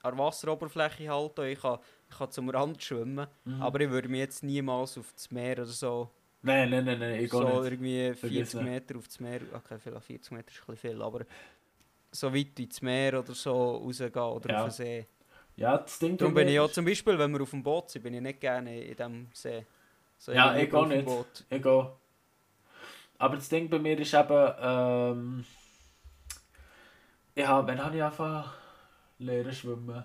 an 0.01 0.17
der 0.17 0.25
Wasseroberfläche 0.25 1.07
halten, 1.09 1.45
ich 1.45 1.61
kann, 1.61 1.79
ich 2.02 2.02
kann 2.17 2.31
zum 2.31 2.49
Rand 2.49 2.81
schwimmen. 2.83 3.27
Mhm. 3.45 3.61
Aber 3.61 3.79
ich 3.81 3.89
würde 3.89 4.09
mich 4.09 4.19
jetzt 4.19 4.43
niemals 4.43 4.97
auf 4.97 5.11
das 5.13 5.29
Meer 5.31 5.57
oder 5.59 5.65
so, 5.67 6.09
Nein, 6.45 6.69
nein, 6.71 6.83
nein, 6.83 6.99
nein, 6.99 7.13
ich 7.23 7.31
gehe 7.31 7.39
so 7.39 7.61
nicht. 7.61 7.71
irgendwie 7.71 8.13
Vergiss 8.15 8.51
40 8.51 8.55
nicht. 8.55 8.63
Meter 8.65 8.97
auf 8.99 9.07
das 9.07 9.19
Meer, 9.21 9.41
okay, 9.53 9.79
vielleicht 9.79 10.05
40 10.05 10.31
Meter 10.33 10.49
ist 10.51 10.59
ein 10.59 10.65
bisschen 10.75 10.91
viel, 10.91 11.01
aber 11.01 11.21
so 12.11 12.33
weit 12.35 12.59
ins 12.59 12.81
Meer 12.81 13.19
oder 13.19 13.33
so 13.33 13.77
rausgehen 13.77 14.11
oder 14.13 14.49
Ja. 14.49 14.57
auf 14.57 14.63
den 14.65 14.71
See. 14.71 15.07
Ja, 15.55 15.77
das 15.77 15.99
Ding 15.99 16.17
Darum 16.17 16.33
bin 16.33 16.47
ich 16.49 16.55
ja 16.55 16.67
zum 16.69 16.83
Beispiel, 16.83 17.17
wenn 17.17 17.31
wir 17.31 17.41
auf 17.41 17.51
dem 17.51 17.63
Boot 17.63 17.89
sind, 17.91 18.01
bin 18.03 18.13
ich 18.15 18.21
nicht 18.21 18.41
gerne 18.41 18.81
in 18.83 18.95
diesem 18.95 19.27
See. 19.33 19.65
So, 20.17 20.31
Ja, 20.33 20.55
ich 20.57 20.73
auf 20.73 20.89
dem 20.89 20.97
nicht. 20.97 21.05
Boot. 21.05 21.45
Ich 21.49 21.61
gehe. 21.61 21.91
Aber 23.19 23.35
das 23.37 23.47
Ding 23.47 23.69
bei 23.69 23.79
mir 23.79 23.97
ist 23.99 24.13
eben, 24.13 24.53
ähm, 24.59 25.45
ich 27.35 27.47
habe, 27.47 27.67
wann 27.67 27.83
habe 27.83 27.95
ich 27.95 28.03
angefangen 28.03 28.43
lernen 29.19 29.53
schwimmen? 29.53 30.03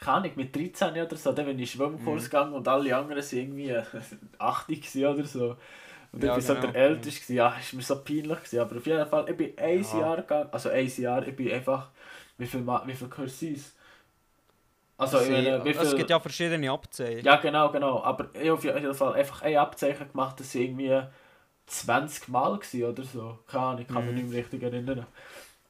Keine 0.00 0.16
Ahnung, 0.18 0.32
mit 0.36 0.54
13 0.56 0.90
oder 1.02 1.16
so, 1.16 1.32
dann 1.32 1.46
bin 1.46 1.58
ich 1.58 1.72
Schwimmkurs 1.72 2.24
Mhm. 2.24 2.30
gegangen 2.30 2.54
und 2.54 2.68
alle 2.68 2.96
anderen 2.96 3.22
waren 3.22 3.38
irgendwie 3.38 3.76
80 4.38 4.82
gewesen 4.82 5.06
oder 5.06 5.24
so. 5.24 5.56
Und 6.12 6.24
ich 6.24 6.30
Ja, 6.30 6.34
war 6.34 6.42
so 6.42 6.54
genau. 6.54 6.56
der 6.56 6.74
Älteste, 6.76 7.20
gewesen. 7.22 7.36
ja, 7.36 7.56
ist 7.58 7.74
mir 7.74 7.82
so 7.82 7.96
peinlich 8.04 8.38
gewesen. 8.38 8.60
aber 8.60 8.76
auf 8.78 8.86
jeden 8.86 9.06
Fall, 9.08 9.30
ich 9.30 9.36
bin 9.36 9.54
ein 9.58 9.82
Ja. 9.82 9.90
Jahr 9.92 10.16
gegangen, 10.18 10.48
also 10.52 10.70
ein 10.70 10.88
Jahr, 10.96 11.26
ich 11.28 11.36
bin 11.36 11.52
einfach, 11.52 11.90
wie 12.38 12.46
viel, 12.46 12.66
wie 12.66 12.94
viel 12.94 13.08
Kurs 13.08 13.38
sind 13.40 13.56
es? 13.58 13.74
Also, 14.96 15.18
See- 15.18 15.30
meine, 15.30 15.64
wie 15.64 15.74
Es 15.80 15.94
viel... 15.94 15.94
gibt 15.94 16.10
ja 16.10 16.20
verschiedene 16.20 16.70
Abzeichen. 16.70 17.24
Ja, 17.24 17.36
genau, 17.36 17.70
genau. 17.72 18.02
Aber 18.02 18.28
ich 18.34 18.40
habe 18.42 18.54
auf 18.54 18.64
jeden 18.64 18.94
Fall 18.94 19.14
einfach 19.14 19.42
ein 19.42 19.56
Abzeichen 19.56 20.10
gemacht, 20.10 20.38
das 20.40 20.54
war 20.54 20.60
irgendwie 20.62 21.02
20 21.66 22.28
Mal 22.28 22.58
gewesen 22.58 22.84
oder 22.84 23.04
so. 23.04 23.38
Keine 23.46 23.64
Ahnung, 23.64 23.82
ich 23.82 23.88
kann 23.88 24.04
mich 24.06 24.14
Mhm. 24.14 24.16
nicht 24.16 24.28
mehr 24.28 24.38
richtig 24.40 24.62
erinnern. 24.62 25.06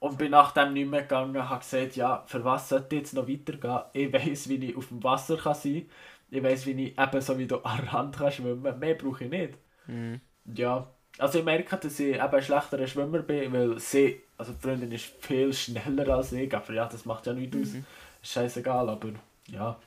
Und 0.05 0.19
bin 0.19 0.33
nachdem 0.33 0.75
nicht 0.75 0.91
mehr 0.91 1.01
gegangen, 1.01 1.49
habe 1.49 1.61
gesagt, 1.61 1.97
ja, 1.97 2.25
für 2.27 2.45
was 2.45 2.69
sollte 2.69 2.95
ich 2.95 3.01
jetzt 3.01 3.15
noch 3.15 3.27
weitergehen? 3.27 3.81
Ich 3.95 4.13
weiß, 4.13 4.51
wie 4.51 4.57
ich 4.57 4.77
auf 4.77 4.89
dem 4.89 5.03
Wasser 5.03 5.39
kann 5.39 5.55
sein 5.55 5.89
Ich 6.29 6.43
weiß, 6.43 6.67
wie 6.67 6.73
ich 6.73 6.99
eben 6.99 7.21
so 7.23 7.39
wie 7.39 7.47
du 7.47 7.57
an 7.61 7.89
Rand 7.89 8.15
kann 8.15 8.31
schwimmen 8.31 8.79
Mehr 8.79 8.97
brauche 8.97 9.25
ich 9.25 9.31
nicht. 9.31 9.55
Mhm. 9.87 10.21
Ja, 10.55 10.87
also 11.17 11.39
ich 11.39 11.45
merke, 11.47 11.79
dass 11.79 11.99
ich 11.99 12.17
eben 12.17 12.21
ein 12.21 12.43
schlechterer 12.43 12.87
Schwimmer 12.87 13.21
bin, 13.21 13.51
weil 13.51 13.79
sie, 13.79 14.21
also 14.37 14.53
die 14.53 14.61
Freundin 14.61 14.93
ist 14.93 15.07
viel 15.07 15.55
schneller 15.55 16.07
als 16.15 16.33
ich, 16.33 16.55
aber 16.55 16.75
ja, 16.75 16.85
das 16.85 17.07
macht 17.07 17.25
ja 17.25 17.33
nichts 17.33 17.57
aus. 17.57 17.73
Mhm. 17.73 17.87
Ist 18.23 18.33
scheißegal, 18.33 18.87
aber 18.91 19.09
ja. 19.47 19.79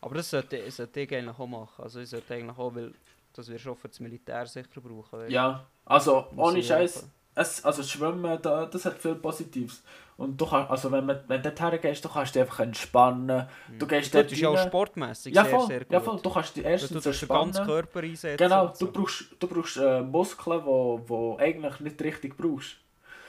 Aber 0.00 0.14
das 0.14 0.30
sollte, 0.30 0.64
das 0.64 0.76
sollte 0.76 1.00
ich 1.00 1.14
eigentlich 1.14 1.38
auch 1.38 1.46
machen. 1.46 1.84
Also 1.84 2.00
ich 2.00 2.08
sollte 2.08 2.32
eigentlich 2.32 2.56
auch, 2.56 2.74
weil 2.74 2.94
das 3.34 3.46
wirst 3.46 3.66
du 3.66 3.72
auch 3.72 3.76
für 3.76 3.88
das 3.88 4.00
Militär 4.00 4.46
sicher 4.46 4.80
brauchen. 4.80 5.28
Ja, 5.28 5.66
also 5.84 6.26
ohne 6.34 6.62
Scheiß. 6.62 7.06
Es, 7.38 7.64
also 7.64 7.82
Schwimmen, 7.82 8.38
da, 8.42 8.66
das 8.66 8.84
hat 8.84 8.98
viel 8.98 9.14
Positives. 9.14 9.82
Und 10.16 10.40
du 10.40 10.46
kannst, 10.46 10.70
also 10.70 10.90
wenn, 10.90 11.06
man, 11.06 11.20
wenn 11.28 11.40
du 11.40 11.52
dorthin 11.52 11.80
gehst, 11.80 12.04
du 12.04 12.08
kannst 12.08 12.34
dich 12.34 12.42
einfach 12.42 12.60
entspannen. 12.60 13.46
Du 13.78 13.86
gehst 13.86 14.12
Das 14.12 14.22
dort 14.22 14.32
ist 14.32 14.40
ja 14.40 14.48
auch 14.48 14.58
sportmäßig 14.58 15.32
ja, 15.32 15.44
sehr, 15.44 15.54
voll, 15.54 15.66
sehr 15.68 15.78
gut. 15.80 15.92
ja, 15.92 16.00
voll. 16.00 16.20
Du 16.20 16.30
kannst 16.30 16.56
dich 16.56 16.64
erstens 16.64 17.04
du 17.04 17.08
entspannen. 17.08 17.52
Körper 17.52 18.00
einsetzen. 18.00 18.36
Genau, 18.36 18.66
und 18.66 18.80
du 18.80 18.86
so. 18.86 18.92
brauchst, 18.92 19.24
du 19.38 19.46
brauchst 19.46 19.76
äh, 19.76 20.00
Muskeln, 20.02 20.60
die 20.60 20.66
wo, 20.66 21.00
wo 21.06 21.36
eigentlich 21.38 21.78
nicht 21.80 22.02
richtig 22.02 22.36
brauchst. 22.36 22.76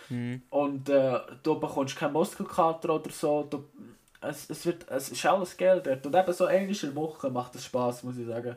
Mhm. 0.09 0.41
Und 0.49 0.89
äh, 0.89 1.19
du 1.43 1.59
bekommst 1.59 1.95
keinen 1.95 2.13
Muskelkater 2.13 2.95
oder 2.95 3.11
so. 3.11 3.43
Du, 3.43 3.65
es, 4.21 4.49
es, 4.49 4.65
wird, 4.65 4.89
es 4.89 5.09
ist 5.09 5.25
alles 5.27 5.55
Geld 5.55 5.85
dort. 5.85 6.03
Und 6.07 6.15
eben 6.15 6.33
so 6.33 6.47
der 6.47 6.95
Woche 6.95 7.29
macht 7.29 7.53
es 7.53 7.65
Spaß, 7.65 8.03
muss 8.03 8.17
ich 8.17 8.25
sagen. 8.25 8.55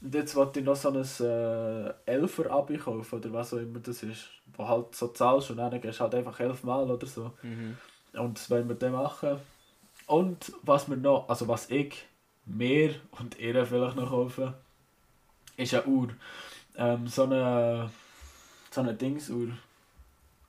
Und 0.00 0.14
jetzt 0.14 0.34
wollte 0.34 0.60
ich 0.60 0.64
noch 0.64 0.76
so 0.76 0.88
ein 0.88 0.96
äh, 0.96 1.92
Elfer-Abi 2.06 2.78
kaufen 2.78 3.16
oder 3.18 3.32
was 3.34 3.52
auch 3.52 3.58
immer 3.58 3.80
das 3.80 4.02
ist. 4.02 4.30
Wo 4.56 4.68
halt 4.68 4.94
so 4.94 5.08
zahlst 5.08 5.50
und 5.50 5.58
dann 5.58 5.80
gehst 5.80 6.00
du 6.00 6.04
halt 6.04 6.14
einfach 6.14 6.38
elfmal 6.40 6.90
oder 6.90 7.06
so. 7.06 7.32
Mhm. 7.42 7.76
Und 8.12 8.38
das 8.38 8.50
wollen 8.50 8.68
wir 8.68 8.74
dann 8.74 8.92
machen. 8.92 9.38
Und 10.06 10.52
was 10.62 10.88
wir 10.88 10.96
noch, 10.96 11.28
also 11.28 11.46
was 11.46 11.70
ich 11.70 12.04
mir 12.44 12.96
und 13.12 13.38
ihr 13.38 13.64
vielleicht 13.64 13.96
noch 13.96 14.10
kaufen, 14.10 14.54
ist 15.56 15.74
eine 15.74 15.84
Uhr. 15.86 16.08
Ähm, 16.76 17.06
so 17.06 17.24
eine, 17.24 17.90
so 18.70 18.80
eine 18.80 18.94
Dingsuhr. 18.94 19.48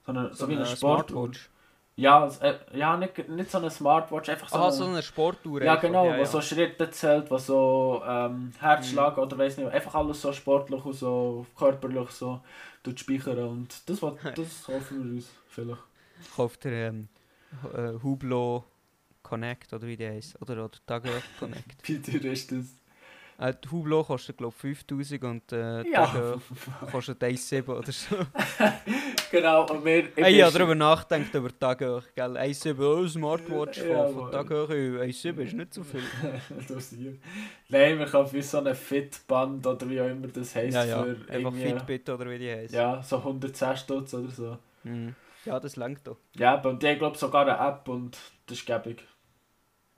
So, 0.06 0.12
eine, 0.12 0.34
so, 0.34 0.48
wie 0.48 0.56
eine 0.56 0.66
Sportuhr. 0.66 1.28
Smartwatch. 1.28 1.50
Ja, 1.98 2.28
äh, 2.42 2.56
ja 2.74 2.96
nicht, 2.98 3.30
nicht 3.30 3.52
so 3.52 3.58
eine 3.58 3.70
Smartwatch, 3.70 4.30
einfach 4.30 4.48
so, 4.50 4.56
Ah, 4.56 4.64
eine, 4.64 4.72
so 4.72 4.86
eine 4.86 5.02
Sportuhr. 5.04 5.62
Ja 5.62 5.76
genau, 5.76 6.06
ja, 6.08 6.18
ja. 6.18 6.26
so 6.26 6.42
Schritte 6.42 6.90
zählt, 6.90 7.30
wo 7.30 7.38
so 7.38 8.02
ähm, 8.08 8.54
Herzschlag 8.60 9.18
Mhm. 9.18 9.24
oder 9.24 9.38
weiß 9.38 9.58
nicht, 9.58 9.70
einfach 9.70 9.96
alles 9.96 10.22
so 10.22 10.32
sportlich 10.34 10.84
und 10.86 10.94
so 10.94 11.46
körperlich 11.58 12.10
so 12.12 12.40
tut 12.84 13.00
speichern 13.00 13.40
und 13.40 13.90
das, 13.90 14.02
was, 14.02 14.14
das 14.36 14.64
kaufen 14.66 15.04
wir 15.04 15.12
uns 15.18 15.30
vielleicht. 15.48 15.82
Kauft 16.36 16.66
ihr 16.66 16.72
ähm, 16.72 17.08
äh, 17.76 18.02
Hublot 18.02 18.64
Connect 19.22 19.72
oder 19.74 19.86
wie 19.86 19.98
die 19.98 20.08
heisst. 20.08 20.42
Oder, 20.42 20.54
oder 20.66 20.78
Tageur 20.88 21.22
Connect. 21.40 21.88
Wie 21.88 22.02
teuer 22.02 22.32
ist 22.32 22.52
das? 22.52 22.66
Äh, 23.38 23.54
die 23.64 23.70
Hublot 23.70 24.08
kostet 24.08 24.38
glaube 24.38 24.54
ich 24.56 24.62
5000 24.62 25.24
und 25.24 25.52
äh, 25.52 25.84
Ja. 25.90 26.36
Kostet 26.92 27.22
1,7 27.22 27.68
oder 27.70 27.92
so. 27.92 28.16
Genau, 29.32 29.66
und 29.66 29.86
wir... 29.86 30.18
ich 30.18 30.42
habe 30.42 30.52
darüber 30.52 30.76
nachgedacht, 30.76 31.34
über 31.34 31.58
Tageur. 31.58 32.04
Gell? 32.14 32.38
1,7, 32.38 32.78
oh, 32.80 33.08
Smartwatch 33.08 33.78
Ja, 33.78 34.06
von, 34.08 34.14
von. 34.14 34.32
Tageur. 34.32 34.70
1,7 34.70 35.38
ist 35.40 35.54
nicht 35.54 35.74
so 35.74 35.84
viel. 35.84 36.02
Nein, 37.70 37.98
wir 37.98 38.06
kaufen 38.08 38.36
wie 38.36 38.42
so 38.42 38.58
eine 38.58 38.76
Fitband 38.76 39.66
oder 39.66 39.90
wie 39.90 40.02
auch 40.02 40.08
immer 40.08 40.28
das 40.28 40.54
heisst. 40.54 40.76
ja, 40.76 40.84
ja. 40.84 41.04
Für 41.04 41.32
Einfach 41.32 41.54
Fitbit 41.54 42.10
oder 42.10 42.30
wie 42.30 42.40
die 42.40 42.52
heisst. 42.52 42.74
Ja, 42.74 43.02
so 43.02 43.18
110 43.20 43.78
Stutz 43.78 44.14
oder 44.14 44.30
so. 44.30 44.58
Mhm. 44.84 45.16
ja 45.46 45.60
das 45.60 45.78
langt 45.78 46.06
doch. 46.06 46.18
Ja, 46.36 46.56
und 46.62 46.84
die 46.84 46.88
haben 46.88 47.00
glaube 47.00 47.18
sogar 47.18 47.48
eine 47.48 47.58
App 47.70 47.88
und 47.88 48.18
das 48.48 48.58
ist 48.58 48.66
gäbig. 48.66 49.02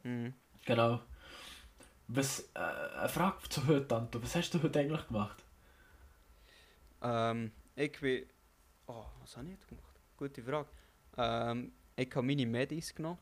Mhm. 0.03 0.33
Genau. 0.65 0.99
Was, 2.07 2.51
äh, 2.53 2.99
eine 2.99 3.09
Frage 3.09 3.49
zu 3.49 3.65
heute, 3.67 3.95
Anto. 3.95 4.21
Was 4.21 4.35
hast 4.35 4.51
du 4.53 4.61
heute 4.61 4.79
eigentlich 4.79 5.07
gemacht? 5.07 5.43
Ähm, 7.01 7.51
ich 7.75 7.99
bin. 7.99 8.25
Oh, 8.87 9.05
was 9.21 9.37
habe 9.37 9.47
ich 9.47 9.53
jetzt 9.53 9.67
gemacht? 9.67 9.99
Gute 10.17 10.41
Frage. 10.43 10.67
Ähm, 11.17 11.71
ich 11.95 12.09
habe 12.15 12.25
meine 12.25 12.45
Medis 12.45 12.93
genommen. 12.93 13.19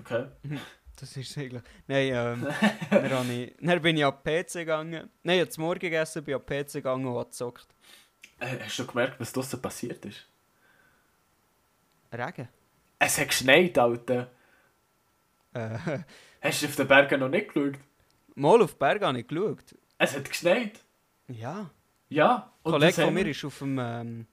Okay. 0.00 0.26
Das 0.98 1.14
ist 1.14 1.36
eigentlich. 1.36 1.62
Nein, 1.86 2.10
ähm, 2.14 2.46
dann, 2.90 3.30
ich, 3.30 3.54
dann 3.60 3.82
bin 3.82 3.98
ich 3.98 4.04
an 4.06 4.14
den 4.24 4.44
PC 4.46 4.52
gegangen. 4.54 5.10
Nein, 5.22 5.40
ich 5.42 5.50
habe 5.50 5.60
Morgen 5.60 5.78
gegessen, 5.78 6.24
bin 6.24 6.34
an 6.36 6.40
den 6.48 6.64
PC 6.64 6.72
gegangen 6.72 7.06
und 7.06 7.22
gezockt. 7.22 7.66
Äh, 8.40 8.60
hast 8.64 8.78
du 8.78 8.86
gemerkt, 8.86 9.20
was 9.20 9.30
draussen 9.30 9.60
passiert 9.60 10.02
ist? 10.06 10.26
Regen. 12.10 12.48
Es 12.98 13.18
hat 13.18 13.28
geschneit, 13.28 13.76
Alter. 13.76 14.30
Äh, 15.52 15.78
Hast 16.40 16.62
du 16.62 16.66
auf 16.66 16.76
den 16.76 16.88
Bergen 16.88 17.20
noch 17.20 17.28
nicht 17.28 17.52
geschaut? 17.52 17.74
mal 18.34 18.62
auf 18.62 18.72
den 18.72 18.78
Berg 18.78 19.02
habe 19.02 19.20
ich 19.20 19.26
geschaut. 19.26 19.74
Es 19.98 20.16
hat 20.16 20.28
geschneit. 20.28 20.80
Ja. 21.28 21.70
Ja. 22.08 22.52
Ein 22.64 22.72
Kollege 22.72 22.92
von 23.02 23.12
mir 23.14 23.26
ist 23.26 23.44
auf 23.44 23.58
dem. 23.58 23.78
Ähm, 23.78 24.26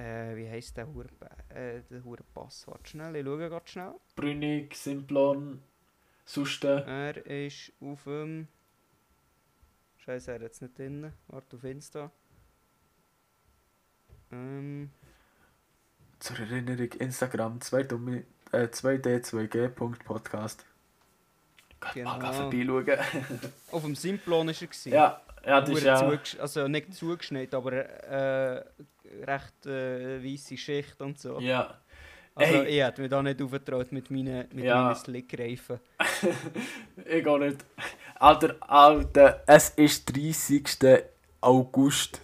äh, 0.00 0.36
wie 0.36 0.48
heisst 0.48 0.76
der 0.76 0.86
Hure 0.92 1.08
äh, 1.50 1.80
der 1.90 2.04
Hure 2.04 2.22
Pass? 2.34 2.66
Warte 2.66 2.88
schnell, 2.90 3.16
ich 3.16 3.24
schaue 3.24 3.48
gerade 3.48 3.68
schnell. 3.68 3.94
Brünig, 4.16 4.74
Simplon, 4.74 5.62
Susten. 6.24 6.78
Er 6.86 7.26
ist 7.26 7.72
auf 7.80 8.04
dem. 8.04 8.48
Scheiße, 9.98 10.30
er 10.30 10.34
hat 10.36 10.42
jetzt 10.42 10.62
nicht 10.62 10.78
drin. 10.78 11.12
Warte 11.28 11.56
auf 11.56 11.64
Insta. 11.64 12.10
Ähm, 14.32 14.90
Zur 16.18 16.38
Erinnerung, 16.38 16.92
Instagram 16.92 17.60
2 17.60 17.82
dumme- 17.82 18.24
äh, 18.52 18.68
2d2g.podcast. 18.68 20.64
Geht 21.80 21.92
Genau. 21.94 22.18
mal 22.18 22.32
vorbeischauen. 22.32 22.98
auf 23.72 23.82
dem 23.82 23.94
Simplon 23.96 24.46
war 24.48 24.54
er. 24.54 24.60
gewesen. 24.66 24.92
ja, 24.92 25.20
ja, 25.44 25.60
das 25.60 25.70
ist 25.70 25.84
ja... 25.84 26.20
Also 26.40 26.68
nicht 26.68 26.92
zugeschneit, 26.94 27.54
aber 27.54 27.72
äh, 27.72 28.64
recht 29.26 29.66
äh, 29.66 30.22
weisse 30.24 30.56
Schicht 30.56 31.00
und 31.00 31.18
so. 31.18 31.38
Ja. 31.40 31.78
Also 32.34 32.54
Ey. 32.62 32.68
ich 32.78 32.82
hätte 32.82 33.00
mich 33.02 33.10
da 33.10 33.22
nicht 33.22 33.42
aufgetraut 33.42 33.90
mit 33.92 34.10
meinen, 34.10 34.48
mit 34.52 34.64
Ja. 34.64 34.82
meinen 34.84 34.94
Slickreifen. 34.96 35.80
Ich 37.04 37.26
auch 37.26 37.38
nicht. 37.38 37.58
Alter, 38.18 38.56
Alter, 38.60 39.42
es 39.46 39.70
ist 39.70 40.04
30. 40.16 41.02
August. 41.40 42.20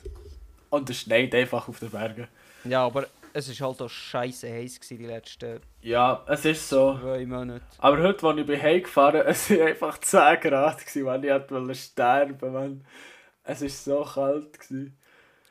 Und 0.71 0.91
es 0.91 1.01
schneit 1.01 1.35
einfach 1.35 1.69
auf 1.69 1.79
den 1.81 1.91
Bergen. 1.91 2.29
Ja, 2.65 2.85
aber 2.85 3.07
es 3.33 3.49
war 3.61 3.69
halt 3.69 3.83
auch 3.83 3.89
scheiße 3.89 4.49
heiß 4.51 4.81
gewesen, 4.81 4.99
die 4.99 5.07
letzten 5.07 5.61
Ja, 5.81 6.25
es 6.29 6.45
ist 6.45 6.69
so. 6.69 6.99
zwei 6.99 7.25
Monate. 7.27 7.63
Aber 7.79 7.99
heute, 8.03 8.27
als 8.27 8.39
ich 8.39 8.47
bin 8.47 8.63
heimgefahren 8.63 9.23
es 9.27 9.51
waren 9.51 9.69
einfach 9.69 9.99
10 9.99 10.41
Grad, 10.41 10.79
gewesen, 10.79 10.99
ich 11.25 11.51
wollte 11.51 11.75
sterben, 11.75 12.53
Mann. 12.53 12.85
Es 13.45 13.63
war 13.63 13.69
so 13.69 14.05
kalt. 14.05 14.59
Gewesen. 14.61 14.97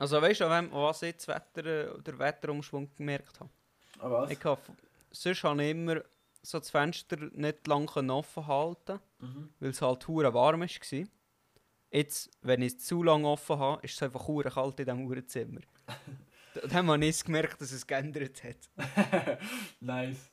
Also 0.05 0.21
weißt 0.21 0.41
du, 0.41 0.45
an 0.45 0.71
was 0.71 1.01
ich 1.01 1.15
das 1.15 1.27
Wetter, 1.27 1.63
der 1.99 2.19
Wetterumschwung 2.19 2.91
gemerkt 2.95 3.39
habe? 3.39 3.49
Aber 3.97 4.21
was? 4.21 4.29
Ich 4.29 4.45
hab, 4.45 4.61
sonst 5.09 5.43
habe 5.43 5.63
ich 5.63 5.71
immer 5.71 6.01
so 6.43 6.59
das 6.59 6.69
Fenster 6.69 7.17
nicht 7.31 7.65
lang 7.65 7.87
können 7.87 8.11
offen 8.11 8.45
halten, 8.45 8.99
Mhm. 9.17 9.49
weil 9.59 9.69
es 9.71 9.81
halt 9.81 10.07
hure 10.07 10.31
warm 10.31 10.61
war. 10.61 11.07
Jetzt, 11.89 12.29
wenn 12.43 12.61
ich 12.61 12.73
es 12.73 12.85
zu 12.85 13.01
lange 13.01 13.27
offen 13.27 13.57
habe, 13.57 13.81
ist 13.83 13.95
es 13.95 14.03
einfach 14.03 14.27
hure 14.27 14.51
kalt 14.51 14.79
in 14.79 14.85
diesem 14.85 15.07
Uhrenzimmer. 15.07 15.61
Dann 16.69 16.87
habe 16.87 17.03
ich 17.03 17.23
gemerkt, 17.23 17.59
dass 17.59 17.71
es 17.71 17.87
geändert 17.87 18.43
hat. 18.43 19.39
nice. 19.79 20.29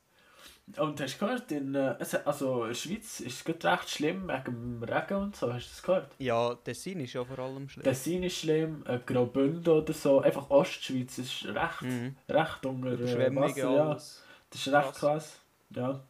Und 0.76 1.00
hast 1.00 1.14
du 1.20 1.26
gehört, 1.26 1.50
in, 1.52 1.74
äh, 1.74 1.96
also 2.24 2.62
in 2.62 2.68
der 2.68 2.74
Schweiz 2.74 3.20
ist 3.20 3.46
es 3.48 3.64
recht 3.64 3.90
schlimm 3.90 4.28
wegen 4.28 4.44
dem 4.44 4.82
Regen 4.84 5.14
und 5.16 5.36
so, 5.36 5.52
hast 5.52 5.66
du 5.66 5.70
das 5.70 5.82
gehört? 5.82 6.14
Ja, 6.18 6.54
Tessin 6.54 7.00
ist 7.00 7.12
ja 7.12 7.24
vor 7.24 7.38
allem 7.40 7.68
schlimm. 7.68 7.82
Tessin 7.84 8.22
ist 8.22 8.36
schlimm, 8.38 8.84
äh, 8.86 8.98
Graubünden 9.04 9.72
oder 9.72 9.92
so, 9.92 10.20
einfach 10.20 10.48
Ostschweiz 10.50 11.18
ist 11.18 11.44
recht, 11.46 11.82
Mhm. 11.82 12.16
recht 12.28 12.64
unter 12.64 12.92
äh, 12.92 13.34
Wasser, 13.36 13.58
ja. 13.74 13.88
alles. 13.90 14.22
Das 14.50 14.60
ist 14.66 14.72
recht 14.72 14.84
Krass. 14.94 14.98
krass. 14.98 15.40
Ja. 15.70 16.00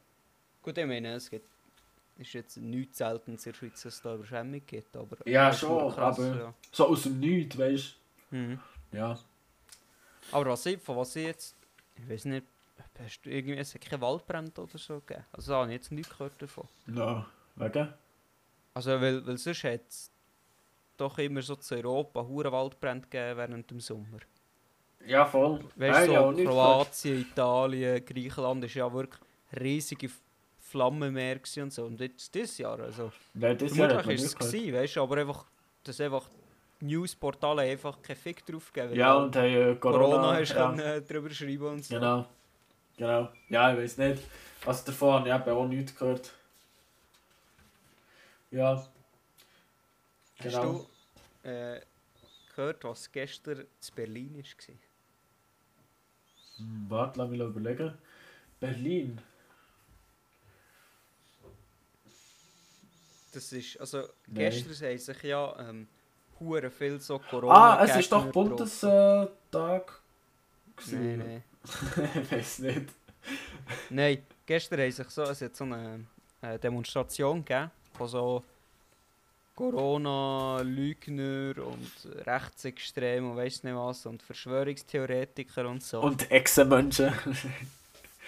Gut, 0.63 0.79
ich 0.79 0.87
meine, 0.87 1.15
es 1.15 1.31
gibt, 1.31 1.49
ist 2.19 2.33
jetzt 2.35 2.57
nichts 2.59 2.99
Seltenes 2.99 3.47
in 3.47 3.53
der 3.53 3.59
Schweiz, 3.59 3.83
dass 3.83 3.95
es 3.95 4.03
da 4.03 4.15
Überschwemmung 4.15 4.63
gibt, 4.67 4.95
aber... 4.97 5.17
Ja, 5.27 5.53
schon, 5.53 5.91
krass, 5.93 6.21
aber- 6.21 6.37
ja. 6.37 6.55
So 6.71 6.89
aus 6.89 7.03
dem 7.05 7.19
Nichts, 7.19 7.57
weißt 7.59 7.97
Mhm. 8.31 8.61
du? 8.93 8.97
Ja. 8.99 9.19
Aber 10.31 10.51
was 10.51 10.67
ich, 10.67 10.81
von 10.81 10.97
was 10.99 11.17
ich 11.17 11.25
jetzt... 11.27 11.57
Ich 11.97 12.09
weiß 12.09 12.27
nicht, 12.27 12.47
hast 13.03 13.23
du 13.23 13.31
irgendwie... 13.31 13.57
Es 13.57 13.75
keine 13.75 14.01
Waldbrände 14.01 14.61
oder 14.61 14.79
so 14.79 15.01
gegeben? 15.01 15.25
Also 15.33 15.53
da 15.53 15.59
habe 15.59 15.71
ich 15.71 15.75
jetzt 15.75 15.93
nichts 15.93 16.11
gehört 16.11 16.41
davon. 16.41 16.69
No. 16.87 17.25
Wegen? 17.57 17.93
Also, 18.75 18.91
weil, 18.93 19.27
weil 19.27 19.37
sonst 19.37 19.65
hat 19.65 19.89
es 19.89 20.11
doch 20.97 21.19
immer 21.19 21.43
so 21.43 21.57
zu 21.57 21.75
Europa 21.75 22.23
hure 22.23 22.51
Waldbrände 22.53 23.07
gegeben 23.09 23.37
während 23.37 23.71
dem 23.71 23.81
Sommer. 23.81 24.19
Ja, 25.07 25.27
voll. 25.27 25.61
Weißt 25.77 26.09
du, 26.09 26.13
ja, 26.13 26.23
so 26.23 26.31
nicht 26.31 26.47
Kroatien, 26.47 27.21
Italien, 27.21 28.05
Griechenland 28.05 28.65
ist 28.65 28.75
ja 28.75 28.93
wirklich 28.93 29.21
riesige 29.59 30.09
Flammenmeer 30.59 31.41
und 31.59 31.73
so. 31.73 31.85
Und 31.85 32.01
jetzt 32.01 32.35
dieses 32.35 32.59
Jahr, 32.59 32.79
also 32.81 33.13
Nein, 33.35 33.59
das 33.59 33.77
Jahr 33.77 33.95
hat 33.95 34.07
man 34.07 34.15
ist 34.15 34.25
es 34.25 34.37
gewesen, 34.37 34.75
weißt 34.75 34.97
du, 34.97 35.03
aber 35.03 35.17
einfach, 35.19 35.45
dass 35.83 36.01
einfach 36.01 36.31
Newsportale 36.81 37.63
einfach 37.63 38.01
keinen 38.01 38.17
Fick 38.17 38.45
drauf 38.47 38.73
geben. 38.73 38.95
Ja, 38.95 39.15
und 39.15 39.35
haben 39.37 39.45
äh, 39.45 39.75
Corona. 39.77 40.05
Corona 40.05 40.37
hast 40.37 40.55
ja. 40.55 40.67
können, 40.67 40.81
äh, 40.81 41.03
drüber 41.03 41.31
schreiben 41.31 41.67
und 41.67 41.85
so. 41.85 41.95
Genau. 41.95 42.27
Genau. 42.97 43.33
Ja, 43.49 43.73
ich 43.73 43.79
weiß 43.79 43.99
nicht. 43.99 44.23
Also 44.65 44.85
davon 44.87 45.15
habe 45.15 45.29
ich 45.29 45.35
eben 45.35 45.57
auch 45.57 45.67
nichts 45.67 45.95
gehört. 45.97 46.33
Ja. 48.51 48.75
Hast 48.75 48.91
Genau. 50.39 50.87
du 51.43 51.49
äh, 51.49 51.81
gehört, 52.55 52.85
was 52.85 53.11
gestern 53.11 53.61
in 53.61 53.67
Berlin 53.95 54.37
war? 54.37 54.75
Hm, 56.59 56.87
warte, 56.89 57.19
lass 57.19 57.31
mich 57.31 57.41
überlegen. 57.41 57.97
Berlin. 58.61 59.21
Das 63.33 63.51
ist, 63.53 63.81
also 63.81 64.03
Nein. 64.27 64.51
gestern 64.51 64.89
haben 64.91 64.99
sich 64.99 65.23
ja 65.23 65.59
ähm, 65.59 65.89
hure 66.39 66.71
viel 66.71 67.01
so 67.01 67.19
Corona 67.19 67.79
Ah, 67.79 67.85
es 67.85 67.97
ist 67.97 68.13
doch. 68.13 68.31
Bundestag. 68.31 70.03
Nein, 70.91 71.19
nein. 71.19 71.45
ich 72.23 72.33
weiß 72.33 72.59
nicht. 72.61 72.89
Nein, 73.91 74.23
gestern 74.47 74.81
haben 74.81 74.91
sich 74.91 75.09
so, 75.11 75.23
es 75.23 75.41
hat 75.41 75.57
so 75.57 75.65
eine, 75.65 76.05
eine 76.41 76.59
Demonstration 76.59 77.45
gegeben 77.45 77.71
von 77.97 78.09
so 78.09 78.43
Corona-Lügner 79.55 81.55
und 81.65 81.93
Rechtsextremen 82.27 83.31
und 83.31 83.37
weiss 83.37 83.63
nicht 83.63 83.75
was 83.75 84.07
und 84.07 84.23
Verschwörungstheoretiker 84.23 85.69
und 85.69 85.83
so. 85.83 86.01
Und 86.01 86.31
Echsenmenschen. 86.31 87.13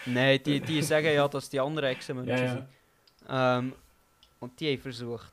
Nein, 0.07 0.39
die, 0.45 0.61
die 0.61 0.83
sagen 0.83 1.13
ja, 1.15 1.27
dass 1.27 1.49
die 1.49 1.59
anderen 1.59 1.89
Echsenmenschen 1.91 2.37
Ja, 2.37 2.45
ja. 2.45 2.53
sind. 2.53 2.69
Ähm, 3.29 3.73
und 4.41 4.61
die 4.61 4.73
haben 4.73 4.83
versucht, 4.83 5.33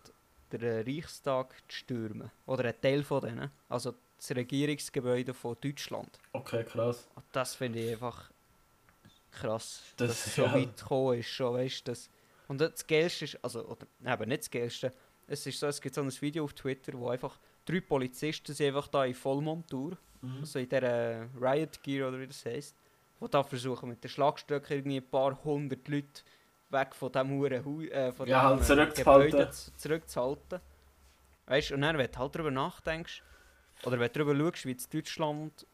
den 0.51 0.61
Reichstag 0.61 1.53
zu 1.67 1.77
stürmen. 1.77 2.31
Oder 2.45 2.65
einen 2.65 2.81
Teil 2.81 3.03
von 3.03 3.21
denen. 3.21 3.49
Also 3.67 3.93
das 4.21 4.35
Regierungsgebäude 4.37 5.33
von 5.33 5.55
Deutschland. 5.59 6.19
Okay, 6.33 6.63
krass. 6.63 7.07
Und 7.15 7.25
das 7.31 7.55
finde 7.55 7.79
ich 7.79 7.91
einfach 7.93 8.29
krass, 9.31 9.81
Das- 9.97 10.09
dass 10.09 10.27
es 10.27 10.35
so 10.35 10.43
ja. 10.43 10.53
weit 10.53 10.77
gekommen 10.77 11.19
ist. 11.19 11.29
Schon, 11.29 11.53
weißt, 11.55 11.87
das, 11.87 12.09
und 12.47 12.59
das 12.61 12.85
Geilste 12.85 13.25
ist, 13.25 13.43
also, 13.43 13.65
oder 13.65 13.87
eben 14.05 14.29
nicht 14.29 14.41
das 14.43 14.51
Geilste, 14.51 14.91
es 15.27 15.45
ist 15.45 15.59
so, 15.59 15.67
es 15.67 15.79
gibt 15.81 15.95
so 15.95 16.01
ein 16.01 16.21
Video 16.21 16.43
auf 16.43 16.53
Twitter, 16.53 16.93
wo 16.93 17.09
einfach 17.09 17.39
drei 17.65 17.79
Polizisten 17.81 18.53
sind 18.53 18.67
einfach 18.67 18.87
da 18.87 19.05
in 19.05 19.13
Vollmontur, 19.15 19.97
Mhm. 20.21 20.37
also 20.41 20.59
in 20.59 20.69
dieser 20.69 21.27
Riot 21.39 21.81
Gear 21.81 22.09
oder 22.09 22.19
wie 22.19 22.27
das 22.27 22.45
heisst, 22.45 22.75
die 23.19 23.27
da 23.29 23.41
versuchen 23.43 23.89
mit 23.89 24.03
den 24.03 24.09
Schlagstöcken 24.09 24.77
irgendwie 24.77 24.97
ein 24.97 25.07
paar 25.09 25.41
hundert 25.43 25.87
Leute 25.87 26.21
weg 26.69 26.93
von 26.93 27.11
diesem 27.11 27.29
Huren 27.31 27.65
Hu 27.65 27.81
äh, 27.83 28.11
von 28.11 28.27
Ja, 28.27 28.41
dem, 28.49 28.57
halt 28.57 28.65
zurückzuhalten. 28.65 29.31
Gebäude 29.31 29.51
zu- 29.51 29.75
zurückzuhalten. 29.77 30.59
Weißt 31.47 31.69
du, 31.71 31.73
und 31.75 31.81
dann, 31.81 31.97
wenn 31.97 32.11
du 32.11 32.17
halt 32.19 32.35
darüber 32.35 32.51
nachdenkst, 32.51 33.23
oder 33.85 33.99
wenn 33.99 34.11
du 34.11 34.23
darüber 34.25 34.35
schaust, 34.51 34.65
wie 34.65 34.71
in 34.71 34.77
Deutschland 34.91 35.65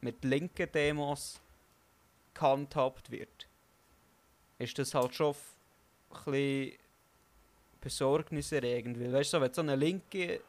mit 0.00 0.24
linken 0.24 0.70
Demos 0.72 1.40
gehandhabt 2.34 3.10
wird, 3.10 3.46
ist 4.58 4.78
das 4.78 4.94
halt 4.94 5.14
schon 5.14 5.34
ein 6.10 6.24
bisschen 6.32 6.72
besorgniserregend. 7.80 8.98
Weil, 9.00 9.12
weißt 9.12 9.34
du, 9.34 9.40
wenn 9.40 9.52
so 9.52 9.60
eine 9.62 9.76
linke 9.76 10.40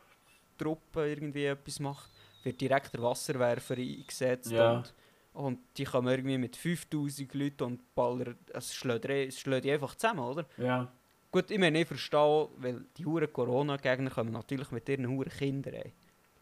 Truppe 0.57 1.09
irgendwie 1.09 1.45
etwas 1.45 1.79
macht, 1.79 2.09
wird 2.43 2.59
direkt 2.61 2.93
der 2.93 3.01
Wasserwerfer 3.03 3.75
eingesetzt 3.75 4.51
Ja. 4.51 4.77
und, 4.77 4.93
und 5.33 5.59
die 5.77 5.83
kommen 5.83 6.07
irgendwie 6.07 6.37
mit 6.37 6.55
5000 6.55 7.33
Leuten 7.33 7.63
und 7.63 7.95
ballern, 7.95 8.37
es 8.53 8.73
schlägt, 8.73 9.63
die 9.63 9.71
einfach 9.71 9.95
zusammen, 9.95 10.19
oder? 10.21 10.45
Ja. 10.57 10.91
Gut, 11.31 11.51
ich 11.51 11.59
meine, 11.59 11.81
ich 11.81 11.87
verstehe, 11.87 12.47
weil 12.57 12.85
die 12.97 13.05
huren 13.05 13.31
Corona-Gegner 13.31 14.09
kommen 14.09 14.31
natürlich 14.31 14.71
mit 14.71 14.87
ihren 14.89 15.07
huren 15.09 15.29
Kindern 15.29 15.75
rein. 15.75 15.91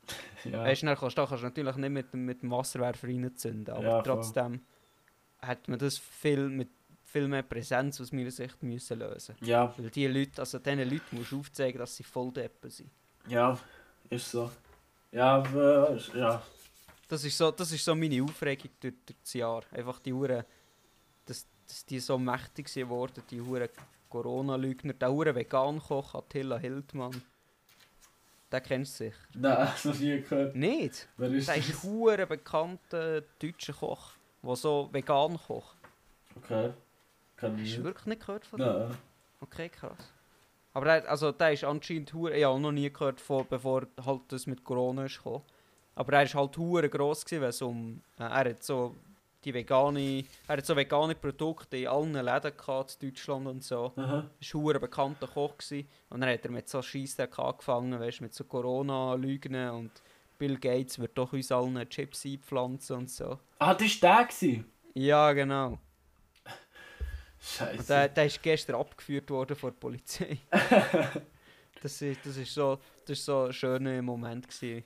Ja. 0.46 0.64
Weißt 0.64 0.84
du, 0.84 0.86
dann 0.86 0.96
kannst 0.96 1.18
du, 1.18 1.22
da 1.22 1.28
kannst 1.28 1.42
du 1.44 1.48
natürlich 1.48 1.76
nicht 1.76 1.90
mit, 1.90 2.14
dem- 2.14 2.26
mit 2.26 2.42
dem 2.44 2.52
Wasserwerfer 2.52 3.08
reinzünden, 3.08 3.74
aber 3.74 3.84
Ja, 3.84 4.02
trotzdem 4.04 4.62
hat 5.40 5.68
man 5.68 5.80
das 5.80 5.98
viel 5.98 6.50
mit 6.50 6.70
viel 7.04 7.28
mehr 7.28 7.44
Präsenz 7.44 8.00
aus 8.02 8.12
meiner 8.12 8.30
Sicht 8.32 8.62
müssen 8.62 9.00
lösen. 9.00 9.36
ja, 9.42 9.74
Weil 9.78 9.90
die 9.90 10.06
Leute, 10.08 10.42
also 10.42 10.60
diesen 10.60 10.80
Leuten 10.90 11.16
musst 11.16 11.32
du 11.32 11.40
aufzeigen, 11.40 11.80
dass 11.80 11.96
sie 11.96 12.04
voll 12.04 12.32
deppen 12.32 12.70
sind. 12.70 12.92
ja, 13.28 13.58
ist 14.10 14.30
so. 14.32 14.52
Ja, 15.12 15.38
aber, 15.38 15.98
ja. 16.14 16.42
Das 17.08 17.24
ist 17.24 17.38
so, 17.38 17.52
das 17.52 17.72
ist 17.72 17.86
so 17.86 17.96
meine 17.96 18.22
Aufregung 18.22 18.70
durch, 18.82 18.94
durch 19.06 19.18
das 19.22 19.34
Jahr. 19.34 19.64
Einfach 19.72 20.00
die 20.00 20.12
Huren, 20.14 20.44
dass, 21.26 21.48
dass 21.68 21.86
die 21.86 22.00
so 22.00 22.18
mächtig 22.20 22.68
sind 22.68 22.90
worden, 22.90 23.24
die 23.32 23.40
Huren 23.42 23.70
Corona-Lügner, 24.10 24.94
der 24.94 25.12
Huren 25.12 25.36
Vegan-Koch 25.36 26.16
Attila 26.16 26.58
Hildmann. 26.58 27.22
Den 28.52 28.64
kennst 28.64 29.00
du 29.00 29.06
sicher. 29.06 29.18
Nein, 29.34 29.58
das 29.58 29.86
noch 29.86 30.00
nie 30.00 30.22
gehört. 30.22 30.56
Nicht? 30.56 31.08
Wer 31.18 31.32
ist 31.32 31.48
Der 31.48 31.58
ist 31.58 31.84
ein 31.84 32.28
bekannter 32.28 33.22
deutscher 33.40 33.74
Koch, 33.74 34.12
der 34.44 34.56
so 34.56 34.90
vegan 34.92 35.38
kocht. 35.38 35.78
Okay. 36.38 36.74
Kann 37.36 37.54
Hast 37.54 37.62
ich 37.62 37.76
du 37.76 37.84
wirklich 37.84 38.06
nicht 38.06 38.22
gehört 38.26 38.46
von 38.46 38.60
dem? 38.60 38.68
Nein. 38.68 38.98
Okay, 39.42 39.70
krass. 39.70 40.14
Aber 40.74 40.86
der, 40.86 41.10
also, 41.10 41.32
der 41.32 41.54
ist 41.54 41.64
anscheinend 41.64 42.14
hure, 42.14 42.36
ich 42.36 42.44
habe 42.44 42.60
noch 42.60 42.72
nie 42.72 42.92
gehört, 42.92 43.22
von, 43.22 43.46
bevor 43.50 43.88
halt 44.06 44.22
das 44.28 44.46
mit 44.46 44.64
Corona 44.64 45.06
ist 45.06 45.18
gekommen. 45.18 45.44
Aber 45.96 46.14
er 46.14 46.24
ist 46.24 46.36
halt 46.36 46.58
hure 46.58 46.90
gross 46.90 47.24
gewesen, 47.24 47.44
es 47.44 47.62
um, 47.62 48.02
äh, 48.20 48.24
er 48.24 48.50
hat 48.50 48.64
so 48.64 48.96
die 49.46 49.54
vegane, 49.54 50.26
er 50.48 50.58
hat 50.58 50.66
so 50.66 50.76
vegane 50.76 51.16
Produkte 51.16 51.78
in 51.78 51.88
allen 51.88 52.14
Läden 52.14 52.58
gehabt, 52.58 52.98
in 53.00 53.10
Deutschland 53.10 53.48
und 53.48 53.64
so. 53.64 53.94
Aha. 53.96 54.30
War 54.54 54.76
ein 54.76 54.82
bekannter 54.82 55.28
Koch 55.28 55.58
gewesen. 55.58 55.88
und 56.10 56.22
dann 56.22 56.30
hat 56.30 56.44
er 56.44 56.52
mit 56.52 56.68
so 56.68 56.82
Scheissdreck 56.82 57.38
angefangen, 57.38 58.00
weißt, 58.00 58.22
mit 58.22 58.34
so 58.34 58.44
Corona-Lügen 58.44 59.70
und 59.70 59.92
Bill 60.38 60.58
Gates 60.58 61.00
wird 61.00 61.18
doch 61.18 61.32
uns 61.32 61.52
allen 61.52 61.88
Chips 61.90 62.26
einpflanzen 62.26 62.98
und 62.98 63.10
so. 63.10 63.40
Ah, 63.60 63.74
das 63.74 64.02
war 64.02 64.18
der. 64.18 64.26
gewesen? 64.26 64.66
Ja, 64.94 65.32
genau. 65.34 65.68
Und 65.68 65.80
Scheiße. 67.40 67.88
der, 67.88 68.10
der 68.10 68.26
ist 68.26 68.42
gestern 68.42 68.76
abgeführt 68.76 69.30
worden 69.30 69.56
von 69.56 69.70
der 69.70 69.78
Polizei. 69.80 70.40
das, 71.82 72.02
ist, 72.02 72.26
das, 72.26 72.38
ist 72.38 72.54
so, 72.54 72.80
das 73.06 73.20
ist 73.20 73.26
so 73.26 73.44
ein 73.44 73.54
schöner 73.54 74.02
Moment 74.02 74.48
gewesen, 74.48 74.84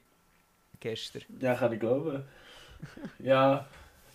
gestern. 0.79 1.23
Ja, 1.39 1.55
kann 1.55 1.71
ich 1.71 1.79
glauben. 1.79 2.23
ja. 3.19 3.65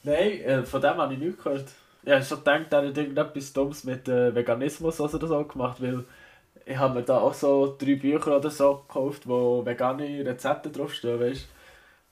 Nein, 0.05 0.41
äh, 0.43 0.65
von 0.65 0.81
dem 0.83 0.97
habe 0.99 1.15
ich 1.15 1.21
nichts 1.21 1.43
gehört. 1.43 1.71
Ich 2.05 2.13
habe 2.13 2.25
schon 2.25 2.39
gedacht, 2.39 2.73
er 2.73 2.89
hat 2.89 2.99
irgendetwas 2.99 3.53
Dummes 3.53 3.85
mit 3.85 4.09
äh, 4.09 4.35
Veganismus 4.35 5.01
oder 5.01 5.27
so 5.27 5.45
gemacht, 5.45 5.83
weil 5.83 6.05
ich 6.67 6.77
habe 6.77 6.95
mir 6.95 7.05
da 7.05 7.19
auch 7.19 7.35
so 7.35 7.77
drei 7.79 7.97
Bücher 7.97 8.37
oder 8.39 8.51
so 8.51 8.77
gekauft, 8.89 9.29
wo 9.29 9.65
vegane 9.67 10.25
Rezepte 10.27 10.71
draufstehen, 10.71 11.21
weißt 11.21 11.49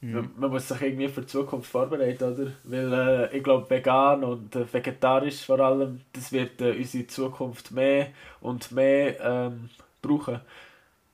Mhm. 0.00 0.12
man, 0.12 0.30
man 0.36 0.50
muss 0.50 0.68
sich 0.68 0.80
irgendwie 0.82 1.08
für 1.08 1.22
die 1.22 1.28
Zukunft 1.28 1.70
vorbereiten, 1.70 2.24
oder? 2.34 2.52
Weil 2.64 2.92
äh, 3.32 3.36
ich 3.38 3.44
glaube, 3.44 3.70
vegan 3.70 4.24
und 4.24 4.56
äh, 4.56 4.72
vegetarisch 4.72 5.44
vor 5.46 5.60
allem, 5.60 6.02
das 6.14 6.32
wird 6.32 6.60
äh, 6.62 6.72
unsere 6.76 7.06
Zukunft 7.08 7.72
mehr 7.72 8.08
und 8.40 8.72
mehr 8.72 9.20
ähm, 9.20 9.70
brauchen. 10.02 10.40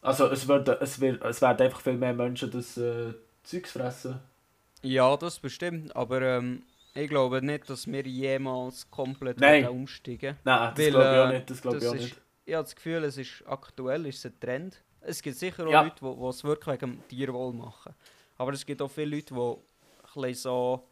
Also 0.03 0.27
es, 0.29 0.49
wird, 0.49 0.69
es, 0.69 1.01
wird, 1.01 1.23
es 1.25 1.43
werden 1.43 1.63
einfach 1.67 1.81
viel 1.83 1.95
mehr 1.99 2.15
Menschen 2.15 2.51
das 2.51 2.77
äh, 2.79 3.15
Zeugs 3.45 3.73
fressen. 3.73 4.21
Ja, 4.83 5.17
das 5.17 5.41
bestimmt. 5.41 5.95
Aber 5.97 6.23
ähm, 6.23 6.63
ich 6.95 7.09
glaube 7.09 7.41
nicht, 7.43 7.69
dass 7.71 7.87
wir 7.87 8.03
jemals 8.07 8.91
komplett 8.91 9.39
Nein. 9.41 9.69
umsteigen 9.69 10.37
Nein, 10.45 10.75
das 10.75 10.87
glaube 10.89 11.03
ich 11.03 11.19
auch 11.21 11.29
äh, 11.31 11.33
nicht. 11.35 11.51
Das 11.51 11.63
glaube 11.63 11.79
ich 11.79 11.87
auch 11.89 11.95
ist- 11.95 12.03
nicht. 12.03 12.21
Ich 12.45 12.55
habe 12.55 12.65
das 12.65 12.75
Gefühl, 12.75 13.05
es 13.05 13.19
ist 13.19 13.43
aktuell 13.47 14.07
ist 14.07 14.19
es 14.25 14.27
ein 14.33 14.41
Trend. 14.41 14.83
Es 15.01 15.21
gibt 15.23 15.37
sicher 15.37 15.67
auch 15.67 15.71
Ja. 15.71 15.83
Leute, 15.83 15.97
die 16.01 16.17
die 16.21 16.27
es 16.27 16.43
wirklich 16.45 16.81
wegen 16.81 16.93
dem 16.93 17.09
Tierwohl 17.09 17.53
machen. 17.53 17.95
Aber 18.39 18.53
es 18.53 18.65
gibt 18.65 18.81
auch 18.81 18.91
viele 18.91 19.17
Leute, 19.17 19.35
die 19.35 20.21
ein 20.21 20.35
so 20.35 20.85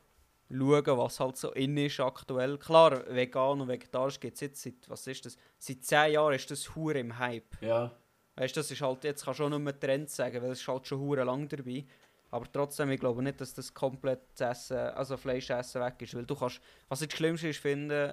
schauen, 0.51 0.99
was 0.99 1.19
halt 1.19 1.37
so 1.39 1.51
in 1.53 1.77
ist 1.79 1.99
aktuell. 1.99 2.59
Klar, 2.59 3.03
vegan 3.09 3.61
und 3.63 3.69
vegetarisch 3.69 4.21
gibt 4.21 4.35
es 4.35 4.41
jetzt 4.43 4.63
seit, 4.63 4.75
was 4.89 5.07
ist 5.07 5.25
das? 5.27 5.37
Seit 5.59 5.83
10 5.83 6.13
Jahren 6.13 6.35
ist 6.35 6.51
das 6.51 6.75
hure 6.75 6.99
im 6.99 7.19
Hype. 7.19 7.61
Ja, 7.63 7.91
Weißt 8.39 8.55
du, 8.55 8.61
das 8.61 8.71
ist 8.71 8.83
halt, 8.83 9.03
jetzt 9.05 9.25
kannst 9.25 9.41
du 9.41 9.45
auch 9.45 9.49
nicht 9.49 9.59
mehr 9.61 9.81
Trend 9.81 10.11
sagen, 10.11 10.43
weil 10.43 10.51
es 10.51 10.61
ist 10.61 10.69
halt 10.69 10.87
schon 10.87 11.01
hure 11.01 11.25
lang 11.25 11.49
dabei. 11.49 11.87
Aber 12.31 12.47
trotzdem, 12.53 12.91
ich 12.91 13.01
glaube 13.01 13.23
nicht, 13.23 13.41
dass 13.41 13.55
das 13.55 13.73
komplett 13.73 14.21
das 14.37 14.59
Essen, 14.59 14.77
also 14.79 15.17
Fleischessen 15.17 15.81
weg 15.83 15.95
ist. 16.01 16.15
Weil 16.15 16.25
du 16.27 16.35
kannst, 16.35 16.61
was 16.89 17.03
ich 17.03 17.09
das 17.09 17.17
Schlimmste 17.17 17.49
ist, 17.49 17.61
finden, 17.61 18.13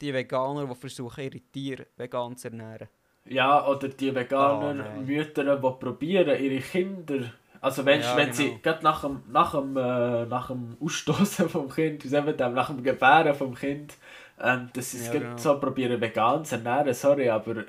die 0.00 0.14
Veganer, 0.14 0.66
die 0.66 0.74
versuchen, 0.74 1.24
ihre 1.24 1.40
Tiere 1.40 1.86
vegan 1.96 2.36
zu 2.36 2.48
ernähren. 2.48 2.88
ja 3.24 3.66
oder 3.66 3.88
die 3.88 4.10
Oh, 4.10 4.14
veganer 4.14 4.74
nein. 4.74 5.04
Mütter, 5.06 5.56
die 5.56 5.60
probieren, 5.78 6.42
ihre 6.42 6.60
Kinder... 6.60 7.32
Also 7.62 7.84
wenn, 7.84 8.00
Ja, 8.00 8.16
wenn 8.16 8.30
genau. 8.30 8.36
sie 8.36 8.58
gerade 8.62 8.82
nach 8.82 9.02
dem, 9.02 9.22
nach 9.28 9.50
dem, 9.52 9.76
äh, 9.76 10.24
nach 10.24 10.46
dem 10.46 10.78
Ausstoßen 10.80 11.46
vom 11.50 11.68
Kind, 11.68 12.02
das, 12.10 12.12
nach 12.54 12.68
dem 12.68 12.82
Gebären 12.82 13.34
vom 13.34 13.54
Kind, 13.54 13.98
ähm, 14.40 14.70
dass 14.72 14.92
sie 14.92 14.98
es 14.98 15.08
Ja, 15.08 15.12
genau. 15.12 15.36
so 15.36 15.60
probieren 15.60 16.00
vegan 16.00 16.42
zu 16.46 16.54
ernähren, 16.54 16.94
sorry, 16.94 17.28
aber 17.28 17.58
äh, 17.58 17.64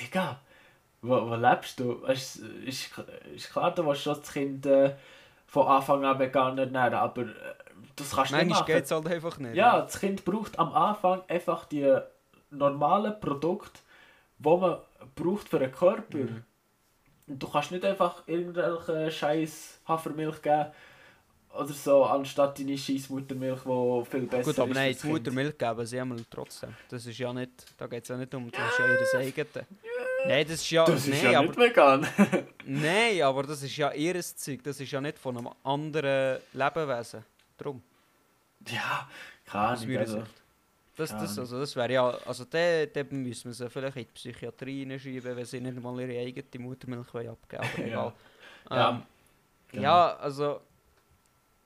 Digga, 0.00 0.40
wo, 1.02 1.28
wo 1.28 1.34
lebst 1.34 1.78
du? 1.78 2.02
Es 2.06 2.36
ist, 2.36 2.90
ist 3.34 3.52
klar, 3.52 3.74
du 3.74 3.84
willst 3.86 4.02
schon 4.04 4.14
das 4.18 4.32
Kind 4.32 4.64
äh, 4.64 4.94
von 5.54 5.68
Anfang 5.68 6.04
an 6.04 6.18
vegan 6.18 6.58
ernähren, 6.58 6.94
aber 6.94 7.22
äh, 7.22 7.26
das 7.94 8.10
kannst 8.10 8.32
du 8.32 8.36
nicht 8.36 8.48
Manchmal 8.48 8.60
machen. 8.60 8.66
geht 8.66 8.84
es 8.84 8.90
halt 8.90 9.06
einfach 9.06 9.38
nicht. 9.38 9.54
Ja, 9.54 9.82
das 9.82 10.00
Kind 10.00 10.24
braucht 10.24 10.58
am 10.58 10.72
Anfang 10.74 11.22
einfach 11.28 11.64
die 11.66 11.96
normalen 12.50 13.18
Produkte, 13.20 13.78
die 14.38 14.48
man 14.48 14.78
braucht 15.14 15.48
für 15.48 15.60
den 15.60 15.70
Körper. 15.70 16.18
Mhm. 16.18 16.42
Und 17.28 17.42
du 17.42 17.48
kannst 17.48 17.70
nicht 17.70 17.84
einfach 17.84 18.24
irgendwelche 18.26 19.10
scheiß 19.12 19.80
Hafermilch 19.86 20.42
geben 20.42 20.66
oder 21.56 21.72
so, 21.72 22.04
anstatt 22.04 22.58
deine 22.58 22.76
scheiß 22.76 23.08
Muttermilch, 23.10 23.60
die 23.62 24.10
viel 24.10 24.26
besser 24.26 24.42
Gut, 24.42 24.58
aber 24.58 24.70
ist. 24.70 24.74
nein, 24.74 24.96
die. 25.00 25.06
Muttermilch 25.06 25.56
geben 25.56 25.86
sie 25.86 26.00
einmal 26.00 26.18
trotzdem. 26.28 26.74
Das 26.88 27.06
ist 27.06 27.16
ja 27.16 27.32
nicht, 27.32 27.52
da 27.78 27.86
geht 27.86 28.02
es 28.02 28.08
ja 28.08 28.16
nicht 28.16 28.34
um, 28.34 28.50
das 28.50 28.60
ist 28.60 29.12
ja 29.12 29.20
eigene. 29.20 29.66
Nein, 30.26 30.44
das 30.46 30.54
ist 30.54 30.70
ja, 30.70 30.84
Das 30.84 31.06
ist 31.06 31.22
nein, 31.22 31.32
ja 31.32 31.38
aber, 31.38 31.48
nicht 31.48 31.58
vegan. 31.58 32.06
nein, 32.64 33.22
aber 33.22 33.42
das 33.42 33.62
ist 33.62 33.76
ja 33.76 33.92
ihres 33.92 34.34
Zeug, 34.36 34.62
das 34.62 34.80
ist 34.80 34.90
ja 34.90 35.00
nicht 35.00 35.18
von 35.18 35.36
einem 35.36 35.50
anderen 35.62 36.40
Lebewesen. 36.52 37.24
Drum, 37.58 37.82
ja, 38.68 39.08
keine 39.44 39.68
aus 39.68 39.82
Ahnung. 39.82 39.96
Also. 39.98 40.22
Das, 40.96 41.10
das, 41.10 41.38
also 41.38 41.58
das 41.58 41.74
wäre 41.74 41.92
ja, 41.92 42.08
also 42.24 42.44
dann, 42.44 42.88
müssen 43.10 43.46
wir 43.50 43.54
sie 43.54 43.68
vielleicht 43.68 43.96
in 43.96 44.04
die 44.04 44.10
Psychiatrie 44.12 44.88
reinschieben, 44.88 45.36
wenn 45.36 45.44
sie 45.44 45.60
nicht 45.60 45.82
mal 45.82 46.00
ihre 46.00 46.20
eigene 46.20 46.64
Muttermilch 46.64 47.28
abgeben 47.28 47.32
wollen. 47.52 47.62
Aber 47.64 47.78
egal. 47.86 48.12
Ja, 48.70 48.90
Ähm, 48.90 49.02
genau. 49.72 49.82
Ja, 49.82 50.16
also 50.16 50.60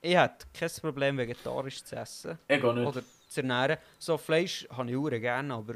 ich 0.01 0.15
hätte 0.15 0.47
kein 0.51 0.69
Problem, 0.81 1.17
vegetarisch 1.17 1.83
zu 1.83 1.95
essen 1.95 2.39
Ich 2.47 2.63
auch 2.63 2.73
nicht. 2.73 2.87
oder 2.87 3.03
zu 3.29 3.41
ernähren. 3.41 3.77
So 3.99 4.17
Fleisch 4.17 4.67
habe 4.71 4.89
ich 4.89 4.97
auch 4.97 5.09
gerne, 5.09 5.53
aber 5.53 5.75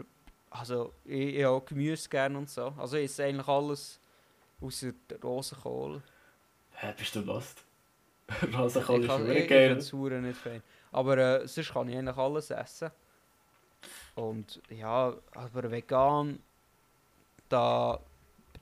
also, 0.53 0.93
ich, 1.05 1.35
ich 1.35 1.45
auch 1.45 1.65
Gemüse 1.65 2.07
gerne 2.09 2.37
und 2.37 2.49
so. 2.49 2.73
Also 2.77 2.97
ich 2.97 3.05
esse 3.05 3.23
eigentlich 3.25 3.47
alles 3.47 3.99
außer 4.61 4.91
Rosenkohl. 5.23 6.01
Hä, 6.75 6.93
bist 6.97 7.15
du 7.15 7.21
lost? 7.21 7.63
Rosenkohl 8.57 9.03
ist 9.03 9.09
wirklich 9.09 9.37
ich- 9.37 9.43
ich 9.43 9.49
geil. 9.49 9.81
finde 9.81 10.21
nicht 10.21 10.37
fein. 10.39 10.63
Aber 10.91 11.17
äh, 11.17 11.47
sonst 11.47 11.73
kann 11.73 11.89
ich 11.89 11.97
eigentlich 11.97 12.17
alles 12.17 12.51
essen. 12.51 12.91
Und 14.15 14.61
ja, 14.69 15.13
aber 15.33 15.71
vegan, 15.71 16.39
da, 17.49 17.99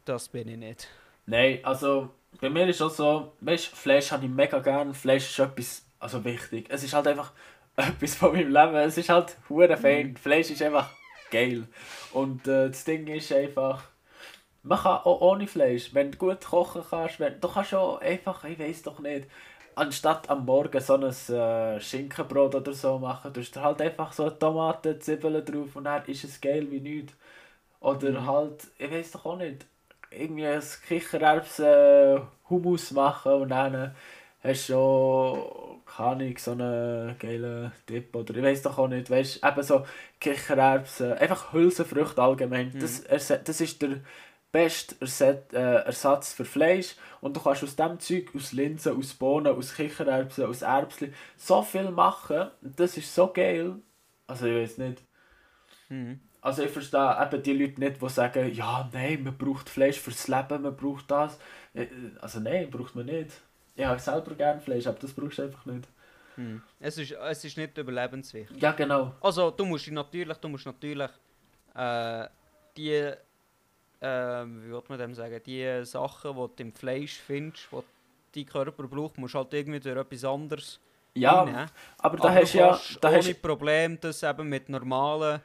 das 0.05 0.29
bin 0.29 0.47
ich 0.47 0.57
nicht. 0.57 0.87
Nein, 1.25 1.59
also 1.63 2.09
bei 2.39 2.49
mir 2.49 2.67
ist 2.67 2.81
auch 2.81 2.89
so, 2.89 3.33
weißt 3.41 3.71
du, 3.71 3.75
Fleisch 3.75 4.11
habe 4.11 4.25
ich 4.25 4.31
mega 4.31 4.59
gern. 4.59 4.93
Fleisch 4.93 5.29
ist 5.29 5.39
etwas, 5.39 5.85
also 5.99 6.23
wichtig. 6.23 6.67
Es 6.69 6.83
ist 6.83 6.93
halt 6.93 7.07
einfach 7.07 7.33
etwas 7.75 8.15
von 8.15 8.31
meinem 8.33 8.47
Leben. 8.51 8.75
Es 8.75 8.97
ist 8.97 9.09
halt 9.09 9.37
hure 9.49 9.75
fein. 9.77 10.15
Fleisch 10.15 10.49
ist 10.49 10.61
einfach 10.61 10.89
geil. 11.31 11.67
Und 12.11 12.47
äh, 12.47 12.69
das 12.69 12.83
Ding 12.85 13.07
ist 13.07 13.31
einfach, 13.33 13.83
man 14.63 14.79
kann 14.79 14.97
auch 15.03 15.21
ohne 15.21 15.47
Fleisch, 15.47 15.93
wenn 15.93 16.11
du 16.11 16.17
gut 16.17 16.41
kochen 16.45 16.83
kannst, 16.89 17.19
wenn, 17.19 17.39
du 17.39 17.47
kannst 17.47 17.73
auch 17.73 17.99
einfach, 18.01 18.43
ich 18.45 18.59
weiß 18.59 18.83
doch 18.83 18.99
nicht, 18.99 19.27
anstatt 19.75 20.29
am 20.29 20.45
Morgen 20.45 20.79
so 20.81 20.95
ein 20.95 21.03
äh, 21.05 21.79
Schinkenbrot 21.81 22.55
oder 22.55 22.73
so 22.73 22.99
machen, 22.99 23.33
tust 23.33 23.55
du 23.55 23.61
halt 23.61 23.81
einfach 23.81 24.13
so 24.13 24.29
Tomaten, 24.29 24.99
Zwiebeln 25.01 25.45
drauf 25.45 25.75
und 25.75 25.85
dann 25.85 26.05
ist 26.05 26.23
es 26.25 26.41
geil 26.41 26.69
wie 26.71 26.81
nichts. 26.81 27.13
Oder 27.79 28.11
Mhm. 28.11 28.27
halt, 28.27 28.67
ich 28.77 28.91
weiß 28.91 29.11
doch 29.11 29.25
auch 29.25 29.37
nicht, 29.37 29.65
irgendwie 30.11 30.45
ein 30.45 30.61
Kichererbsen 30.87 32.21
Hummus 32.49 32.91
machen 32.91 33.33
und 33.33 33.49
dann 33.49 33.95
hast 34.43 34.69
du 34.69 34.73
schon, 34.73 35.80
keine 35.95 36.09
Ahnung, 36.09 36.37
so 36.37 36.51
einen 36.51 37.17
geilen 37.19 37.71
Dip 37.89 38.15
oder 38.15 38.35
ich 38.35 38.43
weiß 38.43 38.61
doch 38.63 38.77
auch 38.77 38.87
nicht, 38.87 39.09
weißt 39.09 39.43
du, 39.43 39.47
eben 39.47 39.63
so 39.63 39.85
Kichererbsen, 40.19 41.13
einfach 41.13 41.53
Hülsenfrüchte 41.53 42.21
allgemein, 42.21 42.71
Mhm. 42.73 42.79
das, 42.79 43.03
das 43.43 43.61
ist 43.61 43.81
der 43.81 43.97
beste 44.51 44.95
Erset, 44.99 45.53
äh, 45.53 45.83
Ersatz 45.85 46.33
für 46.33 46.45
Fleisch 46.45 46.95
und 47.21 47.35
du 47.37 47.41
kannst 47.41 47.63
aus 47.63 47.75
dem 47.75 47.99
Zeug, 47.99 48.31
aus 48.35 48.51
Linsen, 48.51 48.97
aus 48.97 49.13
Bohnen, 49.13 49.55
aus 49.55 49.75
Kichererbsen, 49.75 50.45
aus 50.45 50.61
Erbsen 50.61 51.13
so 51.37 51.61
viel 51.61 51.89
machen, 51.91 52.49
und 52.61 52.79
das 52.79 52.97
ist 52.97 53.13
so 53.15 53.27
geil, 53.31 53.75
also 54.27 54.45
ich 54.47 54.55
weiß 54.55 54.77
nicht, 54.79 55.03
Mhm. 55.89 56.19
also 56.41 56.63
ich 56.63 56.71
verstehe 56.71 57.17
eben 57.21 57.43
die 57.43 57.53
Leute 57.53 57.79
nicht, 57.79 58.01
die 58.01 58.09
sagen, 58.09 58.53
ja, 58.53 58.89
nein, 58.93 59.23
man 59.23 59.37
braucht 59.37 59.69
Fleisch 59.69 59.99
fürs 59.99 60.27
Leben, 60.27 60.61
man 60.63 60.75
braucht 60.75 61.11
das. 61.11 61.37
Äh, 61.73 61.87
Also 62.21 62.39
nein, 62.39 62.69
braucht 62.71 62.95
man 62.95 63.05
nicht. 63.05 63.29
Ich 63.75 63.85
habe 63.85 63.99
selber 63.99 64.35
gerne 64.35 64.61
Fleisch, 64.61 64.87
aber 64.87 64.99
das 64.99 65.13
brauchst 65.13 65.37
du 65.39 65.43
einfach 65.43 65.65
nicht. 65.65 65.87
Mhm. 66.35 66.61
Es, 66.79 66.97
ist, 66.97 67.11
es 67.11 67.43
ist 67.45 67.57
nicht 67.57 67.77
überlebenswichtig. 67.77 68.61
Ja, 68.61 68.71
genau. 68.71 69.15
Also 69.21 69.51
du 69.51 69.65
musst 69.65 69.89
natürlich, 69.91 70.37
du 70.37 70.47
musst 70.49 70.65
natürlich 70.65 71.09
äh, 71.75 72.27
die, 72.77 72.89
äh, 72.91 73.17
wie 74.01 74.69
würde 74.69 74.85
man 74.89 74.99
dem 74.99 75.13
sagen, 75.13 75.41
die 75.45 75.85
Sachen, 75.85 76.31
die 76.35 76.55
du 76.55 76.63
im 76.63 76.73
Fleisch 76.73 77.19
findest, 77.19 77.69
die 78.33 78.45
dein 78.45 78.51
Körper 78.53 78.87
braucht, 78.87 79.17
musst 79.17 79.35
halt 79.35 79.53
irgendwie 79.53 79.79
durch 79.79 79.97
etwas 79.97 80.23
anderes 80.25 80.79
Ja, 81.13 81.43
reinnehmen. 81.43 81.69
aber 81.97 82.17
da 82.17 82.29
Aber 82.29 82.35
hast 82.35 82.53
du 82.53 82.57
ja, 82.59 82.79
da 83.01 83.09
ohne 83.09 83.17
hast, 83.17 83.41
Problem 83.41 83.99
das 83.99 84.23
eben 84.23 84.47
mit 84.49 84.69
normalen 84.69 85.41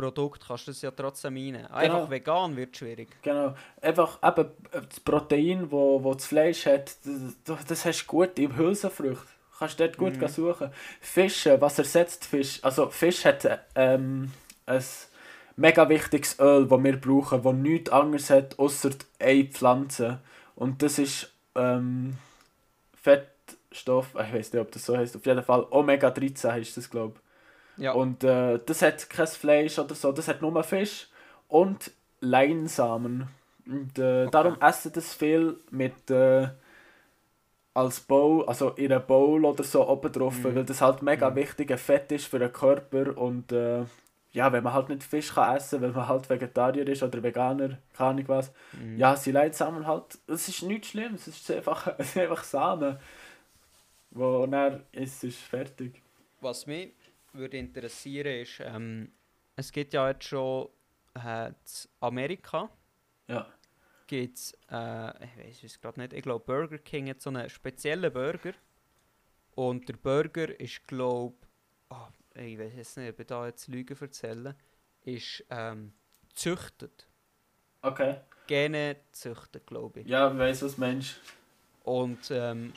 Produkten 0.00 0.44
kannst 0.46 0.66
du 0.66 0.70
das 0.70 0.82
ja 0.82 0.90
trotzdem 0.90 1.34
reinnehmen. 1.34 1.66
Einfach 1.66 1.96
Genau. 1.98 2.10
vegan 2.10 2.56
wird 2.56 2.76
schwierig. 2.76 3.08
genau, 3.22 3.54
einfach 3.82 4.18
eben 4.22 4.48
das 4.72 5.00
Protein, 5.00 5.70
wo, 5.70 6.02
wo 6.02 6.14
das 6.14 6.26
Fleisch 6.26 6.66
hat, 6.66 6.96
das, 7.44 7.64
das 7.66 7.84
hast 7.84 8.02
du 8.04 8.06
gut 8.06 8.38
in 8.38 8.56
Hülsenfrüchten. 8.56 9.28
Kannst 9.58 9.78
dort 9.78 9.98
gut 9.98 10.16
Mhm. 10.18 10.28
suchen. 10.28 10.70
Fische, 11.02 11.60
was 11.60 11.78
ersetzt 11.78 12.24
Fisch? 12.24 12.60
Also 12.62 12.88
Fisch 12.88 13.26
hat 13.26 13.46
ähm, 13.74 14.32
ein 14.64 14.82
mega 15.56 15.86
wichtiges 15.88 16.38
Öl, 16.40 16.66
das 16.66 16.82
wir 16.82 16.98
brauchen, 16.98 17.42
das 17.42 17.52
nichts 17.54 17.90
anderes 17.90 18.30
hat, 18.30 18.58
außer 18.58 18.90
eine 19.18 19.44
Pflanze. 19.44 20.20
Und 20.56 20.82
das 20.82 20.98
ist 20.98 21.30
ähm, 21.56 22.16
Fettstoff, 22.94 24.08
ich 24.14 24.32
weiß 24.34 24.52
nicht, 24.52 24.60
ob 24.62 24.70
das 24.72 24.84
so 24.86 24.96
heißt. 24.96 25.16
Auf 25.16 25.26
jeden 25.26 25.42
Fall 25.42 25.66
Omega-13 25.70 26.52
heißt 26.52 26.76
das, 26.76 26.88
glaube 26.90 27.14
ich. 27.16 27.29
Ja. 27.80 27.92
Und 27.92 28.22
äh, 28.24 28.60
das 28.64 28.82
hat 28.82 29.08
kein 29.10 29.26
Fleisch 29.26 29.78
oder 29.78 29.94
so, 29.94 30.12
das 30.12 30.28
hat 30.28 30.42
nur 30.42 30.62
Fisch 30.62 31.08
und 31.48 31.90
Leinsamen. 32.20 33.28
Und 33.66 33.98
äh, 33.98 34.26
darum 34.28 34.60
essen 34.60 34.92
das 34.92 35.14
viel 35.14 35.56
mit 35.70 36.10
äh, 36.10 36.48
als 37.74 38.00
Bowl, 38.00 38.44
also 38.46 38.70
in 38.70 38.86
einer 38.92 39.00
Bowl 39.00 39.44
oder 39.44 39.62
so 39.64 39.88
oben 39.88 40.12
drauf, 40.12 40.38
Mhm. 40.38 40.44
weil 40.56 40.64
das 40.64 40.80
halt 40.80 41.02
mega 41.02 41.30
Mhm. 41.30 41.36
wichtiger 41.36 41.78
Fett 41.78 42.10
ist 42.12 42.26
für 42.26 42.38
den 42.38 42.52
Körper 42.52 43.16
und 43.16 43.52
äh, 43.52 43.84
ja, 44.32 44.52
wenn 44.52 44.62
man 44.62 44.72
halt 44.74 44.88
nicht 44.88 45.02
Fisch 45.02 45.34
kann 45.34 45.56
essen, 45.56 45.80
weil 45.80 45.90
man 45.92 46.06
halt 46.06 46.28
Vegetarier 46.30 46.86
ist 46.88 47.02
oder 47.02 47.22
Veganer, 47.22 47.78
keine 47.96 48.10
Ahnung 48.10 48.24
was, 48.28 48.52
Mhm. 48.72 48.98
ja, 48.98 49.16
sie 49.16 49.32
Leinsamen 49.32 49.86
halt, 49.86 50.18
es 50.26 50.48
ist 50.48 50.62
nichts 50.62 50.88
Schlimmes, 50.88 51.26
es 51.26 51.40
ist 51.40 51.50
einfach, 51.50 51.86
es 51.98 52.08
ist 52.10 52.18
einfach 52.18 52.44
Samen, 52.44 52.98
wo 54.10 54.46
dann 54.46 54.82
ist 54.92 55.22
es 55.24 55.36
fertig. 55.36 56.02
Was 56.40 56.66
mich 56.66 56.92
würde 57.32 57.58
interessieren 57.58 58.40
ist, 58.42 58.60
ähm, 58.60 59.12
es 59.56 59.72
gibt 59.72 59.92
ja 59.92 60.08
jetzt 60.08 60.24
schon 60.24 60.68
äh, 61.14 61.48
in 61.48 61.54
Amerika 62.00 62.70
Ja. 63.28 63.46
gibt 64.06 64.38
es, 64.38 64.52
äh, 64.70 65.24
ich 65.24 65.36
weiß 65.38 65.64
es 65.64 65.80
gerade 65.80 66.00
nicht, 66.00 66.12
ich 66.12 66.22
glaube 66.22 66.44
Burger 66.44 66.78
King 66.78 67.08
hat 67.10 67.20
so 67.22 67.30
einen 67.30 67.48
speziellen 67.48 68.12
Burger 68.12 68.52
und 69.54 69.88
der 69.88 69.94
Burger 69.96 70.58
ist 70.60 70.86
glaube 70.86 71.36
ich 72.34 72.58
weiß 72.58 72.72
jetzt 72.76 72.96
nicht, 72.96 73.10
ob 73.10 73.20
ich 73.20 73.26
da 73.26 73.46
jetzt 73.46 73.66
Lügen 73.68 73.96
erzähle, 74.00 74.56
ist 75.04 75.44
ähm, 75.50 75.92
züchtet, 76.34 77.08
Okay. 77.82 78.16
Gene 78.46 78.96
züchtet 79.12 79.66
glaube 79.66 80.00
ich. 80.00 80.06
Ja, 80.06 80.30
ich 80.30 80.38
weiss, 80.38 80.62
was 80.62 80.78
meinst. 80.78 81.20
Und 81.84 82.30
ähm, 82.30 82.72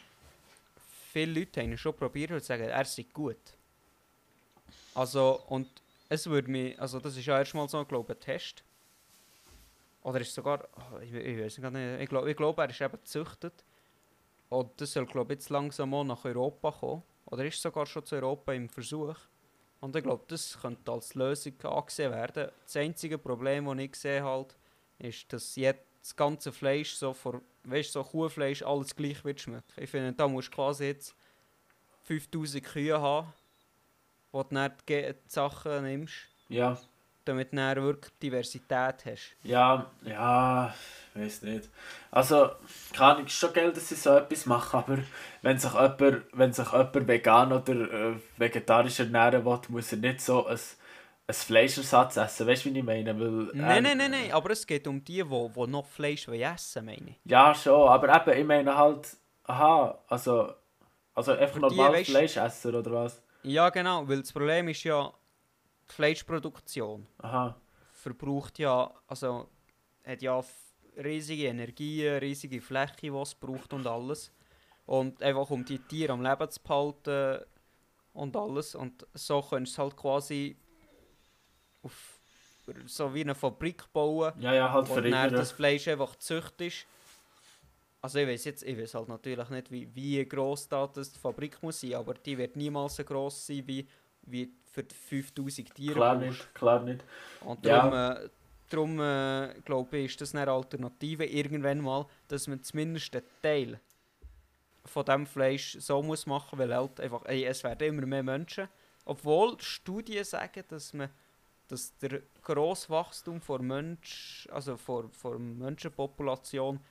viele 1.12 1.39
Leute 1.41 1.62
haben 1.62 1.72
ihn 1.72 1.78
schon 1.78 1.95
probiert 1.95 2.32
und 2.32 2.43
sagen, 2.43 2.64
er 2.64 2.86
sei 2.86 3.06
gut. 3.14 3.58
Also, 4.94 5.41
und 5.48 5.68
es 6.10 6.28
würde 6.28 6.50
mich, 6.50 6.80
also 6.80 7.00
das 7.00 7.18
ist 7.18 7.26
ja 7.26 7.39
erstmal 7.39 7.68
so, 7.68 7.84
glaube 7.86 8.14
ein 8.14 8.20
Test. 8.20 8.64
Oder 10.04 10.20
ist 10.22 10.34
sogar, 10.34 10.68
oh, 10.76 11.00
ich, 11.00 11.14
ich 11.14 11.39
weiß 11.39 11.62
gar 11.62 11.72
nicht, 11.72 12.02
ich 12.02 12.10
glaube, 12.10 12.30
ich 12.30 12.38
glaub, 12.38 12.58
er 12.60 12.70
ist 12.70 12.82
eben 12.82 12.91
gezüchtet. 12.91 13.64
Und 14.50 14.70
das 14.80 14.91
soll, 14.91 15.06
glaube 15.06 15.34
ich, 15.34 15.39
jetzt 15.39 15.50
langsam 15.50 15.89
mal 15.89 16.04
nach 16.04 16.26
Europa 16.26 16.72
kommen. 16.72 17.04
Oder 17.26 17.46
ist 17.46 17.62
sogar 17.62 17.86
schon 17.86 18.06
zu 18.06 18.16
Europa 18.16 18.54
im 18.54 18.70
Versuch. 18.70 19.16
Und 19.80 19.96
ich 19.96 20.04
glaube, 20.04 20.24
das 20.28 20.60
könnte 20.62 20.91
als 20.91 21.16
Lösung 21.16 21.54
angesehen 21.64 22.12
werden. 22.12 22.52
Das 22.64 22.76
einzige 22.76 23.18
Problem, 23.18 23.66
das 23.66 23.78
ich 23.80 23.91
gesehen 23.91 24.24
halt, 24.24 24.56
ist, 25.00 25.32
dass 25.34 25.56
jetzt 25.56 25.86
das 26.02 26.16
ganze 26.16 26.52
Fleisch 26.52 26.94
so 26.94 27.14
vor, 27.14 27.41
weißt 27.64 27.94
so 27.94 28.04
Kuhfleisch 28.04 28.62
alles 28.62 28.96
gleich 28.96 29.24
wird 29.26 29.39
schmecken. 29.39 29.64
Ich 29.78 29.89
finde, 29.89 30.14
da 30.14 30.28
musst 30.28 30.50
du 30.50 30.56
quasi 30.56 30.86
jetzt 30.86 31.16
5000 32.04 32.64
Kühe 32.64 33.00
haben, 33.00 33.34
wo 34.34 34.44
du 34.44 34.56
dann 34.56 34.74
die 34.90 35.14
Sachen 35.28 35.84
nimmst, 35.84 36.16
Ja, 36.50 36.78
damit 37.24 37.54
du 37.54 37.56
dann 37.56 37.82
wirklich 37.82 38.14
Diversität 38.22 39.06
hast. 39.06 39.36
ja, 39.44 39.90
ja, 40.04 40.74
ich 41.16 41.22
weiß 41.22 41.42
nicht. 41.44 41.70
Also, 42.12 42.50
kann 42.94 43.26
ich 43.26 43.34
schon 43.34 43.54
geil, 43.54 43.72
dass 43.72 43.88
sie 43.90 43.96
so 43.96 44.18
etwas 44.18 44.46
machen, 44.46 44.78
aber 44.80 44.98
wenn 45.42 45.58
sich 45.58 45.72
jemand, 45.74 46.24
wenn 46.34 46.52
sich 46.54 46.70
jemand 46.72 47.08
vegan 47.08 47.54
oder 47.54 47.74
äh, 47.74 48.16
vegetarisch 48.38 49.00
ernähren 49.00 49.46
will, 49.46 49.60
muss 49.70 49.92
er 49.94 50.00
nicht 50.00 50.20
so 50.22 50.46
ein, 50.48 50.58
ein 51.28 51.34
Fleischersatz 51.34 52.18
essen. 52.18 52.48
Weißt 52.48 52.66
du, 52.66 52.74
wie 52.74 52.80
ich 52.80 52.84
meine? 52.86 53.18
Weil, 53.20 53.50
äh, 53.52 53.58
Nein, 53.58 53.84
nein, 53.84 53.98
nein, 53.98 54.12
nein, 54.12 54.32
aber 54.32 54.50
es 54.52 54.66
geht 54.68 54.88
um 54.88 55.04
die, 55.04 55.24
die, 55.24 55.50
die 55.56 55.68
noch 55.68 55.86
Fleisch 55.86 56.28
essen 56.28 56.86
meine 56.86 57.12
ich. 57.12 57.16
Ja, 57.26 57.54
schon, 57.56 57.88
aber 57.88 58.14
eben, 58.28 58.40
ich 58.42 58.46
meine 58.46 58.76
halt, 58.78 59.08
aha, 59.46 59.98
also, 60.10 60.54
also 61.14 61.32
einfach 61.34 61.62
weisst- 61.62 62.10
Fleischesser 62.12 62.74
oder 62.74 62.92
was? 62.92 63.22
Ja, 63.44 63.70
genau, 63.70 64.08
weil 64.08 64.22
das 64.22 64.32
Problem 64.32 64.68
ist 64.70 64.84
ja, 64.84 65.12
die 65.89 65.94
Fleischproduktion 65.94 67.06
Aha, 67.20 67.56
verbraucht 67.91 68.58
ja, 68.60 68.91
also 69.08 69.50
hat 70.06 70.22
ja 70.22 70.41
riesige 70.98 71.48
Energie, 71.48 72.08
riesige 72.08 72.62
Fläche, 72.62 72.96
die 73.02 73.08
es 73.10 73.36
braucht 73.36 73.74
und 73.74 73.88
alles. 73.88 74.32
Und 74.86 75.22
einfach 75.24 75.50
um 75.50 75.64
die 75.64 75.80
Tiere 75.80 76.14
am 76.14 76.22
Leben 76.22 76.50
zu 76.50 76.62
behalten 76.62 77.46
und 78.14 78.36
alles. 78.36 78.76
Und 78.76 79.06
so 79.14 79.41
könntest 79.41 79.78
du 79.78 79.82
es 79.82 79.86
halt 79.86 79.98
quasi 79.98 80.58
auf 81.82 82.20
so 82.86 83.14
wie 83.14 83.22
eine 83.22 83.36
Fabrik 83.36 83.91
bauen, 83.91 84.34
ja, 84.39 84.54
ja, 84.54 84.72
halt 84.72 84.89
wo 84.89 85.00
dann 85.00 85.32
das 85.34 85.52
Fleisch 85.52 85.88
einfach 85.88 86.16
züchtet. 86.16 86.86
Also 88.04 88.20
ich 88.20 88.28
weiß 88.28 88.43
jetzt, 88.43 88.64
ich 88.64 88.78
weiß 88.78 88.95
halt 88.95 89.08
natürlich 89.08 89.49
nicht, 89.49 89.72
wie, 89.72 89.88
wie 89.95 90.26
gross 90.26 90.68
da 90.68 90.86
das 90.88 91.14
die 91.14 91.20
Fabrik 91.20 91.64
muss 91.64 91.80
sein, 91.80 91.93
aber 91.93 92.14
die 92.16 92.38
wird 92.38 92.58
niemals 92.58 92.97
so 92.97 93.04
gross 93.06 93.47
sein 93.47 93.64
wie, 93.66 93.88
wie 94.24 94.51
für 94.70 94.84
die 94.84 94.93
5000 94.93 95.74
Tiere. 95.74 95.93
Klar 95.95 96.16
brauchst. 96.16 96.30
nicht, 96.30 96.54
klar 96.54 96.84
nicht. 96.84 97.01
Und 97.39 97.66
Ja. 97.66 97.89
darum, 97.89 98.26
äh, 98.26 98.30
darum 98.70 98.99
äh, 98.99 99.62
glaube 99.64 99.97
ich, 99.99 100.12
ist 100.12 100.20
das 100.20 100.36
eine 100.36 100.51
Alternative 100.51 101.26
irgendwann 101.26 101.80
mal, 101.80 102.06
dass 102.28 102.47
man 102.49 102.62
zumindest 102.62 103.16
einen 103.16 103.26
Teil 103.41 103.80
von 104.84 105.06
dem 105.06 105.26
Fleisch 105.26 105.78
so 105.80 106.04
muss 106.04 106.26
machen, 106.26 106.60
weil 106.60 106.76
halt 106.76 106.99
einfach, 106.99 107.24
ey, 107.24 107.45
es 107.45 107.64
werden 107.64 107.88
immer 107.88 108.06
mehr 108.06 108.24
Menschen. 108.24 108.68
Obwohl 109.06 109.56
Studien 109.62 110.26
sagen, 110.26 110.66
dass 110.68 110.93
man 110.93 111.10
dass 111.70 111.97
der 111.99 112.22
grosse 112.41 112.89
Wachstum 112.89 113.39
vor 113.39 113.60
Mensch, 113.60 114.45
also 114.51 114.76
vor, 114.76 115.10
vor 115.12 115.39
Menschenpopulation 115.39 116.82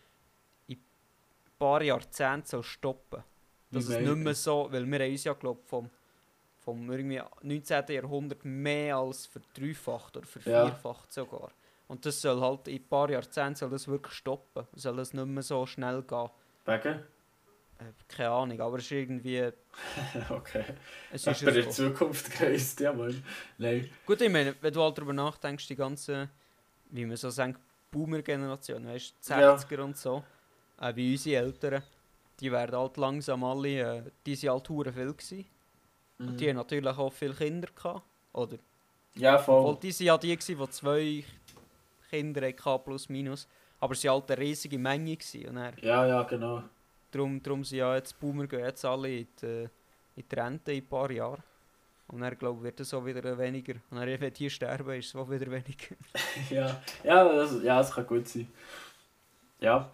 paar 1.62 1.82
Jahrzehnten 1.82 2.46
soll 2.46 2.62
stoppen. 2.64 3.22
Dass 3.70 3.88
es 3.88 3.98
nicht 4.00 4.16
mehr 4.16 4.34
so, 4.34 4.68
weil 4.70 4.84
wir 4.84 4.98
haben 5.00 5.12
uns 5.12 5.24
ja 5.24 5.32
glaub, 5.32 5.66
vom, 5.66 5.88
vom 6.58 6.90
irgendwie 6.90 7.22
19. 7.42 7.84
Jahrhundert 7.88 8.44
mehr 8.44 8.96
als 8.96 9.26
verdreifacht 9.26 10.16
oder 10.16 10.26
vervierfacht 10.26 11.12
sogar. 11.12 11.52
Und 11.88 12.04
das 12.04 12.20
soll 12.20 12.40
halt 12.40 12.68
in 12.68 12.76
ein 12.76 12.88
paar 12.88 13.08
Jahrzehnten 13.10 13.54
soll 13.56 13.70
das 13.70 13.86
wirklich 13.88 14.14
stoppen. 14.14 14.66
Soll 14.74 14.96
das 14.96 15.12
nicht 15.14 15.26
mehr 15.26 15.42
so 15.42 15.64
schnell 15.66 16.02
gehen. 16.02 16.30
Wegen? 16.64 16.94
Äh, 17.78 17.92
keine 18.08 18.30
Ahnung, 18.30 18.60
aber 18.60 18.78
es 18.78 18.84
ist 18.84 18.92
irgendwie. 18.92 19.50
okay. 20.30 20.64
Es 21.12 21.26
ist 21.26 21.42
in 21.42 21.54
ja 21.54 21.62
so. 21.62 21.70
Zukunft 21.70 22.30
gereist, 22.38 22.80
ja, 22.80 22.92
Mann. 22.92 23.22
Nein. 23.58 23.90
Gut, 24.06 24.20
ich 24.20 24.30
meine, 24.30 24.54
wenn 24.60 24.72
du 24.72 24.82
halt 24.82 24.98
darüber 24.98 25.12
nachdenkst, 25.12 25.66
die 25.68 25.76
ganze, 25.76 26.28
wie 26.90 27.06
man 27.06 27.16
so 27.16 27.30
sagt, 27.30 27.60
Boomer-Generation, 27.90 28.86
weißt 28.86 29.14
du, 29.28 29.34
die 29.34 29.40
Ja. 29.40 29.54
60er 29.54 29.80
und 29.80 29.96
so, 29.96 30.22
äh, 30.82 30.96
wie 30.96 31.12
unsere 31.12 31.44
Eltern, 31.44 31.82
die 32.40 32.50
werden 32.50 32.76
halt 32.76 32.96
langsam 32.96 33.44
alle, 33.44 33.68
äh, 33.68 34.02
die 34.26 34.34
sind 34.34 34.50
halt 34.50 34.68
hure 34.68 34.92
viel 34.92 35.12
gewesen. 35.12 35.46
Und 36.18 36.38
die 36.38 36.48
haben 36.48 36.56
natürlich 36.56 36.96
auch 36.96 37.12
viele 37.12 37.34
Kinder 37.34 37.68
gehabt, 37.74 38.02
oder? 38.32 38.56
Ja, 39.14 39.38
voll. 39.38 39.76
die 39.82 39.90
sind 39.92 40.06
ja 40.06 40.16
die 40.16 40.36
gewesen, 40.36 40.58
die 40.58 40.70
zwei 40.70 41.24
Kinder 42.10 42.46
hatten, 42.46 42.84
plus 42.84 43.08
minus. 43.08 43.48
Aber 43.80 43.94
sie 43.94 44.08
waren 44.08 44.20
halt 44.20 44.30
eine 44.30 44.40
riesige 44.40 44.78
Menge 44.78 45.16
gewesen. 45.16 45.48
Und 45.48 45.56
dann, 45.56 45.74
Ja, 45.82 46.06
ja, 46.06 46.22
genau. 46.22 46.62
darum, 47.10 47.42
darum 47.42 47.64
sind 47.64 47.78
ja 47.78 47.96
jetzt 47.96 48.18
Boomer 48.20 48.46
gehen 48.46 48.60
jetzt 48.60 48.84
alle 48.84 49.18
in 49.18 49.26
die, 49.40 49.68
in 50.16 50.24
die 50.30 50.34
Rente 50.34 50.72
in 50.72 50.82
ein 50.84 50.86
paar 50.88 51.10
Jahren. 51.10 51.42
Und 52.06 52.20
dann, 52.20 52.38
glaube 52.38 52.62
wird 52.62 52.78
es 52.78 52.94
auch 52.94 53.04
wieder 53.04 53.36
weniger. 53.36 53.74
Und 53.90 53.98
dann, 53.98 54.20
wenn 54.20 54.32
die 54.32 54.48
sterben, 54.50 54.98
ist 54.98 55.08
es 55.08 55.16
auch 55.16 55.28
wieder 55.28 55.50
weniger. 55.50 55.96
Ja, 56.50 56.80
ja, 57.02 57.24
das, 57.24 57.62
ja, 57.62 57.78
das 57.78 57.90
kann 57.90 58.06
gut 58.06 58.28
sein. 58.28 58.46
Ja. 59.60 59.90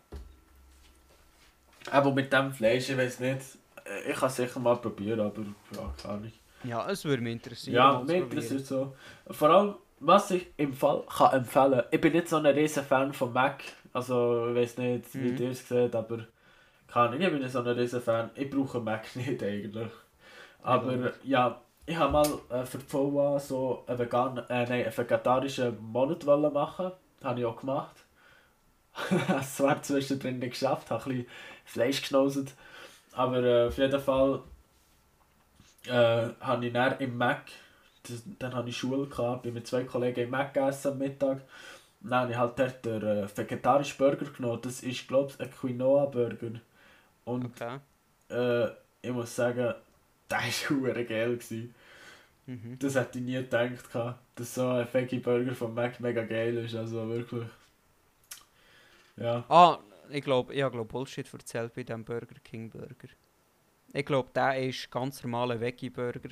Aber 1.90 2.12
mit 2.12 2.32
dem 2.32 2.52
Fleisch, 2.52 2.88
ich 2.90 2.96
weiß 2.98 3.20
nicht. 3.20 3.40
äh, 3.84 4.10
Ich 4.10 4.16
kann 4.18 4.28
es 4.28 4.36
sicher 4.36 4.60
mal 4.60 4.76
probieren, 4.76 5.20
aber 5.20 5.42
ja, 5.74 5.92
keine 6.00 6.14
Ahnung. 6.14 6.32
Ja, 6.64 6.90
es 6.90 7.04
würde 7.04 7.22
mich 7.22 7.32
interessieren. 7.34 7.76
Ja, 7.76 8.00
mich 8.00 8.16
interessiert 8.16 8.66
so. 8.66 8.94
Vor 9.30 9.48
allem, 9.50 9.74
was 10.00 10.30
ich 10.32 10.46
im 10.56 10.72
Fall 10.74 11.02
kann 11.08 11.32
empfehlen 11.34 11.82
ich 11.90 12.00
bin 12.00 12.12
nicht 12.12 12.28
so 12.28 12.36
ein 12.36 12.46
riesen 12.46 12.84
Fan 12.84 13.12
von 13.12 13.32
Mac. 13.32 13.62
Also, 13.92 14.48
ich 14.50 14.56
weiß 14.56 14.78
nicht, 14.78 15.14
wie 15.14 15.32
Mhm. 15.32 15.38
ihr 15.38 15.50
es 15.50 15.66
seht, 15.68 15.94
aber 15.94 16.26
kann 16.88 17.12
ich, 17.14 17.20
ich 17.20 17.30
bin 17.30 17.40
nicht 17.40 17.52
so 17.52 17.60
ein 17.60 17.66
riesen 17.68 18.00
Fan. 18.02 18.30
Ich 18.34 18.50
brauche 18.50 18.80
Mac 18.80 19.04
nicht 19.16 19.42
eigentlich. 19.42 19.90
Aber 20.62 20.94
gut. 20.96 21.12
ja, 21.24 21.60
ich 21.86 21.96
habe 21.96 22.12
mal 22.12 22.26
äh, 22.50 22.64
für 22.66 22.78
die 22.78 22.90
so 22.90 23.84
einen, 23.86 23.98
vegan, 23.98 24.36
äh, 24.38 24.42
nein, 24.48 24.70
einen 24.84 24.96
vegetarischen 24.96 25.78
Monat 25.80 26.24
machen. 26.52 26.92
Habe 27.22 27.40
ich 27.40 27.46
auch 27.46 27.56
gemacht. 27.60 27.96
es 29.40 29.56
zwar 29.56 29.80
zwischendrin 29.82 30.38
nicht 30.40 30.50
geschafft, 30.52 30.90
habe 30.90 31.02
ein 31.04 31.08
bisschen 31.18 31.26
Fleisch 31.68 32.02
geschnauzt. 32.02 32.54
Aber 33.12 33.42
äh, 33.42 33.68
auf 33.68 33.78
jeden 33.78 34.00
Fall 34.00 34.42
äh, 35.86 36.28
habe 36.40 36.66
ich 36.66 36.72
dann 36.72 36.98
im 36.98 37.16
Mac, 37.16 37.42
das, 38.04 38.22
dann 38.38 38.54
hatte 38.54 38.68
ich 38.68 38.76
Schule, 38.76 39.06
gehabt, 39.06 39.42
bin 39.42 39.54
mit 39.54 39.66
zwei 39.66 39.84
Kollegen 39.84 40.20
im 40.24 40.30
Mac 40.30 40.54
gegessen 40.54 40.92
am 40.92 40.98
Mittag. 40.98 41.42
Und 42.02 42.10
Dann 42.10 42.20
habe 42.22 42.32
ich 42.32 42.38
halt 42.38 42.58
dort 42.58 42.84
den 42.84 43.02
äh, 43.02 43.28
vegetarischen 43.38 43.98
Burger 43.98 44.26
genommen. 44.26 44.60
Das 44.62 44.82
ist, 44.82 45.08
glaube 45.08 45.32
ich, 45.32 45.40
ein 45.40 45.50
Quinoa-Burger. 45.50 46.60
Und 47.24 47.54
Okay. 47.56 47.78
äh, 48.30 48.68
ich 49.02 49.12
muss 49.12 49.36
sagen, 49.36 49.74
der 50.30 50.38
war 50.38 50.94
geil. 51.04 51.36
Gewesen. 51.36 51.74
Mhm. 52.46 52.78
Das 52.80 52.96
hätte 52.96 53.18
ich 53.20 53.24
nie 53.24 53.34
gedacht, 53.34 53.92
gehabt, 53.92 54.18
dass 54.34 54.54
so 54.56 54.68
ein 54.68 54.86
Veggie-Burger 54.92 55.54
von 55.54 55.74
Mac 55.74 56.00
mega 56.00 56.24
geil 56.24 56.56
ist. 56.58 56.74
Also 56.74 57.08
wirklich. 57.08 57.46
Ja. 59.16 59.44
Ah, 59.48 59.78
ich 60.10 60.24
glaube, 60.24 60.54
ich 60.54 60.62
habe 60.62 60.84
Bullshit 60.84 61.32
erzählt 61.32 61.74
bei 61.74 61.82
dem 61.82 62.04
Burger 62.04 62.38
King 62.44 62.70
Burger. 62.70 63.08
Ich 63.92 64.04
glaube, 64.04 64.28
der 64.34 64.42
war 64.44 64.90
ganz 64.90 65.22
normaler 65.22 65.58
Veggie-Burger. 65.60 66.28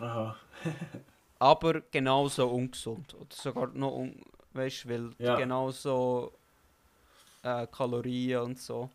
Aha. 0.00 0.36
Aber 1.38 1.80
genauso 1.92 2.48
ungesund. 2.48 3.14
Oder 3.14 3.28
sogar 3.30 3.68
noch, 3.68 3.94
un 3.94 4.20
weißt 4.52 4.84
du, 4.84 4.88
weil 4.88 5.10
Ja. 5.18 5.36
genauso 5.36 6.32
äh, 7.42 7.66
Kalorien 7.68 8.40
und 8.40 8.58
so 8.58 8.90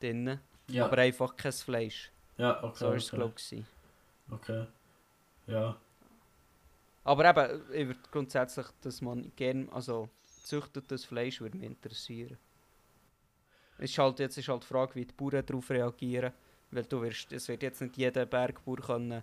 drin. 0.00 0.38
Ja. 0.68 0.86
Aber 0.86 0.98
einfach 0.98 1.34
kein 1.36 1.52
Fleisch. 1.52 2.10
ja, 2.38 2.62
okay. 2.62 2.76
So 2.78 2.86
war 2.86 2.94
es, 2.94 3.08
okay. 3.08 3.16
glaube 3.16 3.34
ich. 3.36 3.64
Okay. 4.30 4.66
Ja. 5.48 5.76
Aber 7.02 7.24
eben, 7.34 7.62
ich 7.72 7.86
würde 7.88 8.00
grundsätzlich, 8.10 8.66
dass 8.80 9.02
man 9.02 9.32
gerne, 9.36 9.66
also 9.72 10.08
züchtetes 10.44 11.04
Fleisch 11.04 11.40
würde 11.40 11.58
mich 11.58 11.66
interessieren. 11.66 12.38
Ist 13.84 13.98
halt, 13.98 14.18
jetzt 14.20 14.38
ist 14.38 14.48
halt 14.48 14.62
die 14.62 14.66
Frage, 14.66 14.94
wie 14.96 15.04
die 15.04 15.14
Bauern 15.14 15.44
darauf 15.44 15.70
reagieren. 15.70 16.32
Weil 16.70 16.84
du 16.84 17.02
wirst, 17.02 17.32
es 17.32 17.46
wird 17.48 17.62
jetzt 17.62 17.80
nicht 17.80 17.96
jeder 17.96 18.26
Bergbauer 18.26 18.76
können 18.78 19.22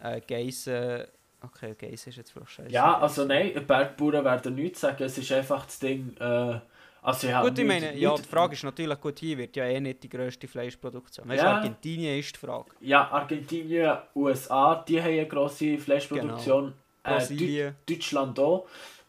äh, 0.00 0.20
Geissen... 0.20 1.04
Okay, 1.42 1.74
Geissen 1.78 2.08
ist 2.10 2.16
jetzt 2.16 2.30
vielleicht 2.32 2.50
scheiße. 2.50 2.70
Ja, 2.70 2.98
also 2.98 3.24
nein, 3.24 3.52
Bergbauern 3.66 4.24
werden 4.24 4.54
nichts 4.54 4.80
sagen. 4.80 5.02
Es 5.04 5.18
ist 5.18 5.30
einfach 5.32 5.66
das 5.66 5.78
Ding. 5.78 6.16
Äh, 6.18 6.58
also 7.02 7.30
habe 7.32 7.48
Gut, 7.50 7.58
ich 7.58 7.64
meine, 7.64 7.96
ja, 7.96 8.10
nichts- 8.10 8.22
die 8.22 8.28
Frage 8.28 8.54
ist 8.54 8.64
natürlich, 8.64 9.00
gut, 9.00 9.18
hier 9.18 9.38
wird 9.38 9.54
ja 9.54 9.64
eh 9.64 9.78
nicht 9.80 10.02
die 10.02 10.08
grösste 10.08 10.48
Fleischproduktion. 10.48 11.28
Weißt 11.28 11.42
Ja. 11.42 11.56
Argentinien 11.56 12.18
ist 12.18 12.34
die 12.34 12.38
Frage. 12.40 12.70
Ja, 12.80 13.08
Argentinien, 13.10 13.96
USA, 14.14 14.84
die 14.88 15.00
haben 15.00 15.10
eine 15.12 15.26
grosse 15.28 15.78
Fleischproduktion. 15.78 16.72
Äh, 17.04 17.10
Brasilien. 17.10 17.74
Deu- 17.86 17.94
Deutschland 17.94 18.38
auch. 18.40 18.66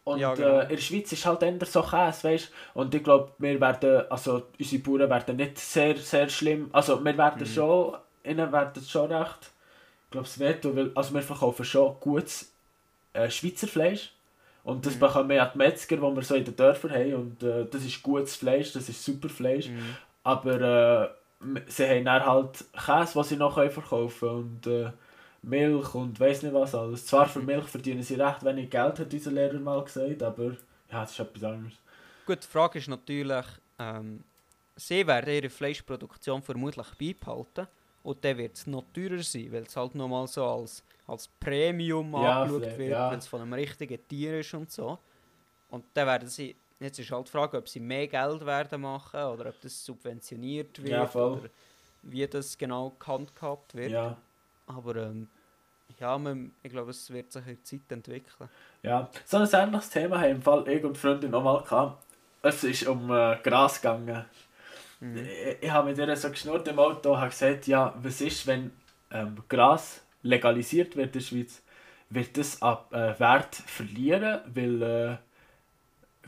Und 0.08 0.18
Ja, 0.20 0.34
genau. 0.34 0.58
äh, 0.58 0.62
in 0.64 0.68
der 0.70 0.76
Schweiz 0.78 1.12
ist 1.12 1.24
halt 1.26 1.42
eher 1.42 1.54
so 1.66 1.82
Käse, 1.82 2.24
weißt 2.28 2.52
Und 2.74 2.94
ich 2.94 3.02
glaube, 3.04 3.32
wir 3.38 3.60
werden, 3.60 4.02
also 4.10 4.42
unsere 4.58 4.82
Bauern 4.82 5.10
werden 5.10 5.36
nicht 5.36 5.58
sehr, 5.58 5.96
sehr 5.96 6.28
schlimm. 6.28 6.68
Also 6.72 7.02
wir 7.04 7.16
werden 7.16 7.42
Mhm. 7.42 7.46
schon, 7.46 7.94
ihnen 8.24 8.52
werden 8.52 8.72
es 8.76 8.90
schon 8.90 9.12
recht, 9.12 9.50
ich 10.06 10.10
glaube, 10.10 10.26
es 10.26 10.38
wehtun, 10.38 10.76
weil 10.76 10.90
also 10.94 11.14
wir 11.14 11.22
verkaufen 11.22 11.64
schon 11.64 11.96
gutes 12.00 12.52
äh, 13.12 13.30
Schweizer 13.30 13.66
Fleisch. 13.68 14.12
Und 14.64 14.84
das 14.84 14.96
Mhm. 14.96 15.00
bekommen 15.00 15.28
wir 15.30 15.42
an 15.42 15.50
die 15.54 15.58
Metzger, 15.58 15.96
die 15.96 16.02
wir 16.02 16.22
so 16.22 16.34
in 16.34 16.44
den 16.44 16.56
Dörfern 16.56 16.90
haben. 16.92 17.14
Und 17.14 17.42
äh, 17.42 17.64
das 17.70 17.84
ist 17.84 18.02
gutes 18.02 18.36
Fleisch, 18.36 18.72
das 18.72 18.88
ist 18.88 19.02
super 19.04 19.28
Fleisch. 19.28 19.68
Mhm. 19.68 19.96
Aber 20.24 20.60
äh, 20.60 21.08
sie 21.68 21.86
haben 21.88 22.04
dann 22.04 22.26
halt 22.26 22.64
Käse, 22.72 23.14
was 23.16 23.28
sie 23.28 23.36
noch 23.36 23.54
können 23.54 23.70
verkaufen 23.70 24.28
und 24.28 24.66
äh, 24.66 24.90
Milch 25.42 25.94
und 25.94 26.18
weiss 26.20 26.42
nicht 26.42 26.52
was 26.54 26.74
alles. 26.74 27.06
Zwar 27.06 27.28
für 27.28 27.40
Milch 27.40 27.66
verdienen 27.66 28.02
sie 28.02 28.14
recht 28.14 28.44
wenig 28.44 28.70
Geld, 28.70 28.98
hat 28.98 29.12
unser 29.12 29.30
Lehrer 29.30 29.58
mal 29.60 29.82
gesagt, 29.84 30.22
aber 30.22 30.52
ja, 30.90 31.00
das 31.02 31.12
ist 31.12 31.20
etwas 31.20 31.44
anderes. 31.44 31.74
Gut, 32.26 32.42
die 32.42 32.46
Frage 32.46 32.78
ist 32.78 32.88
natürlich, 32.88 33.46
ähm, 33.78 34.24
sie 34.76 35.06
werden 35.06 35.32
ihre 35.34 35.50
Fleischproduktion 35.50 36.42
vermutlich 36.42 36.86
beibehalten 36.98 37.66
und 38.02 38.24
dann 38.24 38.36
wird 38.38 38.56
es 38.56 38.66
noch 38.66 38.84
teurer 38.92 39.22
sein, 39.22 39.50
weil 39.52 39.62
es 39.62 39.76
halt 39.76 39.94
nochmal 39.94 40.26
so 40.26 40.44
als, 40.44 40.82
als 41.06 41.28
Premium 41.40 42.12
Ja, 42.12 42.42
angeschaut 42.42 42.78
wird, 42.78 42.90
ja. 42.90 43.10
weil 43.10 43.18
es 43.18 43.26
von 43.26 43.40
einem 43.42 43.52
richtigen 43.54 43.98
Tier 44.08 44.40
ist 44.40 44.54
und 44.54 44.70
so. 44.70 44.98
Und 45.70 45.84
dann 45.94 46.06
werden 46.06 46.28
sie, 46.28 46.56
jetzt 46.80 46.98
ist 46.98 47.10
halt 47.10 47.26
die 47.26 47.30
Frage, 47.30 47.58
ob 47.58 47.68
sie 47.68 47.80
mehr 47.80 48.06
Geld 48.08 48.44
werden 48.44 48.80
machen 48.82 49.20
oder 49.22 49.48
ob 49.50 49.60
das 49.60 49.84
subventioniert 49.84 50.82
wird 50.82 50.90
Ja, 50.90 51.10
oder 51.14 51.48
wie 52.02 52.26
das 52.26 52.56
genau 52.56 52.94
gehandhabt 52.98 53.74
wird. 53.74 53.90
Ja, 53.92 54.16
Aber 54.68 54.96
ähm, 54.96 55.28
ja, 55.98 56.16
man, 56.18 56.52
ich 56.62 56.70
glaube, 56.70 56.90
es 56.90 57.10
wird 57.10 57.32
sich 57.32 57.46
in 57.46 57.54
der 57.54 57.64
Zeit 57.64 57.80
entwickeln. 57.90 58.48
ja. 58.82 59.08
So 59.24 59.38
ein 59.38 59.48
ähnliches 59.52 59.90
Thema 59.90 60.20
haben 60.20 60.30
im 60.30 60.42
Fall 60.42 60.68
ich 60.68 60.84
und 60.84 60.94
die 60.94 61.00
Freundin 61.00 61.30
noch 61.30 61.42
mal 61.42 61.62
gehabt. 61.62 62.04
Es 62.42 62.62
ist 62.62 62.86
um 62.86 63.10
äh, 63.10 63.36
Gras 63.42 63.80
gegangen. 63.80 64.24
Mhm. 65.00 65.16
Ich, 65.16 65.62
ich 65.62 65.70
habe 65.70 65.90
mit 65.90 65.98
ihr 65.98 66.16
so 66.16 66.30
geschnurrt 66.30 66.68
im 66.68 66.78
Auto 66.78 67.14
und 67.14 67.28
gesagt, 67.28 67.66
ja, 67.66 67.94
was 68.00 68.20
ist, 68.20 68.46
wenn 68.46 68.70
ähm, 69.10 69.36
Gras 69.48 70.02
legalisiert 70.22 70.96
wird 70.96 71.08
in 71.08 71.12
der 71.12 71.20
Schweiz? 71.20 71.62
Wird 72.10 72.36
das 72.36 72.62
ab 72.62 72.92
äh, 72.92 73.18
Wert 73.18 73.54
verlieren? 73.54 74.40
Weil, 74.54 74.82
äh, 74.82 75.16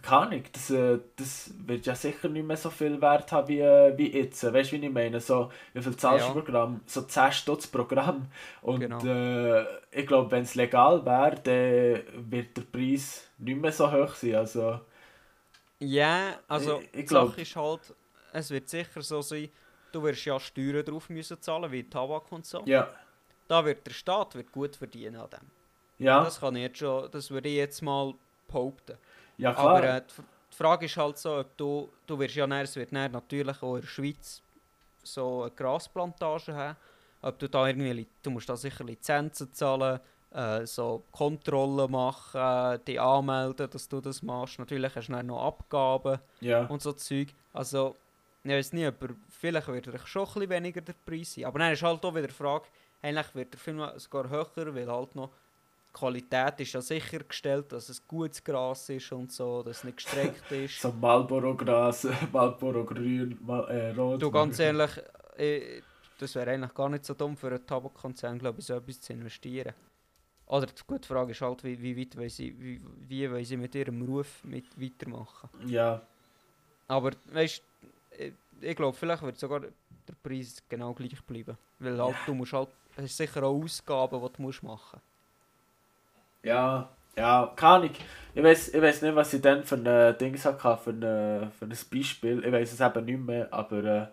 keine 0.02 0.20
Ahnung, 0.26 0.42
das, 0.52 0.70
äh, 0.70 0.98
das 1.16 1.52
wird 1.66 1.86
ja 1.86 1.94
sicher 1.94 2.28
nicht 2.28 2.46
mehr 2.46 2.56
so 2.56 2.70
viel 2.70 3.00
Wert 3.00 3.30
haben 3.32 3.48
wie, 3.48 3.60
äh, 3.60 3.96
wie 3.96 4.10
jetzt. 4.16 4.42
Weißt 4.44 4.72
du, 4.72 4.80
wie 4.80 4.86
ich 4.86 4.92
meine? 4.92 5.20
So, 5.20 5.50
wie 5.72 5.82
viel 5.82 5.96
zahlst 5.96 6.24
du 6.24 6.28
Ja. 6.28 6.34
pro 6.34 6.42
Gramm? 6.42 6.80
So 6.86 7.02
10 7.02 7.32
Stutz 7.32 7.66
pro 7.66 7.84
Gramm. 7.84 8.26
Und 8.62 8.80
Genau. 8.80 9.04
äh, 9.04 9.64
ich 9.90 10.06
glaube, 10.06 10.30
wenn 10.30 10.42
es 10.42 10.54
legal 10.54 11.04
wäre, 11.04 11.36
dann 11.36 12.30
wird 12.30 12.56
der 12.56 12.62
Preis 12.62 13.28
nicht 13.38 13.60
mehr 13.60 13.72
so 13.72 13.90
hoch 13.90 14.14
sein. 14.14 14.34
Also, 14.36 14.80
Ja, 15.78 16.38
also 16.48 16.80
Ich- 16.80 16.86
ich 16.94 17.06
die 17.06 17.06
Sache 17.08 17.40
ist 17.40 17.56
halt, 17.56 17.94
es 18.32 18.50
wird 18.50 18.68
sicher 18.68 19.02
so 19.02 19.22
sein, 19.22 19.48
du 19.92 20.02
wirst 20.02 20.24
ja 20.24 20.38
Steuern 20.38 20.84
drauf 20.84 21.08
müssen 21.08 21.40
zahlen, 21.40 21.70
wie 21.72 21.82
Tabak 21.84 22.30
und 22.32 22.44
so. 22.46 22.62
ja. 22.66 22.88
Da 23.48 23.64
wird 23.64 23.84
der 23.84 23.90
Staat 23.92 24.36
wird 24.36 24.52
gut 24.52 24.76
verdienen 24.76 25.16
an 25.16 25.28
dem. 25.30 25.50
Ja, 25.98 26.22
Das 26.22 26.38
kann 26.38 26.54
ich 26.54 26.62
jetzt 26.62 26.78
schon, 26.78 27.10
das 27.10 27.30
würde 27.32 27.48
ich 27.48 27.56
jetzt 27.56 27.82
mal 27.82 28.14
behaupten. 28.46 28.96
Ja 29.40 29.52
klar. 29.52 29.68
Aber 29.76 29.84
äh, 29.84 30.00
die, 30.02 30.22
die 30.52 30.56
Frage 30.56 30.86
ist 30.86 30.96
halt 30.96 31.18
so, 31.18 31.38
ob 31.38 31.56
du, 31.56 31.88
du 32.06 32.18
wirst 32.18 32.34
ja 32.34 32.46
näher, 32.46 32.62
es 32.62 32.76
wird 32.76 32.92
näher 32.92 33.08
natürlich 33.08 33.62
auch 33.62 33.76
in 33.76 33.80
der 33.82 33.88
Schweiz 33.88 34.42
so 35.02 35.42
eine 35.42 35.50
Grasplantage 35.52 36.54
haben. 36.54 36.76
Ob 37.22 37.38
du 37.38 37.48
da 37.48 37.66
irgendwie, 37.66 38.06
du 38.22 38.30
musst 38.30 38.48
da 38.48 38.56
sicher 38.56 38.84
Lizenzen 38.84 39.52
zahlen, 39.52 40.00
äh, 40.32 40.64
so 40.66 41.04
Kontrollen 41.10 41.90
machen, 41.90 42.84
dich 42.84 43.00
anmelden, 43.00 43.68
dass 43.70 43.88
du 43.88 44.00
das 44.00 44.22
machst. 44.22 44.58
Natürlich 44.58 44.94
hast 44.94 45.08
du 45.08 45.12
dann 45.12 45.26
noch 45.26 45.44
Abgaben 45.46 46.18
Ja. 46.40 46.64
und 46.66 46.80
so 46.80 46.92
Zeug. 46.92 47.28
Also, 47.52 47.96
ich 48.42 48.50
weiß 48.50 48.72
nicht, 48.72 48.86
aber 48.86 49.08
vielleicht 49.28 49.68
wird 49.68 49.86
er 49.88 49.98
schon 50.06 50.22
ein 50.22 50.26
bisschen 50.34 50.50
weniger 50.50 50.80
der 50.80 50.94
Preis 51.04 51.34
sein. 51.34 51.44
Aber 51.44 51.58
dann 51.58 51.72
ist 51.72 51.82
halt 51.82 52.02
auch 52.04 52.14
wieder 52.14 52.28
die 52.28 52.32
Frage, 52.32 52.64
eigentlich 53.02 53.34
wird 53.34 53.52
der 53.52 53.60
Film 53.60 53.86
sogar 53.96 54.28
höher, 54.30 54.74
weil 54.74 54.90
halt 54.90 55.14
noch 55.14 55.30
die 55.90 55.98
Qualität 55.98 56.60
ist 56.60 56.72
ja 56.72 56.80
sichergestellt, 56.80 57.72
dass 57.72 57.88
es 57.88 58.06
gutes 58.06 58.42
Gras 58.42 58.88
ist 58.88 59.12
und 59.12 59.32
so, 59.32 59.62
dass 59.62 59.78
es 59.78 59.84
nicht 59.84 59.96
gestreckt 59.96 60.50
ist. 60.52 60.80
So 60.80 60.92
Marlboro-Gras, 60.92 62.06
Marlboro 62.32 62.84
grün, 62.84 63.38
Mal 63.42 63.68
äh, 63.68 63.90
rot. 63.90 64.22
Du, 64.22 64.30
ganz 64.30 64.58
ehrlich, 64.58 64.90
äh, 65.36 65.82
das 66.18 66.34
wäre 66.34 66.50
eigentlich 66.50 66.74
gar 66.74 66.88
nicht 66.88 67.04
so 67.04 67.14
dumm 67.14 67.36
für 67.36 67.48
einen 67.48 67.66
Tabakkonzern, 67.66 68.38
glaube 68.38 68.60
ich, 68.60 68.66
so 68.66 68.74
etwas 68.74 69.00
zu 69.00 69.12
investieren. 69.12 69.74
Oder 70.46 70.66
die 70.66 70.82
gute 70.86 71.06
Frage 71.06 71.32
ist 71.32 71.40
halt, 71.40 71.62
wie, 71.64 71.80
wie 71.80 71.96
weit 71.96 72.16
wollen 72.16 72.28
sie, 72.28 72.54
wie, 72.58 72.80
wie 73.08 73.30
wollen 73.30 73.44
sie 73.44 73.56
mit 73.56 73.74
ihrem 73.74 74.02
Ruf 74.02 74.42
mit 74.44 74.66
weitermachen. 74.80 75.48
Ja, 75.66 76.02
Aber 76.88 77.12
weißt 77.32 77.62
ich, 78.18 78.32
ich 78.60 78.76
glaube, 78.76 78.96
vielleicht 78.96 79.22
wird 79.22 79.38
sogar 79.38 79.60
der 79.60 80.14
Preis 80.22 80.62
genau 80.68 80.92
gleich 80.92 81.22
bleiben. 81.24 81.56
Weil 81.78 81.98
halt, 81.98 82.16
du 82.26 82.34
musst 82.34 82.52
halt, 82.52 82.68
es 82.96 83.04
ist 83.04 83.16
sicher 83.16 83.44
auch 83.44 83.62
Ausgaben, 83.62 84.20
die 84.20 84.32
du 84.36 84.42
musst 84.42 84.62
machen 84.62 85.00
ja, 86.42 86.88
ja, 87.16 87.52
keine 87.56 87.72
Ahnung. 87.72 87.90
Ich 88.34 88.42
weiß 88.42 88.68
ich 88.68 88.80
weiss 88.80 89.02
nicht, 89.02 89.14
was 89.14 89.34
ich 89.34 89.42
dann 89.42 89.64
für 89.64 89.76
ein 89.76 90.18
Ding 90.18 90.36
hatte, 90.42 90.76
für 90.82 90.90
ein, 90.90 91.50
für 91.52 91.64
ein 91.64 91.76
Beispiel. 91.92 92.44
Ich 92.44 92.52
weiß 92.52 92.72
es 92.72 92.80
eben 92.80 93.04
nicht 93.04 93.20
mehr, 93.20 93.52
aber 93.52 93.84
äh, 93.84 94.06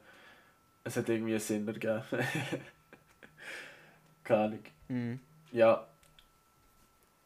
es 0.84 0.98
hat 0.98 1.10
irgendwie 1.10 1.34
einen 1.34 1.40
Sinn 1.40 1.68
ergeben. 1.68 2.04
keine 4.24 4.44
Ahnung. 4.44 4.64
mhm. 4.88 5.20
Ja, 5.52 5.88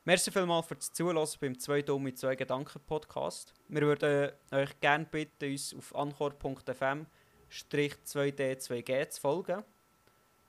Merci 0.04 0.32
vielmals 0.32 0.66
fürs 0.66 0.92
Zuhören 0.92 1.28
beim 1.40 1.60
2 1.60 1.84
Dumme 1.84 2.12
2 2.12 2.36
Gedanken 2.36 2.82
Podcast. 2.88 3.54
Wir 3.68 3.84
würden 3.84 4.32
euch 4.50 4.80
gerne 4.80 5.06
bitten, 5.06 5.52
uns 5.52 5.76
auf 5.76 5.96
anchor.fm 5.96 7.06
2D2G 7.52 9.10
zu 9.10 9.22
folgen. 9.22 9.64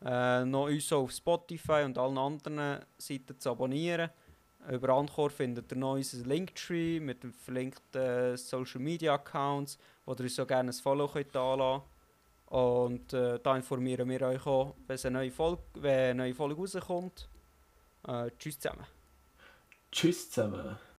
Äh, 0.03 0.47
noch 0.47 0.69
uns 0.69 0.91
auch 0.91 1.03
auf 1.03 1.11
Spotify 1.11 1.83
und 1.85 1.99
allen 1.99 2.17
anderen 2.17 2.81
Seiten 2.97 3.39
zu 3.39 3.51
abonnieren. 3.51 4.09
Über 4.71 4.91
Anchor 4.91 5.31
findet 5.31 5.73
ihr 5.73 5.79
noch 5.79 5.95
unseren 5.95 6.25
Linktree 6.25 7.01
mit 7.01 7.23
den 7.25 7.33
verlinkten 7.33 8.37
Social 8.37 8.81
Media 8.81 9.15
Accounts, 9.15 9.79
wo 10.05 10.13
ihr 10.13 10.21
uns 10.21 10.37
so 10.37 10.47
gerne 10.47 10.71
ein 10.71 10.73
Follow 10.73 11.09
könnt 11.09 11.35
Und 12.47 13.13
äh, 13.13 13.41
da 13.43 13.57
informieren 13.57 14.09
wir 14.09 14.23
euch 14.23 14.47
auch, 14.47 14.75
wenn 14.87 14.99
eine 14.99 15.19
neue 15.19 15.31
Folge, 15.31 15.63
wenn 15.75 16.11
eine 16.11 16.15
neue 16.15 16.35
Folge 16.35 16.55
rauskommt. 16.55 17.29
Äh, 18.07 18.31
tschüss 18.39 18.59
zusammen. 18.59 18.85
tschüss 19.91 20.31
zusammen. 20.31 20.77